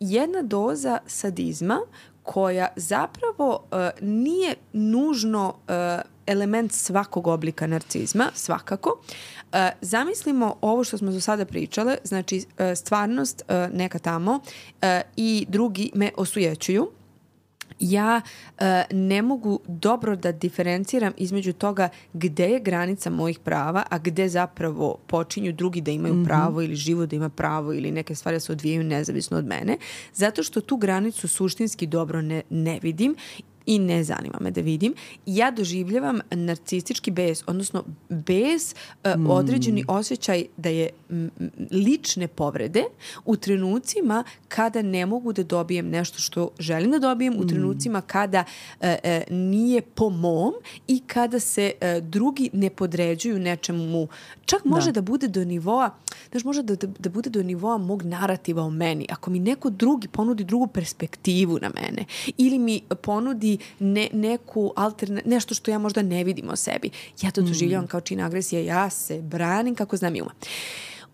[0.00, 1.80] Jedna doza sadizma
[2.22, 3.78] koja zapravo uh,
[4.08, 5.74] nije nužno uh,
[6.26, 9.00] element svakog oblika narcizma, svakako.
[9.00, 14.88] Uh, zamislimo ovo što smo do sada pričale, znači uh, stvarnost uh, neka tamo uh,
[15.16, 16.90] i drugi me osujećuju
[17.80, 23.98] ja uh, ne mogu dobro da diferenciram između toga gde je granica mojih prava, a
[23.98, 26.26] gde zapravo počinju drugi da imaju mm -hmm.
[26.26, 29.76] pravo ili život da ima pravo ili neke stvari da se odvijaju nezavisno od mene,
[30.14, 33.16] zato što tu granicu suštinski dobro ne, ne vidim
[33.66, 34.94] i ne zanima me da vidim.
[35.26, 38.74] Ja doživljavam narcistički bes, odnosno bes,
[39.04, 39.30] uh, mm.
[39.30, 40.90] određeni osjećaj da je
[41.70, 42.84] lične povrede
[43.24, 47.40] u trenucima kada ne mogu da dobijem nešto što želim da dobijem, mm.
[47.40, 48.44] u trenucima kada
[48.80, 50.52] uh, uh, nije po mom
[50.88, 54.08] i kada se uh, drugi ne podređuju nečemu.
[54.44, 55.90] Čak može da, da bude do nivoa,
[56.30, 59.06] znaš, može da, da, da bude do nivoa mog narativa o meni.
[59.10, 62.04] Ako mi neko drugi ponudi drugu perspektivu na mene
[62.36, 66.90] ili mi ponudi ne, neku alterna, nešto što ja možda ne vidim o sebi.
[67.22, 67.88] Ja to doživljavam mm.
[67.88, 70.32] kao čin agresije, ja se branim kako znam i uma.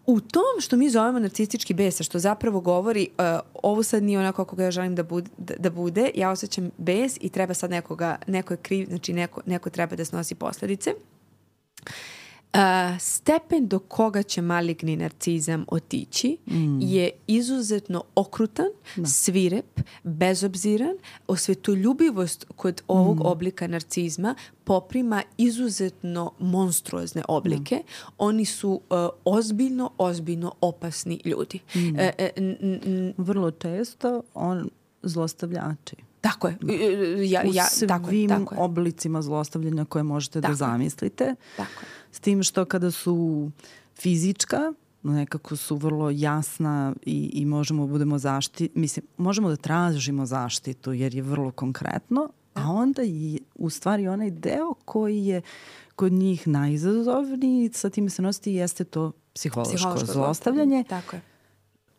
[0.07, 3.25] U tom što mi zovemo narcistički bes, što zapravo govori uh,
[3.63, 7.17] ovo sad nije onako kako ja želim da bude, da, da bude, ja osjećam bes
[7.21, 10.91] i treba sad nekoga, neko je kriv, znači neko, neko treba da snosi posledice.
[10.91, 11.93] Uh,
[12.57, 16.81] Uh, stepen do koga će maligni narcizam otići mm.
[16.81, 18.67] je izuzetno okrutan,
[18.97, 19.07] da.
[19.07, 20.97] svirep, bezobziran.
[21.27, 23.27] Osvetoljubivost kod ovog mm.
[23.27, 24.35] oblika narcizma
[24.65, 27.77] poprima izuzetno monstruozne oblike.
[27.77, 28.11] Da.
[28.19, 31.61] Oni su uh, ozbiljno, ozbiljno opasni ljudi.
[31.75, 31.79] Mm.
[31.79, 34.71] Uh, Vrlo često on
[35.03, 36.06] zlostavljači.
[36.33, 36.59] Tako je.
[37.31, 38.61] Ja, ja, U svim tako je, tako je.
[38.61, 41.35] oblicima zlostavljanja koje možete da tako da zamislite.
[41.57, 41.87] Tako je.
[42.13, 43.51] S tim što kada su
[44.01, 44.73] fizička,
[45.03, 50.93] nekako su vrlo jasna i, i možemo da budemo zašti, mislim, možemo da tražimo zaštitu
[50.93, 52.69] jer je vrlo konkretno, a da.
[52.69, 55.43] onda i u stvari onaj deo koji je
[55.97, 60.85] kod njih najizazovniji sa time se nositi jeste to psihološko, psihološko zlostavljanje.
[60.89, 61.23] Tako je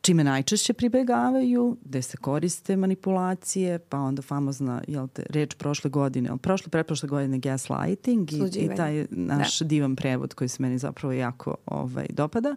[0.08, 6.38] čime najčešće pribegavaju, gde se koriste manipulacije, pa onda famozna jel te, reč prošle godine,
[6.42, 9.66] prošle, preprošle godine gaslighting i, i taj naš da.
[9.66, 12.56] divan prevod koji se meni zapravo jako ovaj, dopada.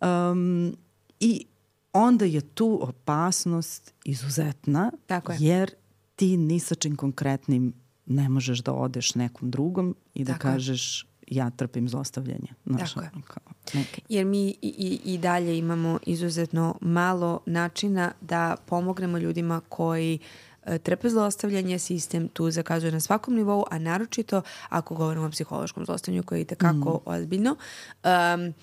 [0.00, 0.76] Um,
[1.20, 1.44] I
[1.92, 5.38] onda je tu opasnost izuzetna, Tako je.
[5.40, 5.70] jer
[6.16, 7.72] ti ni sa čim konkretnim
[8.06, 12.48] ne možeš da odeš nekom drugom i da Tako kažeš ja trpim zlostavljanje.
[12.66, 13.10] Znaš, Tako je.
[13.26, 14.00] Kao, okay.
[14.08, 20.18] Jer mi i, i, i dalje imamo izuzetno malo načina da pomognemo ljudima koji
[20.66, 25.84] e, trpe zlostavljanje, sistem tu zakazuje na svakom nivou, a naročito ako govorimo o psihološkom
[25.84, 27.10] zlostavljanju koje je tekako mm.
[27.10, 27.56] ozbiljno.
[28.04, 28.54] Um,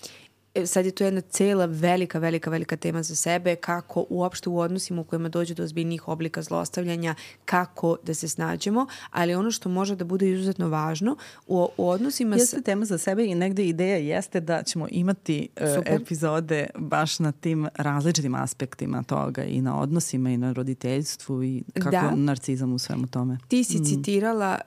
[0.65, 5.01] sad je to jedna cela velika, velika, velika tema za sebe, kako uopšte u odnosima
[5.01, 7.15] u kojima dođe do ozbiljnijih oblika zlostavljanja,
[7.45, 11.15] kako da se snađemo, ali ono što može da bude izuzetno važno
[11.47, 12.35] u, u odnosima...
[12.35, 12.61] Jeste sa...
[12.61, 17.67] tema za sebe i negde ideja jeste da ćemo imati uh, epizode baš na tim
[17.75, 22.11] različitim aspektima toga i na odnosima i na roditeljstvu i kako da.
[22.15, 23.37] narcizam u svemu tome.
[23.47, 23.85] Ti si mm.
[23.85, 24.59] citirala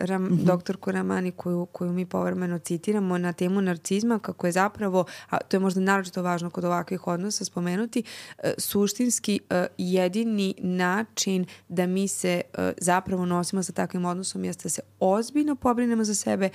[0.00, 0.44] Ram, mm -hmm.
[0.44, 5.56] doktorku Ramani koju, koju mi povremeno citiramo na temu narcizma, kako je zapravo a to
[5.56, 8.02] je možda naročito važno kod ovakvih odnosa spomenuti,
[8.38, 12.40] e, suštinski e, jedini način da mi se
[12.78, 16.50] zapravo nosimo sa takvim odnosom jeste da se ozbiljno pobrinemo za sebe,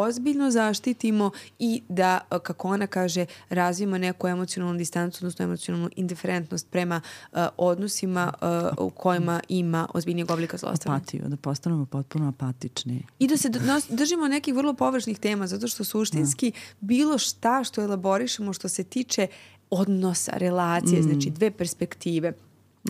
[0.00, 7.00] ozbiljno zaštitimo i da, kako ona kaže, razvijemo neku emocionalnu distancu, odnosno emocionalnu indiferentnost prema
[7.32, 8.32] uh, odnosima
[8.78, 10.96] uh, u kojima ima ozbiljnijeg oblika zlostavljanja.
[10.96, 13.06] Apatiju, da postanemo potpuno apatični.
[13.18, 13.50] I da se
[13.88, 16.56] držimo nekih vrlo površnih tema, zato što suštinski da.
[16.80, 19.26] bilo šta što elaborišemo što se tiče
[19.70, 21.02] odnosa, relacije, mm.
[21.02, 22.32] znači dve perspektive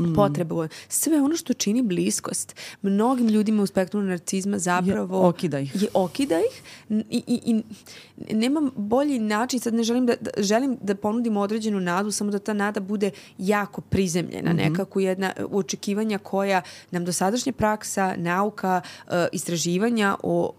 [0.00, 0.14] mm.
[0.14, 0.68] potreba.
[0.88, 2.56] Sve ono što čini bliskost.
[2.82, 5.20] Mnogim ljudima u spektru narcizma zapravo...
[5.22, 5.82] Je, okida ih.
[5.82, 7.62] Je okida ih i, i, i
[8.34, 12.38] nemam bolji način, sad ne želim da, da, želim da ponudim određenu nadu, samo da
[12.38, 14.70] ta nada bude jako prizemljena, mm -hmm.
[14.70, 20.52] nekako jedna očekivanja koja nam dosadašnja praksa, nauka, uh, istraživanja o,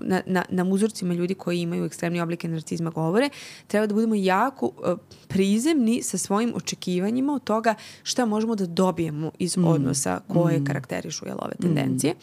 [0.00, 3.28] na, na, na uzorcima ljudi koji imaju ekstremni oblike narcizma govore,
[3.66, 4.98] treba da budemo jako uh,
[5.28, 9.64] prizemni sa svojim očekivanjima od toga šta možemo da dobijemo iz mm.
[9.64, 10.64] odnosa koje mm.
[10.64, 12.14] karakterišu jel, ove tendencije.
[12.14, 12.18] Mm.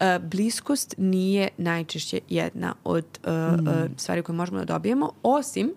[0.00, 3.68] Uh, bliskost nije najčešće jedna od uh, mm.
[3.68, 5.72] uh, stvari koje možemo da dobijemo, osim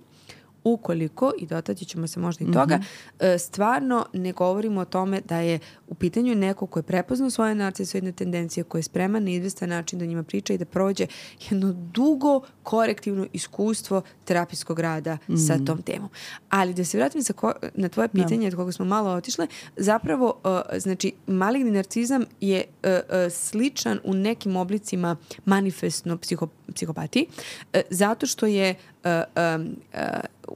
[0.74, 2.82] ukoliko, i dotaći ćemo se možda i toga, mm
[3.20, 3.38] -hmm.
[3.38, 8.12] stvarno ne govorimo o tome da je u pitanju neko ko je prepoznao svoje narcisoidne
[8.12, 11.08] tendencije, ko je spreman na izvestan način da njima priča i da prođe
[11.50, 15.38] jedno dugo korektivno iskustvo terapijskog rada mm.
[15.38, 15.66] sa mhm.
[15.66, 16.10] tom temom.
[16.50, 18.24] Ali da se vratim sa ko, na tvoje da.
[18.24, 19.48] pitanje od koga smo malo otišle,
[19.78, 25.16] zapravo, uh, znači, maligni narcizam je uh, uh, sličan u nekim oblicima
[25.46, 28.76] manifestno psiho, psihopatiji, uh, zato što je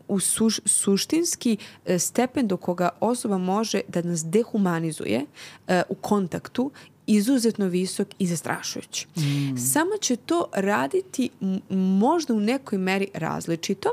[0.07, 1.57] u suš, suštinski
[1.99, 5.25] stepen do koga osoba može da nas dehumanizuje
[5.89, 6.71] u kontaktu
[7.07, 9.07] izuzetno visok i zastrašujući.
[9.15, 9.57] Mm.
[9.57, 11.29] Samo će to raditi
[11.69, 13.89] možda u nekoj meri različito.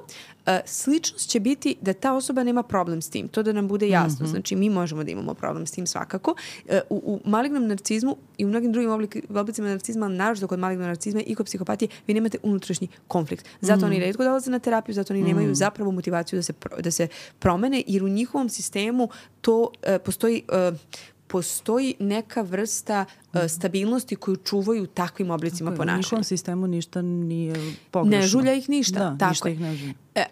[0.46, 3.28] Uh, sličnost će biti da ta osoba nema problem s tim.
[3.28, 4.24] To da nam bude jasno.
[4.24, 4.30] Mm -hmm.
[4.30, 6.34] Znači, mi možemo da imamo problem s tim svakako.
[6.64, 10.86] Uh, u, u malignom narcizmu i u mnogim drugim oblik, oblicima narcizma, naravno kod malignog
[10.86, 13.46] narcizma i kod psihopatije, vi nemate unutrašnji konflikt.
[13.60, 13.84] Zato mm.
[13.84, 15.26] oni redko dolaze na terapiju, zato oni mm.
[15.26, 17.08] nemaju zapravo motivaciju da se, da se
[17.38, 19.08] promene, jer u njihovom sistemu
[19.40, 19.68] to uh,
[20.04, 20.76] postoji uh,
[21.30, 23.06] postoji neka vrsta
[23.48, 25.96] stabilnosti koju čuvaju takvim oblicima ponašanja.
[25.96, 28.20] U njihovom sistemu ništa nije pogrešno.
[28.20, 28.98] Ne žulja ih ništa.
[28.98, 29.94] Da, tako ništa ih ne žulja.
[30.14, 30.24] E,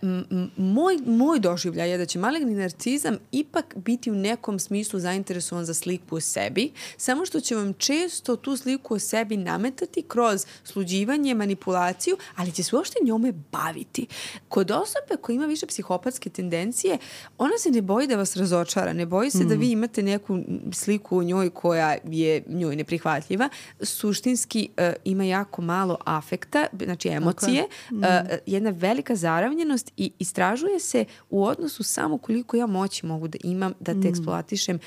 [0.57, 5.75] moj, moj doživljaj je da će maligni narcizam ipak biti u nekom smislu zainteresovan za
[5.75, 11.35] sliku o sebi, samo što će vam često tu sliku o sebi nametati kroz sluđivanje,
[11.35, 14.07] manipulaciju, ali će se uopšte njome baviti.
[14.49, 16.99] Kod osobe koja ima više psihopatske tendencije,
[17.39, 19.49] ona se ne boji da vas razočara, ne boji se mm.
[19.49, 20.39] da vi imate neku
[20.73, 23.49] sliku u njoj koja je njoj neprihvatljiva.
[23.81, 27.93] Suštinski uh, ima jako malo afekta, znači emocije, okay.
[27.93, 27.99] mm.
[27.99, 33.39] uh, jedna velika zaravnjenost i istražuje se u odnosu samo koliko ja moći mogu da
[33.45, 34.07] imam da te mm.
[34.07, 34.79] eksploatišem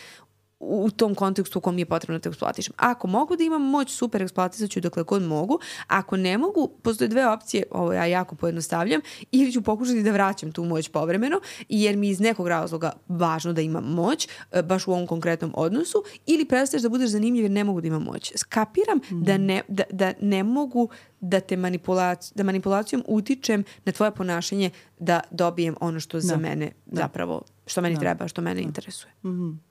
[0.62, 2.74] u tom kontekstu u kom je potrebno da te eksploatišem.
[2.78, 5.60] Ako mogu da imam moć, super, eksploatisat ću dokle god mogu.
[5.88, 9.02] Ako ne mogu, postoje dve opcije, ovo ja jako pojednostavljam,
[9.32, 11.40] ili ću pokušati da vraćam tu moć povremeno,
[11.70, 16.04] jer mi iz nekog razloga važno da imam moć, e, baš u ovom konkretnom odnosu,
[16.26, 18.32] ili prestaješ da budeš zanimljiv jer ne mogu da imam moć.
[18.36, 19.24] Skapiram mm.
[19.24, 20.90] da, ne, da, da ne mogu
[21.20, 24.70] da te manipulac, da manipulacijom utičem na tvoje ponašanje
[25.00, 26.22] da dobijem ono što da.
[26.22, 27.02] za mene da.
[27.02, 28.02] zapravo, što meni da.
[28.02, 28.68] treba, što mene da.
[28.68, 29.14] interesuje.
[29.24, 29.71] Mm -hmm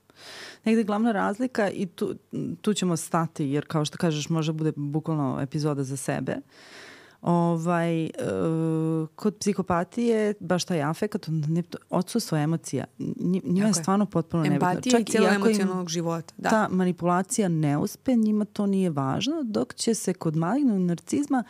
[0.64, 2.14] negde glavna razlika i tu,
[2.60, 6.36] tu ćemo stati jer kao što kažeš može bude bukvalno epizoda za sebe.
[7.22, 11.26] Ovaj, uh, kod psihopatije baš taj afekat,
[11.90, 12.84] odsustvo emocija,
[13.44, 14.68] njima je stvarno potpuno nebitno.
[14.70, 16.34] Empatija Čak i cijelo emocionalnog života.
[16.36, 16.50] Da.
[16.50, 21.44] Ta manipulacija ne uspe, njima to nije važno, dok će se kod malignog narcizma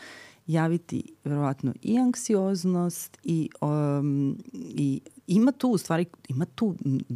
[0.53, 6.75] javiti verovatno i anksioznost i, um, i ima tu u stvari, ima tu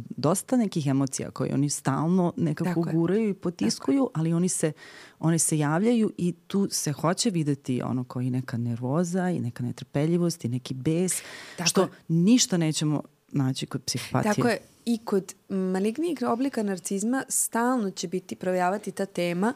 [0.09, 4.71] dosta nekih emocija koje oni stalno nekako Tako guraju i potiskuju, ali oni se,
[5.19, 10.45] oni se javljaju i tu se hoće videti ono koji neka nervoza i neka netrpeljivost
[10.45, 11.13] i neki bes,
[11.57, 11.87] Tako što je.
[12.07, 13.01] ništa nećemo
[13.31, 14.33] naći kod psihopatije.
[14.33, 14.57] Tako je.
[14.85, 19.53] I kod malignijeg oblika narcizma stalno će biti projavati ta tema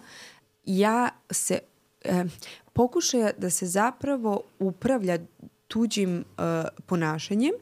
[0.66, 1.60] ja se
[2.04, 2.24] e,
[2.74, 5.18] pokušaja da se zapravo upravlja
[5.68, 6.46] tuđim uh,
[6.86, 7.54] ponašanjem.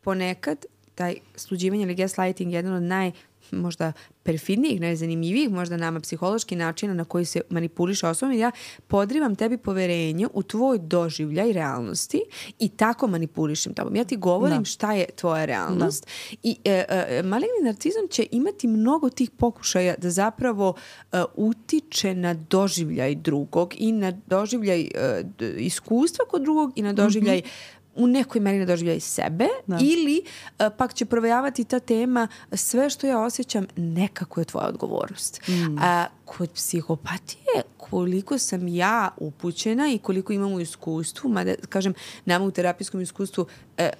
[0.00, 0.64] Ponekad
[0.94, 3.12] taj sluđivanje ili gaslighting je jedan od naj
[3.52, 3.92] možda
[4.22, 8.50] perfidnijih, najzanimljivijih možda nama psihološki načina na koji se manipuliše osobom, ja
[8.86, 12.22] podrivam tebi poverenje u tvoj doživljaj realnosti
[12.58, 13.96] i tako manipulišem tobom.
[13.96, 14.64] Ja ti govorim da.
[14.64, 16.38] šta je tvoja realnost da.
[16.42, 20.74] i e, e, maligni narcizam će imati mnogo tih pokušaja da zapravo
[21.12, 25.24] e, utiče na doživljaj drugog i na doživljaj e,
[25.58, 29.78] iskustva kod drugog i na doživljaj mm -hmm u nekoj meri ne doživljaj sebe da.
[29.80, 35.40] ili uh, pak će provejavati ta tema sve što ja osjećam nekako je tvoja odgovornost.
[35.48, 35.78] Mm.
[35.78, 37.62] A kod psihopatije
[37.92, 41.94] koliko sam ja upućena i koliko imam u iskustvu, mada kažem
[42.24, 43.46] nama u terapijskom iskustvu
[43.78, 43.90] e,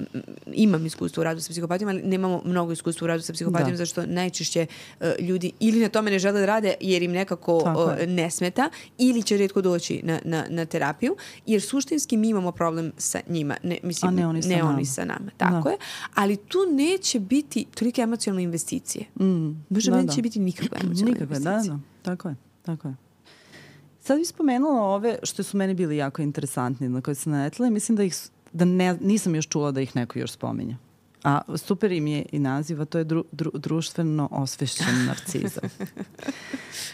[0.53, 3.77] imam iskustvo u radu sa psihopatijom, ali nemamo mnogo iskustva u radu sa psihopatijom da.
[3.77, 4.67] zašto najčešće
[5.01, 8.71] e, ljudi ili na tome ne žele da rade jer im nekako o, ne smeta
[8.99, 11.17] ili će redko doći na, na, na terapiju
[11.47, 14.71] jer suštinski mi imamo problem sa njima, ne, mislim, A ne oni sa ne nama.
[14.71, 15.71] Oni sa nama tako da.
[15.71, 15.77] je,
[16.15, 19.05] ali tu neće biti tolike emocionalne investicije.
[19.21, 20.23] Mm, Možda da, neće da.
[20.23, 21.73] biti nikakve emocionalne nikakve, investicije.
[21.73, 21.81] Da, da.
[22.03, 23.12] Tako je, tako je.
[24.05, 27.71] Sad bih spomenula ove što su meni bili jako interesantni na koje sam naletila i
[27.71, 28.15] mislim da ih
[28.53, 30.77] da ne, nisam još čula da ih neko još spominja.
[31.25, 35.71] A super im je i naziva, to je dru, dru, društveno osvešćen narcizam.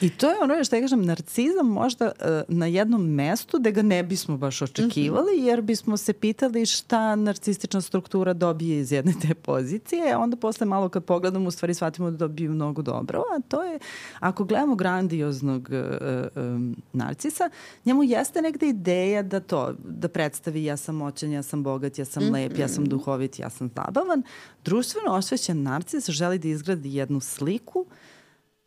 [0.01, 3.83] I to je ono što ja kažem, narcizam možda uh, na jednom mestu da ga
[3.83, 5.47] ne bismo baš očekivali, mm -hmm.
[5.47, 10.89] jer bismo se pitali šta narcistična struktura dobije iz jedne te pozicije, onda posle malo
[10.89, 13.79] kad pogledamo u stvari shvatimo da dobiju mnogo dobro, a to je,
[14.21, 17.51] ako gledamo grandioznog uh, um, narcisa,
[17.85, 22.05] njemu jeste negde ideja da to, da predstavi ja sam moćan, ja sam bogat, ja
[22.05, 23.69] sam lep, ja sam duhovit, ja sam
[23.99, 24.18] zabavan.
[24.65, 27.87] Društveno osvećen narcis želi da izgradi jednu sliku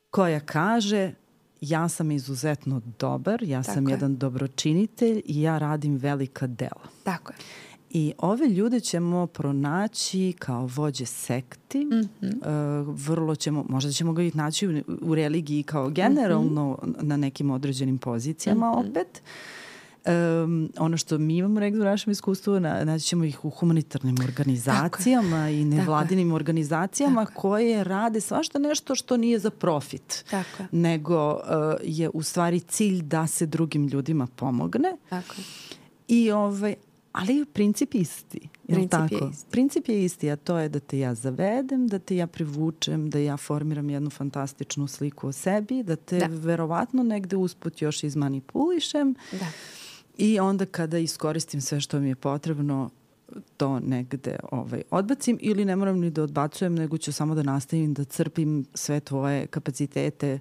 [0.10, 1.14] koja kaže
[1.62, 3.94] ja sam izuzetno dobar, ja Tako sam je.
[3.94, 6.88] jedan dobročinitelj i ja radim velika dela.
[7.04, 7.38] Tako je.
[7.94, 12.90] I ove ljude ćemo pronaći kao vođe sekti, mm -hmm.
[12.90, 17.04] uh, vrlo ćemo, možda ćemo ga i naći u, u religiji kao generalno mm -hmm.
[17.04, 18.90] na nekim određenim pozicijama mm -hmm.
[18.90, 19.22] opet.
[20.06, 24.16] Um, ono što mi imamo negdje u našem iskustvu, na, naći ćemo ih u humanitarnim
[24.24, 30.64] organizacijama i nevladinim Tako organizacijama Tako koje rade svašta nešto što nije za profit, Tako
[30.72, 31.40] nego uh,
[31.84, 34.98] je u stvari cilj da se drugim ljudima pomogne.
[35.10, 35.36] Tako
[36.08, 36.76] I ovaj,
[37.12, 38.50] ali princip isti.
[38.68, 39.16] Princip tako?
[39.16, 39.46] je isti.
[39.52, 43.20] Princip je isti, a to je da te ja zavedem, da te ja privučem, da
[43.20, 46.28] ja formiram jednu fantastičnu sliku o sebi, da te da.
[46.30, 49.16] verovatno negde usput još izmanipulišem.
[49.32, 49.46] Da
[50.18, 52.90] I onda kada iskoristim sve što mi je potrebno,
[53.58, 57.94] to negde ovaj, odbacim ili ne moram ni da odbacujem, nego ću samo da nastavim
[57.94, 60.40] da crpim sve tvoje kapacitete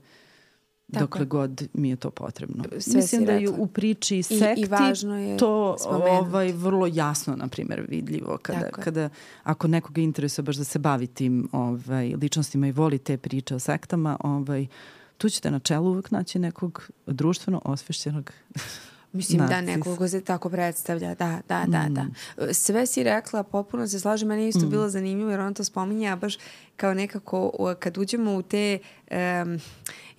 [0.92, 1.04] Tako.
[1.04, 2.64] dokle god mi je to potrebno.
[2.78, 7.36] Sve Mislim da je u priči sekti I, i važno je to ovaj, vrlo jasno,
[7.36, 8.38] na primjer, vidljivo.
[8.42, 9.08] Kada, Tako kada
[9.42, 13.58] ako nekoga interesuje baš da se bavi tim ovaj, ličnostima i voli te priče o
[13.58, 14.66] sektama, ovaj,
[15.18, 18.32] tu ćete na čelu uvek naći nekog društveno osvešćenog
[19.12, 19.66] Mislim da, Narcis.
[19.66, 21.94] da nekoga se tako predstavlja, da, da, da, mm.
[21.94, 22.06] da.
[22.54, 24.70] Sve si rekla, popuno se slažem, meni je isto mm.
[24.70, 26.38] bilo zanimljivo jer on to spominje, a baš
[26.76, 28.78] kao nekako kad uđemo u te
[29.10, 29.58] um,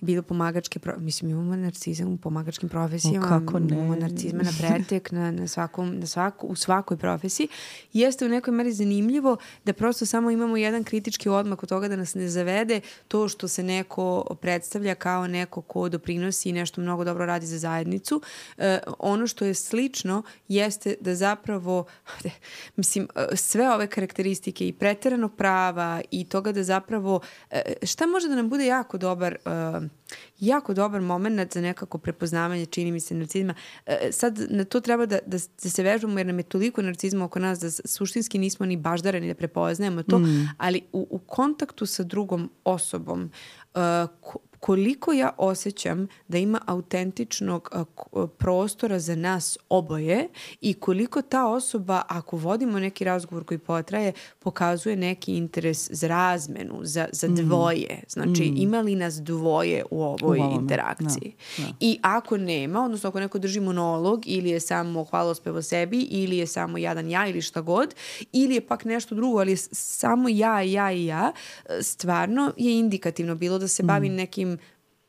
[0.02, 0.98] bilo pomagačke, pro...
[0.98, 3.74] mislim imamo narcizam u pomagačkim profesijama, kako ne.
[3.74, 7.48] imamo narcizma na pretek, na, na svakom, na svaku, u svakoj profesiji.
[7.92, 11.96] Jeste u nekoj meri zanimljivo da prosto samo imamo jedan kritički odmak od toga da
[11.96, 17.04] nas ne zavede to što se neko predstavlja kao neko ko doprinosi i nešto mnogo
[17.04, 18.22] dobro radi za zajednicu.
[18.58, 21.84] E, ono što je slično jeste da zapravo,
[22.76, 27.20] mislim, e, sve ove karakteristike i preterano prava i toga da zapravo,
[27.50, 29.91] e, šta može da nam bude jako dobar uh,
[30.40, 33.54] jako dobar moment za nekako prepoznavanje, čini mi se, narcizma.
[33.86, 37.24] E, sad na to treba da, da, da se vežbamo jer nam je toliko narcizma
[37.24, 40.48] oko nas da suštinski nismo ni baždareni da prepoznajemo to, mm.
[40.58, 43.30] ali u, u kontaktu sa drugom osobom
[43.74, 47.70] uh, koliko ja osjećam da ima autentičnog
[48.38, 50.28] prostora za nas oboje
[50.60, 56.74] i koliko ta osoba, ako vodimo neki razgovor koji potraje, pokazuje neki interes za razmenu,
[56.82, 57.34] za, za mm.
[57.34, 58.02] dvoje.
[58.08, 58.56] Znači, mm.
[58.56, 61.34] ima li nas dvoje u ovoj u interakciji?
[61.58, 61.74] No, no.
[61.80, 66.36] I ako nema, odnosno ako neko drži monolog ili je samo hvalospev o sebi ili
[66.36, 67.94] je samo jadan ja ili šta god,
[68.32, 71.32] ili je pak nešto drugo, ali samo ja, ja i ja,
[71.80, 74.14] stvarno je indikativno bilo da se bavi mm.
[74.14, 74.51] nekim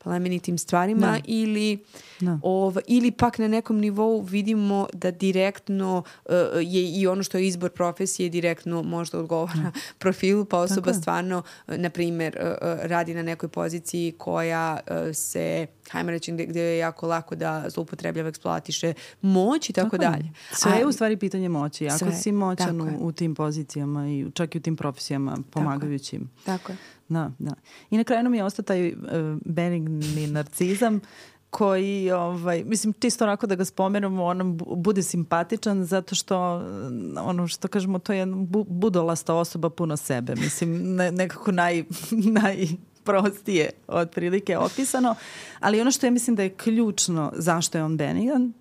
[0.04, 1.20] plemenitim stvarima da.
[1.24, 1.84] ili
[2.20, 2.38] da.
[2.42, 6.32] Ov, ili pak na nekom nivou vidimo da direktno uh,
[6.62, 9.72] je i ono što je izbor profesije direktno možda odgovara da.
[10.02, 15.66] profilu pa osoba Tako stvarno na primer uh, radi na nekoj poziciji koja uh, se
[15.90, 20.30] hajmo reći gde, gde je jako lako da zloupotrebljava, eksploatiše moć i tako, tako dalje.
[20.52, 21.88] Sve je u stvari pitanje moći.
[21.88, 26.30] Ako sve, si moćan u, u tim pozicijama i čak i u tim profesijama pomagajućim.
[26.44, 26.78] Tako Tako je.
[27.08, 27.54] Da, da.
[27.90, 28.96] I na kraju nam je ostao taj uh,
[29.44, 31.00] benigni narcizam
[31.50, 36.36] koji, ovaj, mislim, čisto onako da ga spomenemo, on bude simpatičan zato što,
[37.20, 40.34] ono što kažemo, to je bu, budolasta osoba puno sebe.
[40.34, 41.84] Mislim, ne, nekako naj,
[42.42, 42.66] naj
[43.04, 45.14] prostije otprilike opisano,
[45.60, 48.52] ali ono što ja mislim da je ključno zašto je on benigan,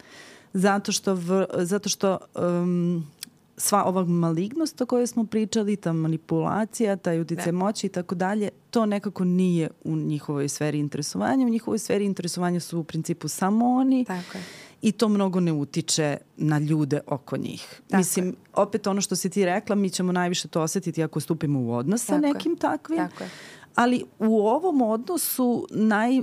[0.53, 3.07] zato što, v, zato što um,
[3.63, 7.57] sva ova malignost o kojoj smo pričali, ta manipulacija, taj utice da.
[7.57, 11.45] moći i tako dalje, to nekako nije u njihovoj sferi interesovanja.
[11.45, 14.05] U njihovoj sferi interesovanja su u principu samo oni.
[14.05, 14.43] Tako je.
[14.81, 17.81] I to mnogo ne utiče na ljude oko njih.
[17.87, 18.33] Tako Mislim, je.
[18.53, 22.05] opet ono što si ti rekla, mi ćemo najviše to osetiti ako stupimo u odnos
[22.05, 22.59] Tako sa nekim je.
[22.59, 22.97] takvim.
[22.97, 23.29] Tako je.
[23.75, 26.21] Ali u ovom odnosu naj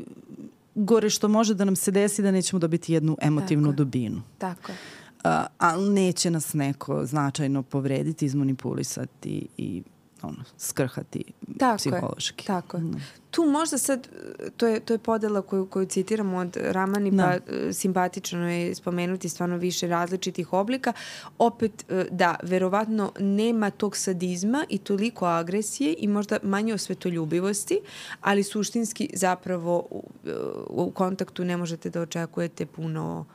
[0.74, 4.22] gore što može da nam se desi da nećemo dobiti jednu emotivnu Tako dubinu.
[4.38, 4.78] Tako je
[5.24, 9.82] uh, ali neće nas neko značajno povrediti, izmanipulisati i
[10.22, 11.24] ono, skrhati
[11.58, 12.42] Tako psihološki.
[12.42, 12.82] Je, tako je.
[13.30, 14.08] Tu možda sad,
[14.56, 17.72] to je, to je podela koju, koju citiramo od Ramani, pa da.
[17.72, 20.92] simpatično je spomenuti stvarno više različitih oblika.
[21.38, 27.80] Opet, e, da, verovatno nema tog sadizma i toliko agresije i možda manje osvetoljubivosti,
[28.20, 30.02] ali suštinski zapravo u,
[30.68, 33.26] u kontaktu ne možete da očekujete puno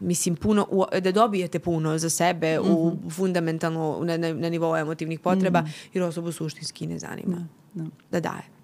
[0.00, 2.76] mislim puno u, da dobijete puno za sebe mm -hmm.
[2.76, 3.08] u mhm.
[3.08, 5.88] fundamentalno na, na, na nivou emotivnih potreba mm -hmm.
[5.94, 7.90] jer osobu suštinski ne zanima da, da.
[8.10, 8.54] da daje.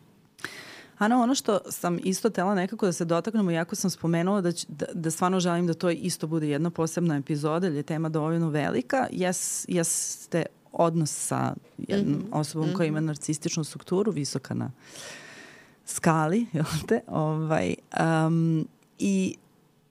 [0.99, 4.87] Ana, ono što sam isto tela nekako da se dotaknemo, jako sam spomenula da, da,
[4.95, 9.07] da stvarno želim da to isto bude jedna posebna epizoda, jer je tema dovoljno velika,
[9.13, 12.41] jes, jeste odnos sa jednom mm -hmm.
[12.41, 12.77] osobom mm -hmm.
[12.77, 13.07] koja ima mhm.
[13.07, 14.71] narcističnu strukturu, visoka na
[15.85, 17.01] skali, jel te?
[17.07, 17.75] Ovaj,
[18.27, 19.37] um, I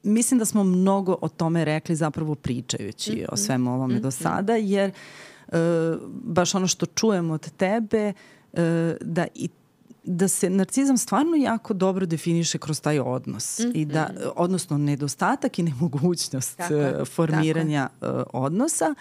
[0.04, 3.26] mislim da smo mnogo o tome rekli zapravo pričajući mm -hmm.
[3.30, 3.42] o mhm.
[3.42, 4.02] svemu ovome mm -hmm.
[4.02, 4.92] do sada, jer
[5.48, 5.56] uh,
[6.24, 8.14] baš ono što čujemo od tebe,
[8.54, 8.60] uh,
[9.02, 9.50] da i
[10.04, 13.72] da se narcizam stvarno jako dobro definiše kroz taj odnos mm -hmm.
[13.76, 18.18] i da odnosno nedostatak i nemogućnost tako, uh, formiranja tako.
[18.18, 18.96] Uh, odnosa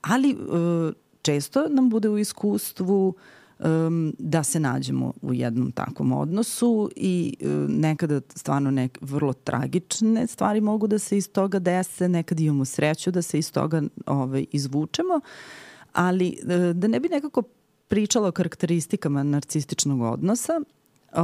[0.00, 0.92] ali uh,
[1.22, 3.14] često nam bude u iskustvu
[3.58, 10.26] um, da se nađemo u jednom takvom odnosu i um, nekada stvarno nek, vrlo tragične
[10.26, 14.46] stvari mogu da se iz toga dese, nekad imamo sreću da se iz toga ovaj,
[14.52, 15.20] izvučemo,
[15.92, 17.42] ali uh, da ne bi nekako
[17.88, 20.60] pričala o karakteristikama narcističnog odnosa,
[21.12, 21.18] uh,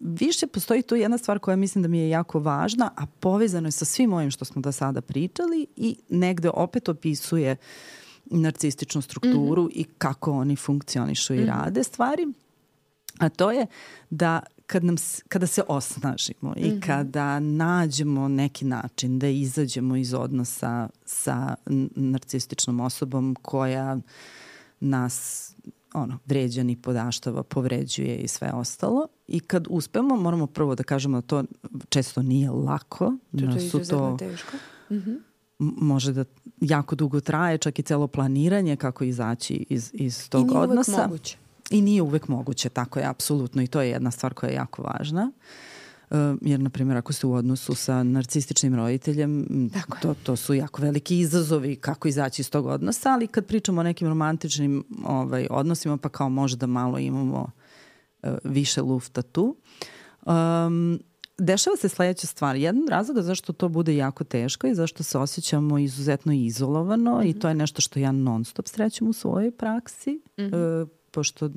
[0.00, 3.72] više postoji tu jedna stvar koja mislim da mi je jako važna, a povezano je
[3.72, 9.62] sa svim ovim što smo do sada pričali i negde opet opisuje uh, narcističnu strukturu
[9.62, 9.80] mm -hmm.
[9.80, 11.46] i kako oni funkcionišu i mm -hmm.
[11.46, 12.26] rade stvari.
[13.18, 13.66] A to je
[14.10, 14.96] da kad nam,
[15.28, 16.66] kada se osnažimo mm -hmm.
[16.66, 16.80] i mhm.
[16.80, 21.54] kada nađemo neki način da izađemo iz odnosa sa
[21.96, 23.98] narcističnom osobom koja
[24.80, 25.46] nas
[25.94, 29.08] ono, vređa ni podaštava, povređuje i sve ostalo.
[29.28, 31.44] I kad uspemo, moramo prvo da kažemo da to
[31.88, 33.12] često nije lako.
[33.32, 34.56] To, to je izuzetno teško.
[34.90, 35.25] Mm -hmm
[35.58, 36.24] može da
[36.60, 40.56] jako dugo traje, čak i celo planiranje kako izaći iz, iz tog odnosa.
[40.56, 40.92] I nije odnosa.
[40.92, 41.36] uvek moguće.
[41.70, 43.62] I nije uvek moguće, tako je, apsolutno.
[43.62, 45.32] I to je jedna stvar koja je jako važna.
[46.10, 50.54] Uh, jer, na primjer, ako ste u odnosu sa narcističnim roditeljem, Tako to, to su
[50.54, 55.46] jako veliki izazovi kako izaći iz tog odnosa, ali kad pričamo o nekim romantičnim ovaj,
[55.50, 57.50] odnosima, pa kao možda malo imamo
[58.22, 59.56] uh, više lufta tu.
[60.26, 61.00] Um,
[61.38, 62.56] dešava se sledeća stvar.
[62.56, 67.26] Jedan razlog zašto to bude jako teško i zašto se osjećamo izuzetno izolovano mm -hmm.
[67.26, 67.38] i mhm.
[67.38, 70.82] to je nešto što ja non stop srećem u svojoj praksi, mm -hmm.
[70.82, 71.50] e, pošto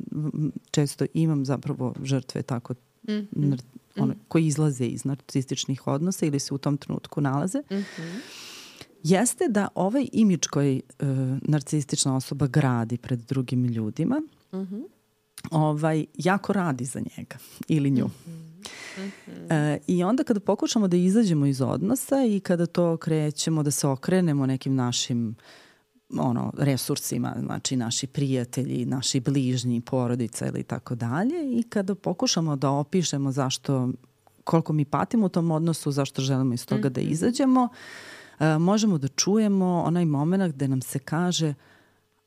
[0.71, 3.59] često imam zapravo žrtve tako mm -hmm.
[3.97, 7.59] one, koji izlaze iz narcističnih odnosa ili se u tom trenutku nalaze.
[7.59, 8.19] Mm -hmm.
[9.03, 11.05] Jeste da ovaj imidž koji e,
[11.41, 14.21] narcistična osoba gradi pred drugim ljudima
[14.53, 14.83] mm -hmm.
[15.51, 17.37] ovaj, jako radi za njega
[17.67, 18.05] ili nju.
[18.05, 18.48] Mm -hmm.
[19.49, 23.87] E, I onda kada pokušamo da izađemo iz odnosa i kada to krećemo da se
[23.87, 25.35] okrenemo nekim našim
[26.17, 32.69] ono, resursima, znači naši prijatelji, naši bližnji, porodica ili tako dalje i kada pokušamo da
[32.69, 33.89] opišemo zašto,
[34.43, 36.95] koliko mi patimo u tom odnosu, zašto želimo iz toga mm -hmm.
[36.95, 37.11] da mhm.
[37.11, 37.69] izađemo,
[38.39, 41.53] e, možemo da čujemo onaj moment gde nam se kaže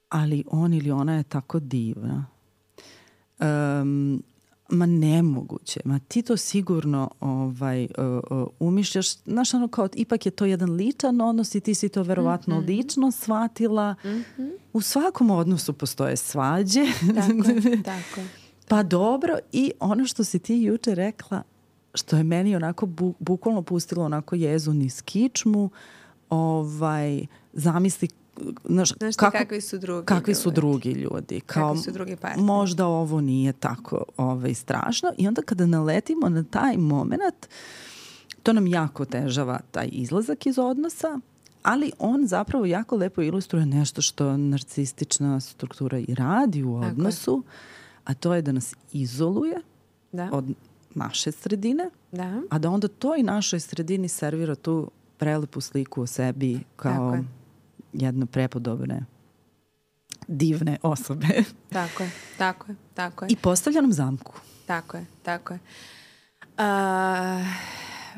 [0.09, 2.26] ali on ili ona je tako divna.
[3.40, 4.22] Um,
[4.68, 10.44] ma nemoguće, ma ti to sigurno ovaj, uh, umišljaš, znaš ono kao, ipak je to
[10.44, 12.66] jedan ličan odnos i ti si to verovatno mm -hmm.
[12.66, 13.94] lično shvatila.
[14.05, 14.51] Mm -hmm.
[14.72, 16.80] U svakom odnosu postoje svađe.
[17.14, 17.48] Tako,
[17.84, 18.20] tako.
[18.68, 21.43] Pa dobro, i ono što si ti juče rekla,
[21.94, 25.70] što je meni onako bu, bukvalno pustilo onako jezu niz kičmu,
[26.30, 28.09] ovaj, zamisli
[28.64, 31.40] znaš, znaš kako, kakvi su drugi kakvi su drugi ljudi?
[31.40, 32.43] Kao kakvi su drugi partneri?
[32.43, 35.12] možda ovo nije tako ovaj, strašno.
[35.19, 37.47] I onda kada naletimo na taj moment
[38.43, 41.20] to nam jako težava taj izlazak iz odnosa
[41.62, 47.43] ali on zapravo jako lepo ilustruje nešto što narcistična struktura i radi u odnosu,
[48.05, 49.60] a to je da nas izoluje
[50.12, 50.28] da.
[50.32, 50.44] od
[50.94, 52.43] naše sredine, da.
[52.51, 57.19] a da onda toj našoj sredini servira tu prelepu sliku o sebi kao
[57.93, 59.05] jedno prepodobne
[60.28, 61.27] divne osobe.
[61.73, 63.28] Tako je, tako je, tako je.
[63.31, 64.32] I postavlja nam zamku.
[64.66, 65.59] Tako je, tako je.
[66.43, 67.47] Uh,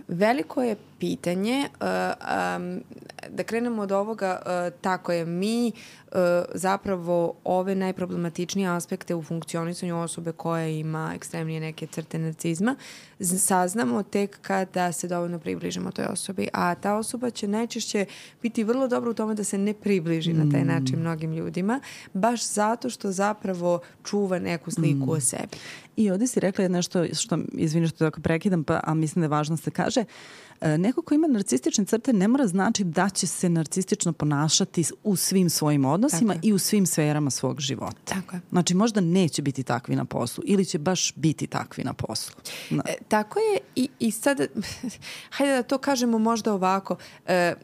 [0.09, 1.69] veliko je pitanje.
[1.81, 2.83] Um,
[3.29, 6.19] da krenemo od ovoga, uh, tako je, mi uh,
[6.55, 12.77] zapravo ove najproblematičnije aspekte u funkcionisanju osobe koja ima ekstremnije neke crte narcizma
[13.21, 16.49] saznamo tek kada se dovoljno približimo toj osobi.
[16.53, 18.07] A ta osoba će najčešće
[18.43, 20.39] biti vrlo dobro u tome da se ne približi mm.
[20.39, 20.67] na taj mm.
[20.67, 21.81] način mnogim ljudima,
[22.13, 25.11] baš zato što zapravo čuva neku sliku mm.
[25.11, 25.57] o sebi.
[25.97, 29.29] I ovdje si rekla nešto što, izvini što tako prekidam, pa, a mislim da je
[29.29, 30.07] važno da se kaže, uh,
[30.54, 35.17] E, neko ko ima narcistične crte ne mora znači da će se narcistično ponašati u
[35.17, 38.15] svim svojim odnosima i u svim sferama svog života.
[38.15, 38.41] Tako je.
[38.51, 42.35] Znači možda neće biti takvi na poslu ili će baš biti takvi na poslu.
[42.71, 42.83] Na.
[42.87, 44.41] E, tako je i, i sad,
[45.37, 46.97] hajde da to kažemo možda ovako,
[47.27, 47.55] e,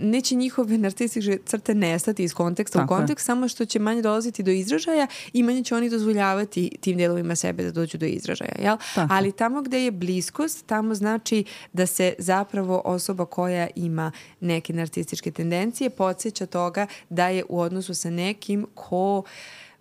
[0.00, 3.26] neće njihove narcistične crte nestati iz konteksta tako u kontekst, je.
[3.26, 7.62] samo što će manje dolaziti do izražaja i manje će oni dozvoljavati tim delovima sebe
[7.62, 8.54] da dođu do izražaja.
[8.58, 8.76] Jel?
[8.94, 15.30] Ali tamo gde je bliskost, tamo znači da se zapravo osoba koja ima neke narcističke
[15.30, 19.22] tendencije podsjeća toga da je u odnosu sa nekim ko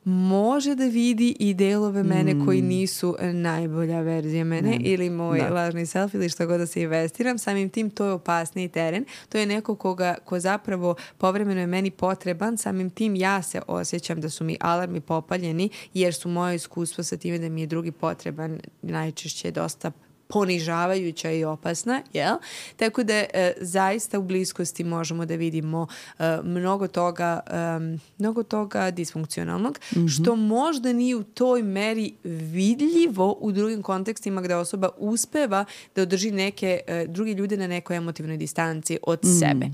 [0.04, 2.46] može da vidi i delove mene mm.
[2.46, 4.78] koji nisu najbolja verzija mene ne.
[4.82, 5.50] ili moj da.
[5.50, 9.06] lažni self ili što god da se investiram, samim tim to je opasniji teren.
[9.30, 14.22] To je neko koga, ko zapravo povremeno je meni potreban, samim tim ja se osjećam
[14.22, 17.92] da su mi alarmi popaljeni jer su moje iskustvo sa time da mi je drugi
[17.92, 19.92] potreban najčešće dosta
[20.32, 22.36] ponižavajuća i opasna, jel?
[22.76, 25.88] Tako da e, zaista u bliskosti možemo da vidimo
[26.20, 30.22] e, mnogo toga e, mnogo toga disfunkcionalnog, mm -hmm.
[30.22, 36.32] što možda nije u toj meri vidljivo u drugim kontekstima gde osoba uspeva da održi
[36.32, 39.40] neke e, drugi ljude na nekoj emotivnoj distanci od mm.
[39.40, 39.66] sebe.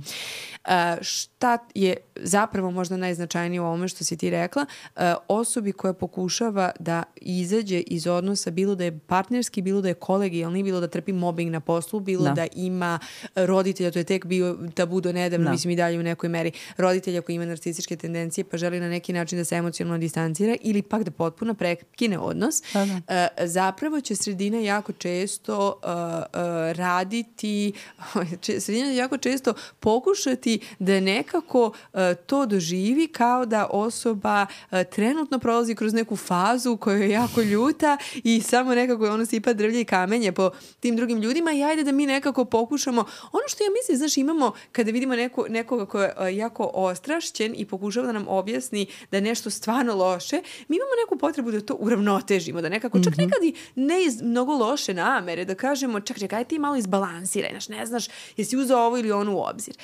[1.01, 4.65] Šta je zapravo možda najznačajnije u ovome što si ti rekla,
[5.27, 10.63] osobi koja pokušava da izađe iz odnosa, bilo da je partnerski, bilo da je kolegijalni,
[10.63, 12.99] bilo da trpi mobbing na poslu, bilo da, da ima
[13.35, 15.51] roditelja, to je tek bio tabu do nedavno, da.
[15.51, 19.13] mislim i dalje u nekoj meri, roditelja koji ima narcističke tendencije pa želi na neki
[19.13, 23.27] način da se emocionalno distancira ili pak da potpuno prekine odnos, da, da.
[23.47, 25.79] Zapravo će sredina jako često
[26.75, 27.73] raditi,
[28.65, 35.75] sredina jako često pokušati da nekako uh, to doživi kao da osoba uh, trenutno prolazi
[35.75, 40.31] kroz neku fazu koja je jako ljuta i samo nekako ono sipa drvlje i kamenje
[40.31, 43.01] po tim drugim ljudima i ajde da mi nekako pokušamo.
[43.31, 47.53] Ono što ja mislim, znaš, imamo kada vidimo neko, nekoga ko je uh, jako ostrašćen
[47.57, 51.61] i pokušava da nam objasni da je nešto stvarno loše, mi imamo neku potrebu da
[51.61, 53.21] to uravnotežimo, da nekako, čak mhm.
[53.21, 57.69] nekad i ne iz mnogo loše namere, da kažemo, čak čekaj, ti malo izbalansiraj, znaš,
[57.69, 58.07] ne znaš,
[58.37, 59.75] jesi uzao ovo ili ono u obzir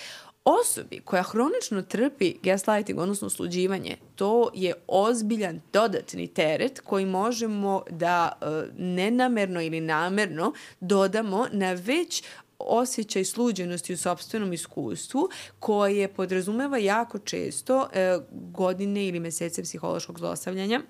[0.45, 8.31] osobi koja hronično trpi gaslighting, odnosno sluđivanje, to je ozbiljan dodatni teret koji možemo da
[8.41, 8.45] e,
[8.77, 12.23] nenamerno ili namerno dodamo na već
[12.59, 15.29] osjećaj sluđenosti u sobstvenom iskustvu
[15.59, 20.81] koje podrazumeva jako često e, godine ili mesece psihološkog zlostavljanja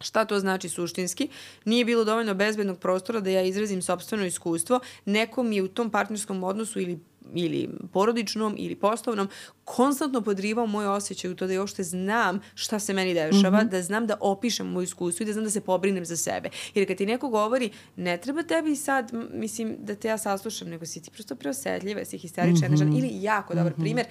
[0.00, 1.28] Šta to znači suštinski?
[1.64, 4.80] Nije bilo dovoljno bezbednog prostora da ja izrazim sobstveno iskustvo.
[5.04, 6.98] Nekom je u tom partnerskom odnosu ili
[7.34, 9.28] ili porodičnom ili poslovnom,
[9.64, 13.66] konstantno podrivao moj osjećaj u to da ja uopšte znam šta se meni dešava, mm
[13.66, 13.70] -hmm.
[13.70, 16.50] da znam da opišem moju iskustvo i da znam da se pobrinem za sebe.
[16.74, 20.86] Jer kad ti neko govori, ne treba tebi sad, mislim, da te ja saslušam, nego
[20.86, 22.98] si ti prosto preosetljiva, si histerična, mm -hmm.
[22.98, 23.82] ili jako dobar mm -hmm.
[23.82, 24.06] primer.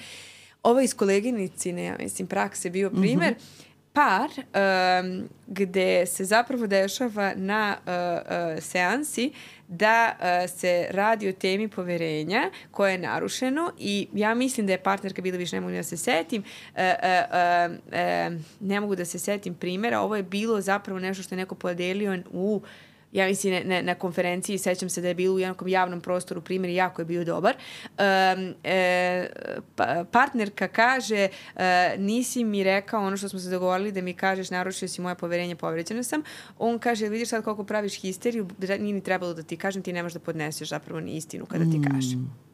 [0.63, 3.68] Ovo iz koleginicine, ja mislim, prakse bio primer, mm -hmm
[3.99, 9.31] par um, gde se zapravo dešava na uh, uh, seansi
[9.67, 14.83] da uh, se radi o temi poverenja koje je narušeno i ja mislim da je
[14.83, 19.19] partnerka bila više ne mogu da se setim uh, uh, uh, ne mogu da se
[19.19, 22.69] setim primjera ovo je bilo zapravo nešto što je neko podelio u uh,
[23.11, 26.41] ja mislim na, na, na konferenciji, sećam se da je bilo u jednom javnom prostoru,
[26.41, 27.55] primjer jako je bio dobar.
[27.55, 29.29] Um, e,
[29.75, 34.49] pa, partnerka kaže, e, nisi mi rekao ono što smo se dogovorili da mi kažeš,
[34.49, 36.21] narušio si moje poverenje, povređena sam.
[36.57, 40.13] On kaže, vidiš sad koliko praviš histeriju, nije ni trebalo da ti kažem, ti nemaš
[40.13, 42.19] da podneseš zapravo ni istinu kada ti kažem.
[42.19, 42.48] Mm.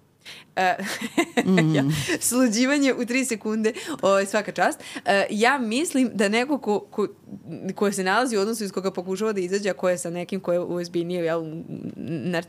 [1.45, 1.75] Mm.
[1.75, 1.83] ja,
[2.19, 4.79] sluđivanje u tri sekunde, o, svaka čast.
[4.95, 7.07] Uh, ja mislim da neko ko, ko,
[7.75, 10.39] ko se nalazi u odnosu iz koga pokušava da izađe, a ko je sa nekim
[10.39, 11.43] ko je USB-nije, jel,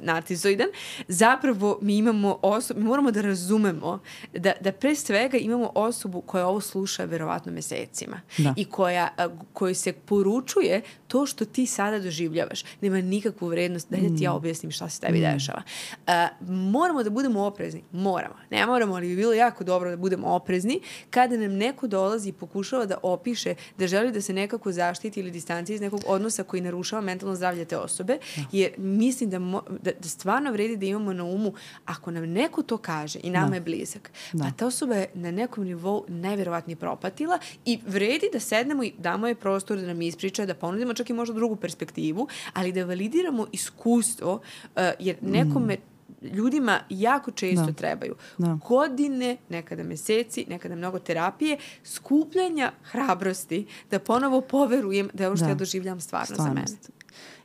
[0.00, 0.66] narcizoidan,
[1.08, 4.00] zapravo mi imamo osobu, mi moramo da razumemo
[4.34, 8.54] da, da pre svega imamo osobu koja ovo sluša verovatno mesecima da.
[8.56, 9.08] i koja,
[9.52, 14.32] kojoj se poručuje to što ti sada doživljavaš nema nikakvu vrednost, da, da ti ja
[14.32, 14.36] mm.
[14.36, 15.22] objasnim šta se tebi mm.
[15.22, 15.62] dešava.
[16.06, 16.12] Uh,
[16.48, 17.82] moramo da budemo oprezni oprezni.
[17.92, 18.34] Moramo.
[18.50, 20.80] Ne moramo, ali bi bilo jako dobro da budemo oprezni
[21.10, 25.30] kada nam neko dolazi i pokušava da opiše da želi da se nekako zaštiti ili
[25.30, 28.42] distanci iz nekog odnosa koji narušava mentalno zdravlje te osobe, da.
[28.52, 31.52] jer mislim da, mo, da, da stvarno vredi da imamo na umu
[31.84, 33.54] ako nam neko to kaže i nama da.
[33.54, 34.44] je blizak, da.
[34.44, 39.28] pa ta osoba je na nekom nivou najverovatnije propatila i vredi da sednemo i damo
[39.28, 43.46] je prostor da nam ispriča, da ponudimo čak i možda drugu perspektivu, ali da validiramo
[43.52, 45.95] iskustvo, uh, jer nekome mm
[46.34, 47.72] ljudima jako često da.
[47.72, 48.58] trebaju da.
[48.68, 55.44] godine, nekada meseci, nekada mnogo terapije, skupljanja hrabrosti da ponovo poverujem da je ovo što
[55.44, 55.50] da.
[55.50, 56.82] ja doživljam stvarno Stvarnost.
[56.82, 56.96] za mene.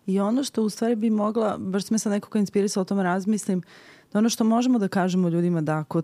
[0.06, 3.62] I ono što u stvari bi mogla, baš me sad nekako inspirisala o tome razmislim,
[4.14, 6.02] da ono što možemo da kažemo ljudima da ako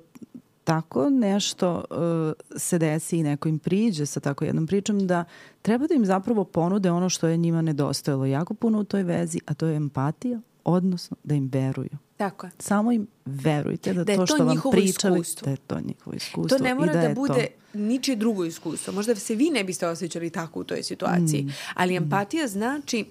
[0.63, 5.23] tako nešto uh, se desi i neko im priđe sa tako jednom pričom da
[5.61, 9.39] treba da im zapravo ponude ono što je njima nedostojalo jako puno u toj vezi,
[9.45, 11.97] a to je empatija, odnosno da im veruju.
[12.17, 12.51] Tako je.
[12.59, 15.45] Samo im verujte da, da to što vam pričali, iskustvo.
[15.45, 16.57] da je to njihovo iskustvo.
[16.57, 17.77] To ne mora da, da bude to...
[17.77, 18.93] ničije drugo iskustvo.
[18.93, 21.53] Možda se vi ne biste osjećali tako u toj situaciji, mm.
[21.73, 22.47] ali empatija mm.
[22.47, 23.05] znači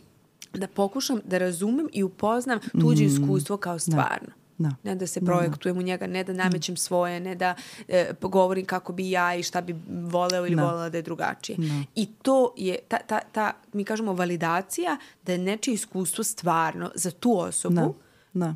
[0.54, 3.06] da pokušam da razumem i upoznam tuđe mm.
[3.06, 3.78] iskustvo kao da.
[3.78, 4.28] stvarno.
[4.28, 4.46] Da.
[4.58, 4.70] Da.
[4.82, 5.80] Ne da se projektujem da.
[5.80, 7.54] u njega, ne da namećem svoje, ne da
[7.88, 10.62] e, govorim kako bi ja i šta bi voleo ili da.
[10.62, 11.56] volela da je drugačije.
[11.58, 11.82] Da.
[11.94, 14.96] I to je, ta, ta, ta, mi kažemo, validacija
[15.26, 18.46] da je nečije iskustvo stvarno za tu osobu da.
[18.46, 18.54] Da.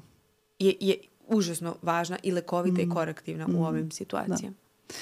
[0.61, 0.97] Je, je
[1.29, 2.87] užasno važna i lekovita mm.
[2.87, 3.55] i korektivna mm.
[3.55, 4.57] u ovim situacijama.
[4.89, 4.95] Da.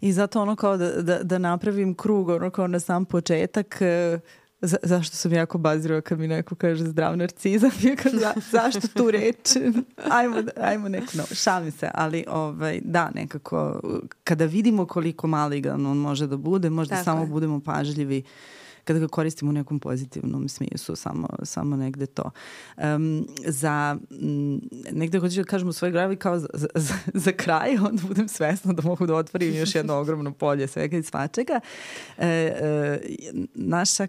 [0.00, 3.78] I zato ono kao da, da, da napravim krug, ono kao na sam početak,
[4.14, 4.20] uh,
[4.60, 7.70] Za, zašto sam jako bazirova kad mi neko kaže zdrav narcizam?
[7.82, 9.56] Ja kad, za, zašto tu reč?
[10.18, 13.80] ajmo, ajmo neko no, šalim se, ali ovaj, da, nekako,
[14.24, 17.26] kada vidimo koliko maligan on može da bude, možda Tako samo je.
[17.26, 18.22] budemo pažljivi
[18.88, 22.30] kada ga koristimo u nekom pozitivnom smislu, samo, samo negde to.
[22.76, 24.60] Um, za, m,
[24.92, 28.72] negde hoću da kažem u svojoj gravi kao za, za, za kraj, onda budem svesna
[28.72, 31.60] da mogu da otvorim još jedno ogromno polje svega i svačega.
[32.18, 33.00] E, e,
[33.54, 34.08] naša e,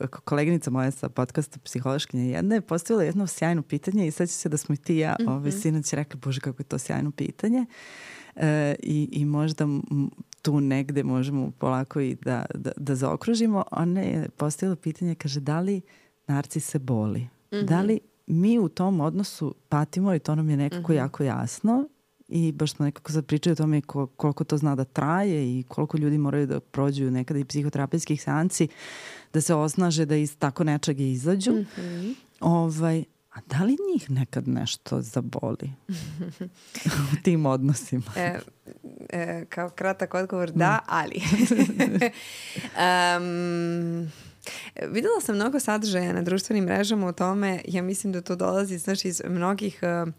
[0.00, 4.48] e, koleginica moja sa podcasta Psihološkinja jedna je postavila jedno sjajno pitanje i sad se
[4.48, 5.30] da smo i ti ja, mm -hmm.
[5.30, 7.66] ovaj, sinoć rekli, bože kako je to sjajno pitanje.
[8.36, 9.66] E, i, i možda
[10.42, 13.64] tu negde možemo polako i da, da, da zaokružimo.
[13.70, 15.80] Ona je postavila pitanje, kaže, da li
[16.26, 17.20] narcis se boli?
[17.20, 17.64] Mm -hmm.
[17.64, 20.98] Da li mi u tom odnosu patimo i to nam je nekako mm -hmm.
[20.98, 21.88] jako jasno
[22.28, 23.80] i baš smo nekako sad pričali o tome
[24.16, 28.68] koliko to zna da traje i koliko ljudi moraju da prođu nekada i psihoterapijskih seanci
[29.32, 31.52] da se osnaže da iz tako nečega izađu.
[31.52, 32.14] Mm -hmm.
[32.40, 33.04] ovaj,
[33.38, 35.72] A da li njih nekad nešto zaboli
[37.12, 38.12] u tim odnosima?
[38.16, 38.38] E,
[39.10, 40.86] e, kao kratak odgovor da, mm.
[40.86, 41.14] ali.
[43.18, 44.10] um,
[44.92, 49.08] videla sam mnogo sadržaja na društvenim mrežama o tome, ja mislim da to dolazi znači,
[49.08, 50.12] iz mnogih uh,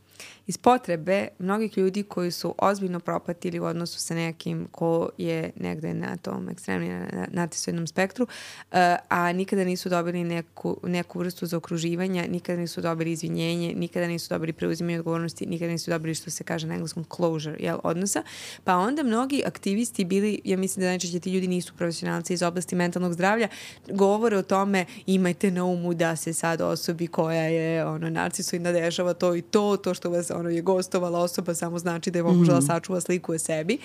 [0.47, 5.93] iz potrebe mnogih ljudi koji su ozbiljno propatili u odnosu sa nekim ko je negde
[5.93, 8.77] na tom ekstremnim natisojnom spektru, uh,
[9.09, 14.53] a nikada nisu dobili neku, neku vrstu zaokruživanja, nikada nisu dobili izvinjenje, nikada nisu dobili
[14.53, 18.23] preuzimanje odgovornosti, nikada nisu dobili što se kaže na engleskom closure jel, odnosa.
[18.63, 22.75] Pa onda mnogi aktivisti bili, ja mislim da najčešće ti ljudi nisu profesionalci iz oblasti
[22.75, 23.47] mentalnog zdravlja,
[23.87, 29.13] govore o tome imajte na umu da se sad osobi koja je ono, narcisoidna dešava
[29.13, 32.59] to i to, to što vas ono je gostovala osoba samo znači da je pokušala
[32.59, 32.61] mm.
[32.61, 33.77] sačuva sliku o sebi.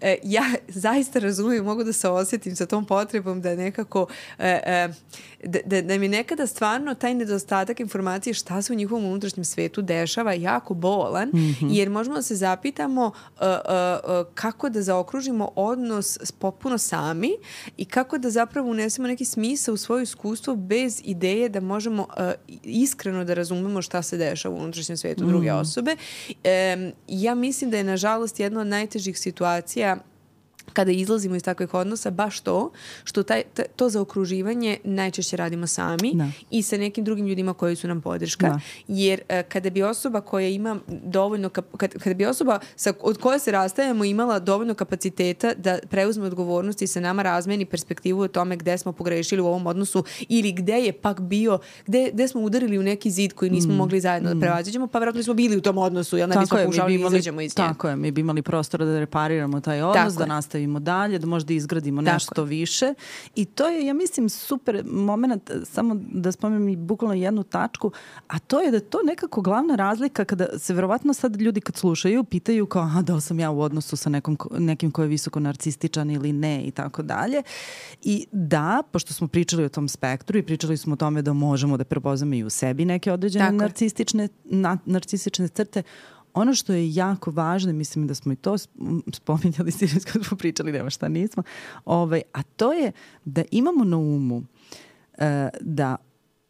[0.00, 4.06] E, ja zaista razumijem, mogu da se osjetim sa tom potrebom da nekako
[4.38, 4.88] e, e,
[5.44, 9.82] da, da, da mi nekada stvarno taj nedostatak informacije šta se u njihovom unutrašnjem svetu
[9.82, 11.68] dešava jako bolan, mm -hmm.
[11.70, 17.30] jer možemo da se zapitamo uh, uh, uh, kako da zaokružimo odnos popuno sami
[17.76, 22.56] i kako da zapravo unesemo neki smisa u svoje iskustvo bez ideje da možemo uh,
[22.62, 25.30] iskreno da razumemo šta se dešava u unutrašnjem svetu mm -hmm.
[25.30, 25.58] druge mhm.
[25.72, 25.96] Osobe.
[25.96, 29.96] Um, ja mislim da je nažalost jedna od najtežih situacija
[30.72, 32.70] kada izlazimo iz takvih odnosa baš to
[33.04, 33.42] što taj,
[33.76, 36.28] to zaokruživanje najčešće radimo sami da.
[36.50, 38.60] i sa nekim drugim ljudima koji su nam podrška da.
[38.88, 43.38] jer uh, kada bi osoba koja ima dovoljno kad, kada bi osoba sa, od koje
[43.38, 48.56] se rastajemo imala dovoljno kapaciteta da preuzme odgovornost i sa nama razmeni perspektivu o tome
[48.56, 52.78] gde smo pogrešili u ovom odnosu ili gde je pak bio gde, gde smo udarili
[52.78, 53.76] u neki zid koji nismo mm.
[53.76, 54.40] mogli zajedno da mm.
[54.40, 57.40] da prevaziđemo pa verovatno smo bili u tom odnosu jel ne bismo pokušali da izađemo
[57.40, 60.51] iz nje tako je mi bi imali prostora da repariramo taj odnos tako da nastavimo
[60.52, 62.12] nastavimo dalje, da možda izgradimo Tako.
[62.12, 62.94] nešto više.
[63.34, 67.92] I to je, ja mislim, super moment, samo da spomenem i bukvalno jednu tačku,
[68.26, 72.24] a to je da to nekako glavna razlika kada se verovatno sad ljudi kad slušaju
[72.24, 75.40] pitaju kao, a da li sam ja u odnosu sa nekom, nekim ko je visoko
[75.40, 77.42] narcističan ili ne i tako dalje.
[78.02, 81.76] I da, pošto smo pričali o tom spektru i pričali smo o tome da možemo
[81.76, 85.82] da prepoznamo i u sebi neke određene narcistične, na, narcistične crte,
[86.34, 88.56] ono što je jako važno, mislim da smo i to
[89.12, 91.42] spominjali sinoć kad smo pričali, nema šta nismo,
[91.84, 92.92] ovaj, a to je
[93.24, 94.44] da imamo na umu uh,
[95.60, 95.96] da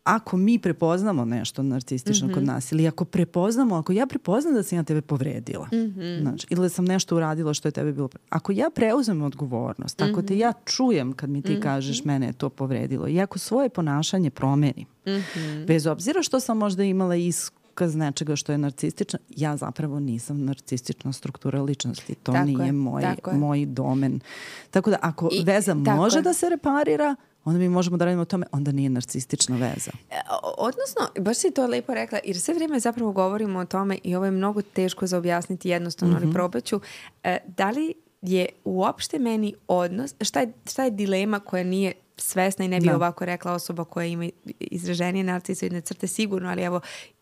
[0.05, 2.35] ako mi prepoznamo nešto narcistično mm -hmm.
[2.35, 2.53] kod mhm.
[2.53, 6.21] nas ili ako prepoznamo, ako ja prepoznam da sam ja tebe povredila mm -hmm.
[6.21, 10.05] znači, ili da sam nešto uradila što je tebe bilo ako ja preuzem odgovornost, mm
[10.05, 10.13] -hmm.
[10.13, 10.41] ako te mhm.
[10.41, 11.63] ja čujem kad mi ti mm -hmm.
[11.63, 15.67] kažeš mene je to povredilo i ako svoje ponašanje promenim mm -hmm.
[15.67, 17.15] bez obzira što sam možda imala
[17.73, 22.15] iskaz nečega što je narcistično, ja zapravo nisam narcistična struktura ličnosti.
[22.15, 24.21] To tako nije je, moj, moj domen.
[24.71, 26.23] Tako da ako I, veza može je.
[26.23, 29.91] da se reparira, onda mi možemo da radimo o tome, onda nije narcistična veza.
[30.11, 30.21] E,
[30.59, 34.25] odnosno, baš si to lepo rekla, jer sve vrijeme zapravo govorimo o tome i ovo
[34.25, 36.19] je mnogo teško za objasniti jednostavno, mm -hmm.
[36.19, 36.35] ali mhm.
[36.35, 36.81] probaću.
[37.25, 42.65] E, da li je uopšte meni odnos, šta je, šta je dilema koja nije svesna
[42.65, 42.97] i ne bi da.
[42.97, 44.29] ovako rekla osoba koja ima
[44.61, 46.81] izraženije narcisoidne crte sigurno, ali evo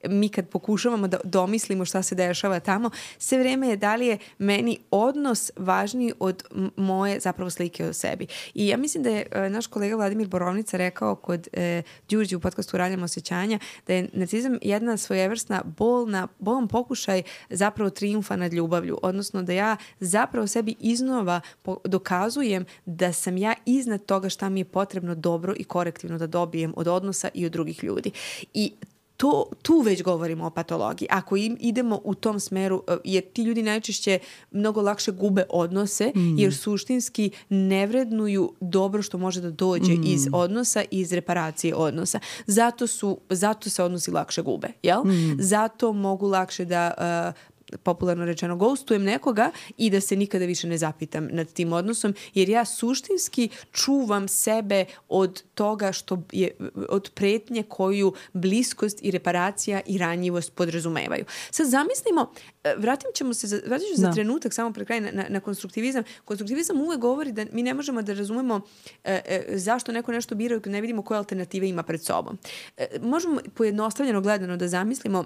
[0.08, 4.18] mi kad pokušavamo da domislimo šta se dešava tamo, sve vreme je da li je
[4.38, 6.44] meni odnos važniji od
[6.76, 8.26] moje zapravo slike o sebi.
[8.54, 12.40] I ja mislim da je e, naš kolega Vladimir Borovnica rekao kod e, Đurđe u
[12.40, 18.98] podcastu Raljamo osjećanja da je narcizam jedna svojevrsna bolna, bolan pokušaj zapravo triumfa nad ljubavlju.
[19.02, 21.40] Odnosno da ja zapravo sebi iznova
[21.84, 26.72] dokazujem da sam ja iznad toga šta mi je potrebno dobro i korektivno da dobijem
[26.76, 28.10] od odnosa i od drugih ljudi.
[28.54, 28.72] I
[29.20, 31.08] to, tu već govorimo o patologiji.
[31.10, 34.18] Ako im, idemo u tom smeru, e, jer ti ljudi najčešće
[34.50, 36.38] mnogo lakše gube odnose, mm.
[36.38, 40.02] jer suštinski ne vrednuju dobro što može da dođe mm.
[40.04, 42.20] iz odnosa i iz reparacije odnosa.
[42.46, 45.04] Zato, su, zato se odnosi lakše gube, jel?
[45.04, 45.36] Mm.
[45.38, 47.34] Zato mogu lakše da uh,
[47.82, 52.48] popularno rečeno ghostujem nekoga i da se nikada više ne zapitam nad tim odnosom jer
[52.48, 56.56] ja suštinski čuvam sebe od toga što je
[56.88, 61.24] od pretnje koju bliskost i reparacija i ranjivost podrazumevaju.
[61.50, 62.32] Sad zamislimo,
[62.64, 64.12] e, vratim ćemo se, vratit ću za da.
[64.12, 66.04] trenutak samo pred kraj na, na, na konstruktivizam.
[66.24, 68.60] Konstruktivizam uvek govori da mi ne možemo da razumemo
[69.04, 72.38] e, e, zašto neko nešto bira ne vidimo koje alternative ima pred sobom.
[72.76, 75.24] E, možemo pojednostavljeno gledano da zamislimo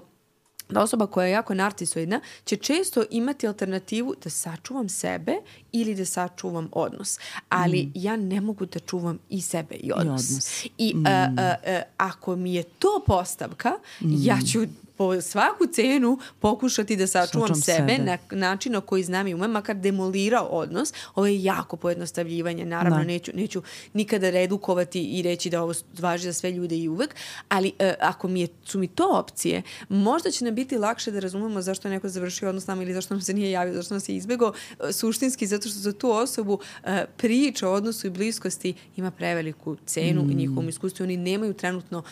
[0.69, 5.35] da osoba koja je jako narcisoidna će često imati alternativu da sačuvam sebe
[5.71, 7.19] ili da sačuvam odnos.
[7.49, 7.91] Ali mm.
[7.95, 10.21] ja ne mogu da čuvam i sebe i odnos.
[10.21, 10.65] I, odnos.
[10.77, 10.99] I mm.
[10.99, 13.71] uh, uh, uh, ako mi je to postavka,
[14.01, 14.13] mm.
[14.17, 14.59] ja ću
[14.97, 19.33] po svaku cenu pokušati da sačuvam Sačuvam sebe, sebe na način na koji znam i
[19.33, 20.93] umem, makar demolirao odnos.
[21.15, 23.03] Ovo je jako pojednostavljivanje, naravno da.
[23.03, 23.61] neću, neću
[23.93, 27.15] nikada redukovati i reći da ovo važi za sve ljude i uvek,
[27.49, 31.19] ali uh, ako mi je, su mi to opcije, možda će nam biti lakše da
[31.19, 34.01] razumemo zašto je neko završio odnos nama ili zašto nam se nije javio, zašto nam
[34.01, 38.73] se izbegao, uh, suštinski zato što za tu osobu uh, priča o odnosu i bliskosti
[38.97, 40.31] ima preveliku cenu mm.
[40.31, 41.03] i njihovom iskustvu.
[41.03, 42.03] Oni nemaju trenutno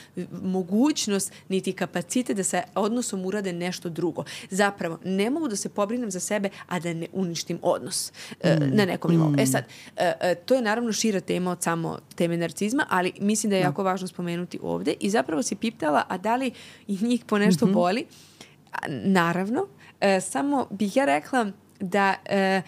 [0.41, 4.23] mogućnost niti kapacitet da se odnosom urade nešto drugo.
[4.49, 8.75] Zapravo, ne mogu da se pobrinem za sebe, a da ne uništim odnos e, mm.
[8.75, 9.27] na nekom nivou.
[9.27, 9.39] E mm.
[9.39, 9.63] E sad,
[9.97, 10.03] uh,
[10.45, 13.63] to je naravno šira tema od samo teme narcizma, ali mislim da je no.
[13.63, 13.69] Da.
[13.69, 16.51] jako važno spomenuti ovde i zapravo si piptala, a da li
[16.87, 17.73] i njih po nešto mm -hmm.
[17.73, 18.05] boli?
[18.89, 22.63] Naravno, uh, samo bih ja rekla da uh,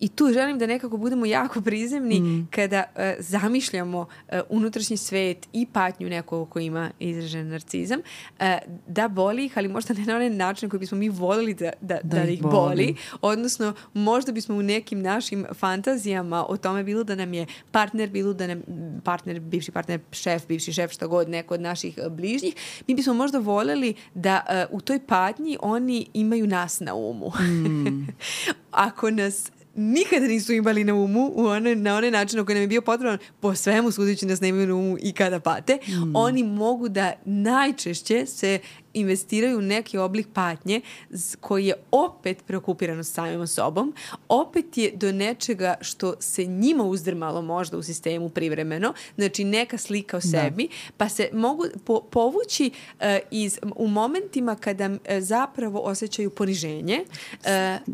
[0.00, 2.48] I tu želim da nekako budemo jako prizemni mm.
[2.50, 8.44] kada uh, zamišljamo uh, unutrašnji svet i patnju nekog ko ima izražen narcizam, uh,
[8.86, 11.98] da boli ih, ali možda ne na onaj način koji bismo mi volili da, da,
[12.02, 12.52] da, da ih boli.
[12.52, 12.96] boli.
[13.22, 18.32] Odnosno, možda bismo u nekim našim fantazijama o tome bilo da nam je partner, bilo
[18.32, 18.62] da nam
[19.04, 22.54] partner, bivši partner, šef, bivši šef, šta god, neko od naših bližnjih,
[22.86, 27.32] mi bismo možda voljeli da uh, u toj patnji oni imaju nas na umu.
[27.40, 28.06] Mm.
[28.70, 32.62] Ako nas nikada nisu imali na umu u one, na onaj način na koji nam
[32.62, 36.16] je bio potreban, po svemu sudići nas ne imaju na umu i kada pate, mm.
[36.16, 38.58] oni mogu da najčešće se
[38.94, 40.80] investiraju u neki oblik patnje
[41.40, 43.94] koji je opet preokupiran s samim sobom,
[44.28, 50.16] opet je do nečega što se njima uzdrmalo možda u sistemu privremeno, znači neka slika
[50.16, 50.28] o da.
[50.28, 50.92] sebi, da.
[50.96, 57.46] pa se mogu po, povući uh, iz, u momentima kada uh, zapravo osjećaju poniženje, uh,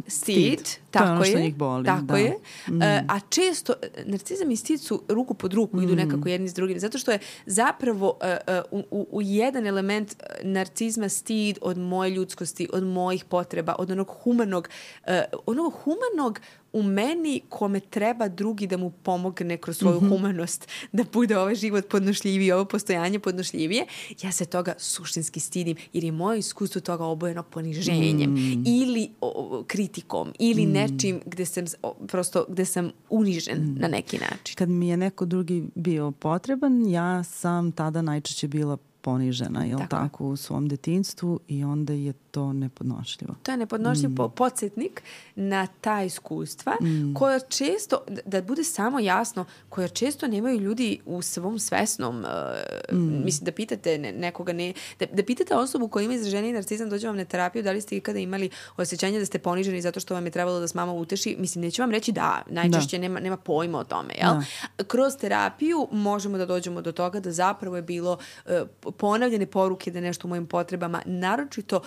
[0.06, 0.60] stid,
[0.90, 2.16] tako je, boli, tako da.
[2.16, 2.38] je,
[2.68, 2.76] mm.
[2.76, 3.72] uh, a često
[4.04, 5.82] narcizam i stid su ruku pod ruku, mm.
[5.82, 10.16] idu nekako jedni s drugim, zato što je zapravo uh, uh, u, u jedan element
[10.42, 14.68] narcizma narcisizma stid od moje ljudskosti, od mojih potreba, od onog humanog,
[15.06, 15.12] uh,
[15.46, 16.40] onog humanog
[16.72, 20.08] u meni kome treba drugi da mu pomogne kroz svoju mm -hmm.
[20.08, 23.86] humanost da bude ovaj život podnošljiviji, ovo postojanje podnošljivije,
[24.22, 28.64] ja se toga suštinski stidim jer je moje iskustvo toga obojeno poniženjem mm.
[28.66, 30.72] ili o, kritikom ili mm.
[30.72, 31.64] nečim gde sam
[32.06, 33.76] prosto gde sam unižen mm.
[33.80, 34.56] na neki način.
[34.56, 39.90] Kad mi je neko drugi bio potreban, ja sam tada najčešće bila ponižena, jel tako.
[39.90, 43.34] tako, u svom detinstvu i onda je to nepodnošljivo.
[43.42, 44.30] To je nepodnošljiv mm.
[44.36, 45.02] podsjetnik
[45.34, 47.14] na ta iskustva mm.
[47.14, 53.24] koja često, da bude samo jasno, koja često nemaju ljudi u svom svesnom, uh, mm.
[53.24, 57.06] mislim da pitate ne, nekoga, ne, da, da pitate osobu koja ima izraženi narcizam, dođe
[57.06, 60.24] vam na terapiju, da li ste ikada imali osjećanje da ste poniženi zato što vam
[60.26, 63.00] je trebalo da s mama uteši, mislim, neću vam reći da, najčešće da.
[63.00, 64.32] Nema, nema pojma o tome, jel?
[64.32, 64.84] Da.
[64.84, 68.52] Kroz terapiju možemo da dođemo do toga da zapravo je bilo uh,
[68.96, 71.80] ponavljene poruke da nešto u mojim potrebama, naročito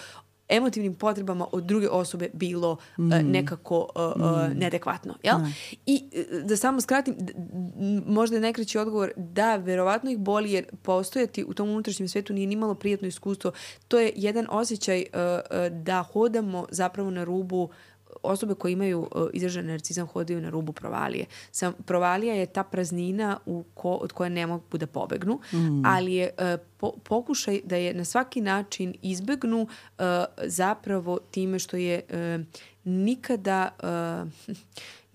[0.50, 3.12] emotivnim potrebama od druge osobe bilo mm.
[3.12, 4.58] uh, nekako uh, uh, mm.
[4.58, 5.16] neadekvatno.
[5.24, 5.38] Jel?
[5.38, 5.54] Mm.
[5.86, 6.04] I
[6.44, 7.16] da samo skratim,
[8.06, 12.48] možda je najkraći odgovor da verovatno ih boli jer postojati u tom unutrašnjem svetu nije
[12.48, 13.52] nimalo prijatno iskustvo.
[13.88, 15.04] To je jedan osjećaj
[15.72, 17.70] da hodamo zapravo na rubu
[18.24, 21.26] osobe koje imaju uh, izražen narcizam hodaju na rubu provalije.
[21.52, 25.86] Sam, provalija je ta praznina u ko, od koje ne mogu da pobegnu, mm.
[25.86, 30.06] ali je uh, po, pokušaj da je na svaki način izbegnu uh,
[30.44, 32.46] zapravo time što je uh,
[32.84, 34.56] nikada uh,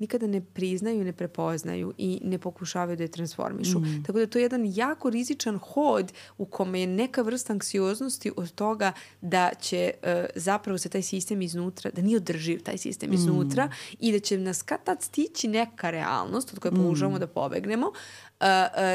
[0.02, 3.78] nikada ne priznaju, ne prepoznaju i ne pokušavaju da je transformišu.
[3.78, 4.02] Mm.
[4.06, 8.52] Tako da to je jedan jako rizičan hod u kome je neka vrsta anksioznosti od
[8.54, 13.14] toga da će uh, zapravo se taj sistem iznutra, da nije održiv taj sistem mm.
[13.14, 13.70] iznutra
[14.00, 16.76] i da će nas kad tad stići neka realnost od koje mm.
[16.76, 17.92] pokušavamo da pobegnemo,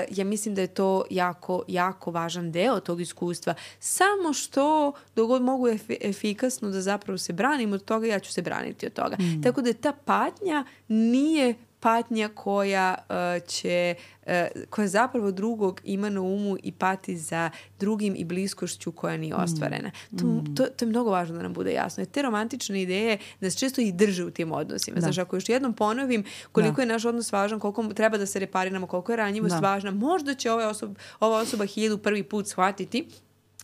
[0.09, 3.53] ja mislim da je to jako, jako važan deo tog iskustva.
[3.79, 8.41] Samo što dogod mogu ef efikasno da zapravo se branim od toga, ja ću se
[8.41, 9.15] braniti od toga.
[9.19, 9.43] Mm.
[9.43, 11.55] Tako da ta patnja nije
[11.87, 13.95] patnja koja uh, će
[14.25, 14.31] uh,
[14.69, 17.49] koja zapravo drugog ima na umu i pati za
[17.79, 19.39] drugim i bliskošću koja nije mm.
[19.39, 19.91] ostvarena.
[20.11, 20.17] Mm.
[20.17, 22.01] To, to, to je mnogo važno da nam bude jasno.
[22.01, 24.95] Jer te romantične ideje nas često i drže u tim odnosima.
[24.95, 25.01] Da.
[25.01, 26.81] Znaš, ako još jednom ponovim koliko da.
[26.81, 29.59] je naš odnos važan, koliko treba da se repariramo, koliko je ranjivost da.
[29.59, 33.07] važna, možda će ova osoba, ova osoba hiljadu prvi put shvatiti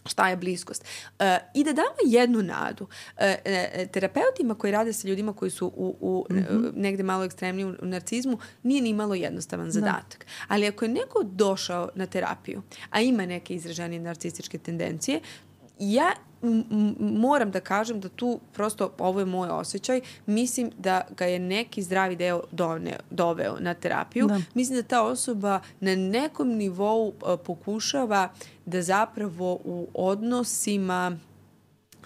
[0.05, 0.85] šta je bliskost.
[1.19, 2.84] Uh, I da damo jednu nadu.
[2.84, 3.23] Uh,
[3.91, 6.71] terapeutima koji rade sa ljudima koji su u, u mm -hmm.
[6.75, 9.71] negde malo ekstremni u narcizmu, nije ni malo jednostavan da.
[9.71, 10.19] zadatak.
[10.19, 10.25] Da.
[10.47, 15.19] Ali ako je neko došao na terapiju, a ima neke izražene narcističke tendencije,
[15.80, 16.14] ja
[17.00, 21.82] moram da kažem da tu prosto ovo je moj osjećaj mislim da ga je neki
[21.82, 24.41] zdravi deo dovne, doveo na terapiju da.
[24.54, 27.14] mislim da ta osoba na nekom nivou uh,
[27.45, 28.30] pokušava
[28.66, 31.18] da zapravo u odnosima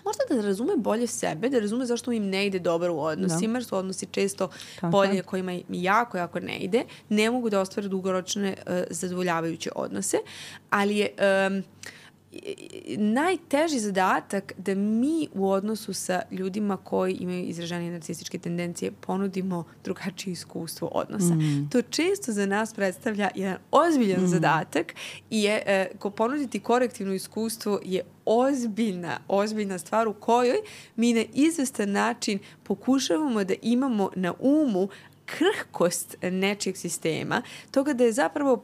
[0.08, 3.58] možda da razume bolje sebe, da razume zašto im ne ide dobro u odnosima, da.
[3.58, 4.92] jer su odnosi često Tako.
[4.92, 10.18] polje kojima jako, jako ne ide, ne mogu da ostvare dugoročne uh, zadovoljavajuće odnose,
[10.70, 11.10] ali je...
[11.48, 11.64] Um,
[12.98, 20.32] najteži zadatak da mi u odnosu sa ljudima koji imaju izražene narcističke tendencije ponudimo drugačije
[20.32, 21.34] iskustvo odnosa.
[21.34, 21.70] Mm.
[21.72, 24.28] To često za nas predstavlja jedan ozbiljan mm.
[24.28, 24.96] zadatak
[25.30, 30.58] i je, e, ko ponuditi korektivno iskustvo je ozbiljna, ozbiljna stvar u kojoj
[30.96, 34.90] mi na izvestan način pokušavamo da imamo na umu
[35.28, 37.42] krhkost nečijeg sistema,
[37.72, 38.64] toga da je zapravo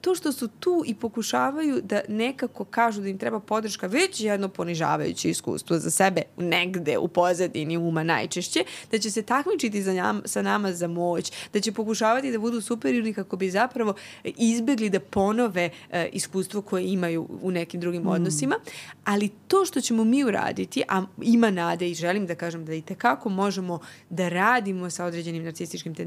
[0.00, 4.48] to što su tu i pokušavaju da nekako kažu da im treba podrška, već jedno
[4.48, 10.22] ponižavajuće iskustvo za sebe negde u pozadini uma najčešće, da će se takmičiti za njam,
[10.24, 15.00] sa nama za moć, da će pokušavati da budu superiorni kako bi zapravo izbegli da
[15.00, 18.08] ponove uh, iskustvo koje imaju u nekim drugim mm.
[18.08, 18.56] odnosima,
[19.04, 22.82] ali to što ćemo mi uraditi, a ima nade i želim da kažem da i
[22.82, 23.78] tekako možemo
[24.10, 26.03] da radimo sa određenim narcističkim tendencijama,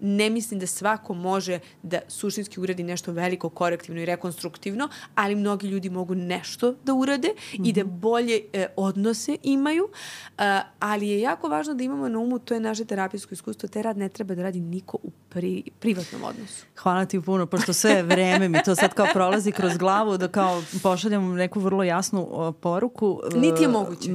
[0.00, 5.66] ne mislim da svako može da suštinski uradi nešto veliko, korektivno i rekonstruktivno, ali mnogi
[5.66, 7.68] ljudi mogu nešto da urade mm -hmm.
[7.68, 8.00] i da mhm.
[8.00, 10.44] bolje e, odnose imaju, uh,
[10.78, 13.96] ali je jako važno da imamo na umu, to je naše terapijsko iskustvo, te rad
[13.96, 16.66] ne treba da radi niko u pri, privatnom odnosu.
[16.76, 20.62] Hvala ti puno, pošto sve vreme mi to sad kao prolazi kroz glavu, da kao
[20.82, 23.20] pošaljam neku vrlo jasnu uh, poruku.
[23.34, 24.10] Niti je moguće.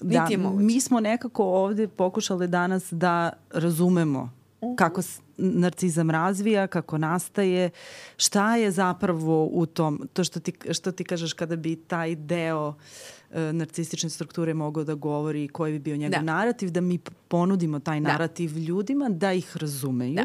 [0.00, 0.64] Da, Niti je moguće.
[0.64, 4.40] mi smo nekako ovde pokušali danas da razumemo.
[4.76, 5.00] Kako
[5.36, 7.70] narcizam razvija, kako nastaje,
[8.16, 12.68] šta je zapravo u tom, to što ti, što ti kažeš kada bi taj deo
[12.68, 16.22] uh, narcistične strukture mogao da govori koji bi bio njegov da.
[16.22, 18.08] narativ, da mi ponudimo taj da.
[18.08, 18.60] narativ da.
[18.60, 20.14] ljudima, da ih razumeju.
[20.14, 20.24] Da.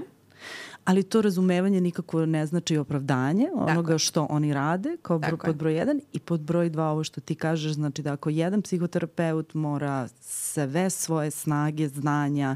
[0.85, 3.99] Ali to razumevanje nikako ne znači opravdanje onoga dakle.
[3.99, 6.01] što oni rade kao bro, pod broj jedan.
[6.13, 10.89] I pod broj dva ovo što ti kažeš, znači da ako jedan psihoterapeut mora sve
[10.89, 12.55] svoje snage, znanja,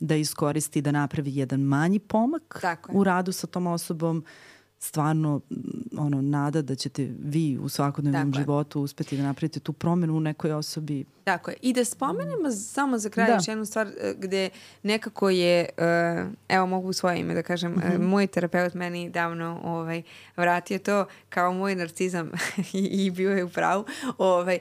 [0.00, 4.24] da iskoristi da napravi jedan manji pomak Tako u radu sa tom osobom
[4.78, 5.40] stvarno
[5.98, 10.20] ono nada da ćete vi u svakodnevnom Tako životu uspeti da napravite tu promenu u
[10.20, 11.56] nekoj osobi Tako je.
[11.62, 13.34] I da spomenemo samo za kraj da.
[13.34, 14.50] još jednu stvar e, gde
[14.82, 17.98] nekako je, uh, evo mogu u svoje ime da kažem, mm -hmm.
[17.98, 20.02] moj terapeut meni davno ovaj,
[20.36, 22.30] vratio to kao moj narcizam
[22.72, 23.84] i, i bio je u pravu,
[24.18, 24.58] ovaj,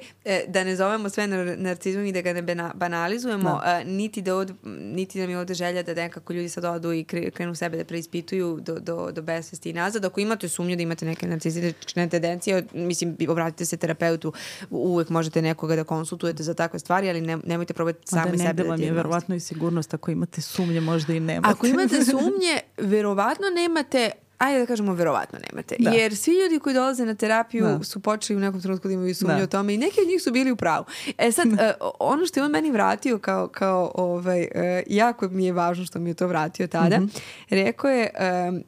[0.48, 1.28] da ne zovemo sve
[1.58, 2.42] narcizmom i da ga ne
[2.76, 3.84] banalizujemo, da.
[3.84, 7.04] Niti, da od, niti da mi je ovde želja da nekako ljudi sad odu i
[7.34, 10.06] krenu sebe da preispituju do, do, do besvesti i nazad.
[10.06, 14.34] Ako imate sumnju da imate neke narcistične tendencije, mislim, obratite se terapeutu,
[14.70, 18.70] uvek možete nekoga da konsultujete za takve stvari, ali ne, nemojte probati sami sebe da
[18.70, 21.54] vam je verovatno i sigurnost ako imate sumnje, možda i nemate.
[21.54, 24.12] Ako imate sumnje, verovatno nemate,
[24.42, 25.76] ajde da kažemo verovatno nemate.
[25.80, 25.90] Da.
[25.90, 27.84] Jer svi ljudi koji dolaze na terapiju da.
[27.84, 29.44] su počeli u nekom trenutku da imaju sumnje da.
[29.44, 30.86] o tome i neki od njih su bili u pravu.
[31.18, 31.60] E sad, uh,
[32.00, 34.48] ono što je on meni vratio kao, kao ovaj, uh,
[34.88, 37.22] jako mi je važno što mi je to vratio tada, mm -hmm.
[37.50, 38.62] rekao je, uh,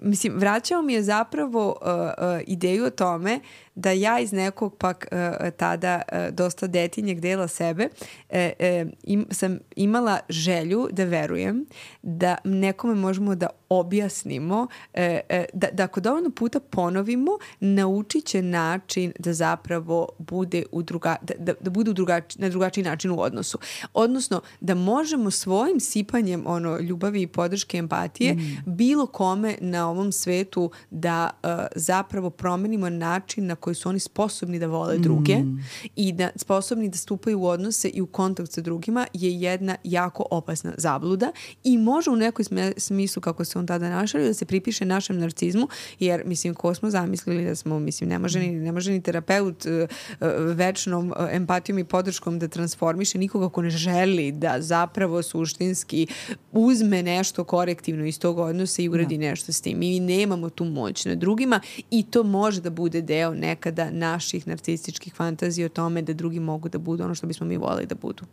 [0.00, 3.40] mislim, vraćao mi je zapravo uh, uh, ideju o tome
[3.74, 9.26] da ja iz nekog pak uh, tada uh, dosta detinjeg dela sebe uh, uh, im,
[9.30, 11.66] sam imala želju da verujem
[12.02, 15.00] da nekome možemo da objasnimo uh,
[15.30, 17.30] uh, da, da ako dovoljno puta ponovimo
[17.60, 22.48] naučit će način da zapravo bude u druga, da, da, da bude u drugači, na
[22.48, 23.58] drugačiji način u odnosu.
[23.94, 28.62] Odnosno da možemo svojim sipanjem ono ljubavi i podrške empatije mm.
[28.66, 34.58] bilo kome na ovom svetu da uh, zapravo promenimo način na koji su oni sposobni
[34.58, 35.64] da vole druge mm.
[35.96, 40.26] i da sposobni da stupaju u odnose i u kontakt sa drugima je jedna jako
[40.30, 41.32] opasna zabluda
[41.64, 42.44] i može u nekoj
[42.76, 45.68] smislu kako se on tada našalio da se pripiše našem narcizmu
[45.98, 49.66] jer mislim ko smo zamislili da smo mislim ne može ni, ne može ni terapeut
[49.66, 56.06] uh, večnom uh, empatijom i podrškom da transformiše nikoga ko ne želi da zapravo suštinski
[56.52, 59.24] uzme nešto korektivno iz tog odnosa i uradi da.
[59.24, 59.78] nešto s tim.
[59.78, 61.60] Mi nemamo tu moć na drugima
[61.90, 66.40] i to može da bude deo ne nekada naših narcističkih fantazija o tome da drugi
[66.40, 68.24] mogu da budu ono što bismo mi volili da budu.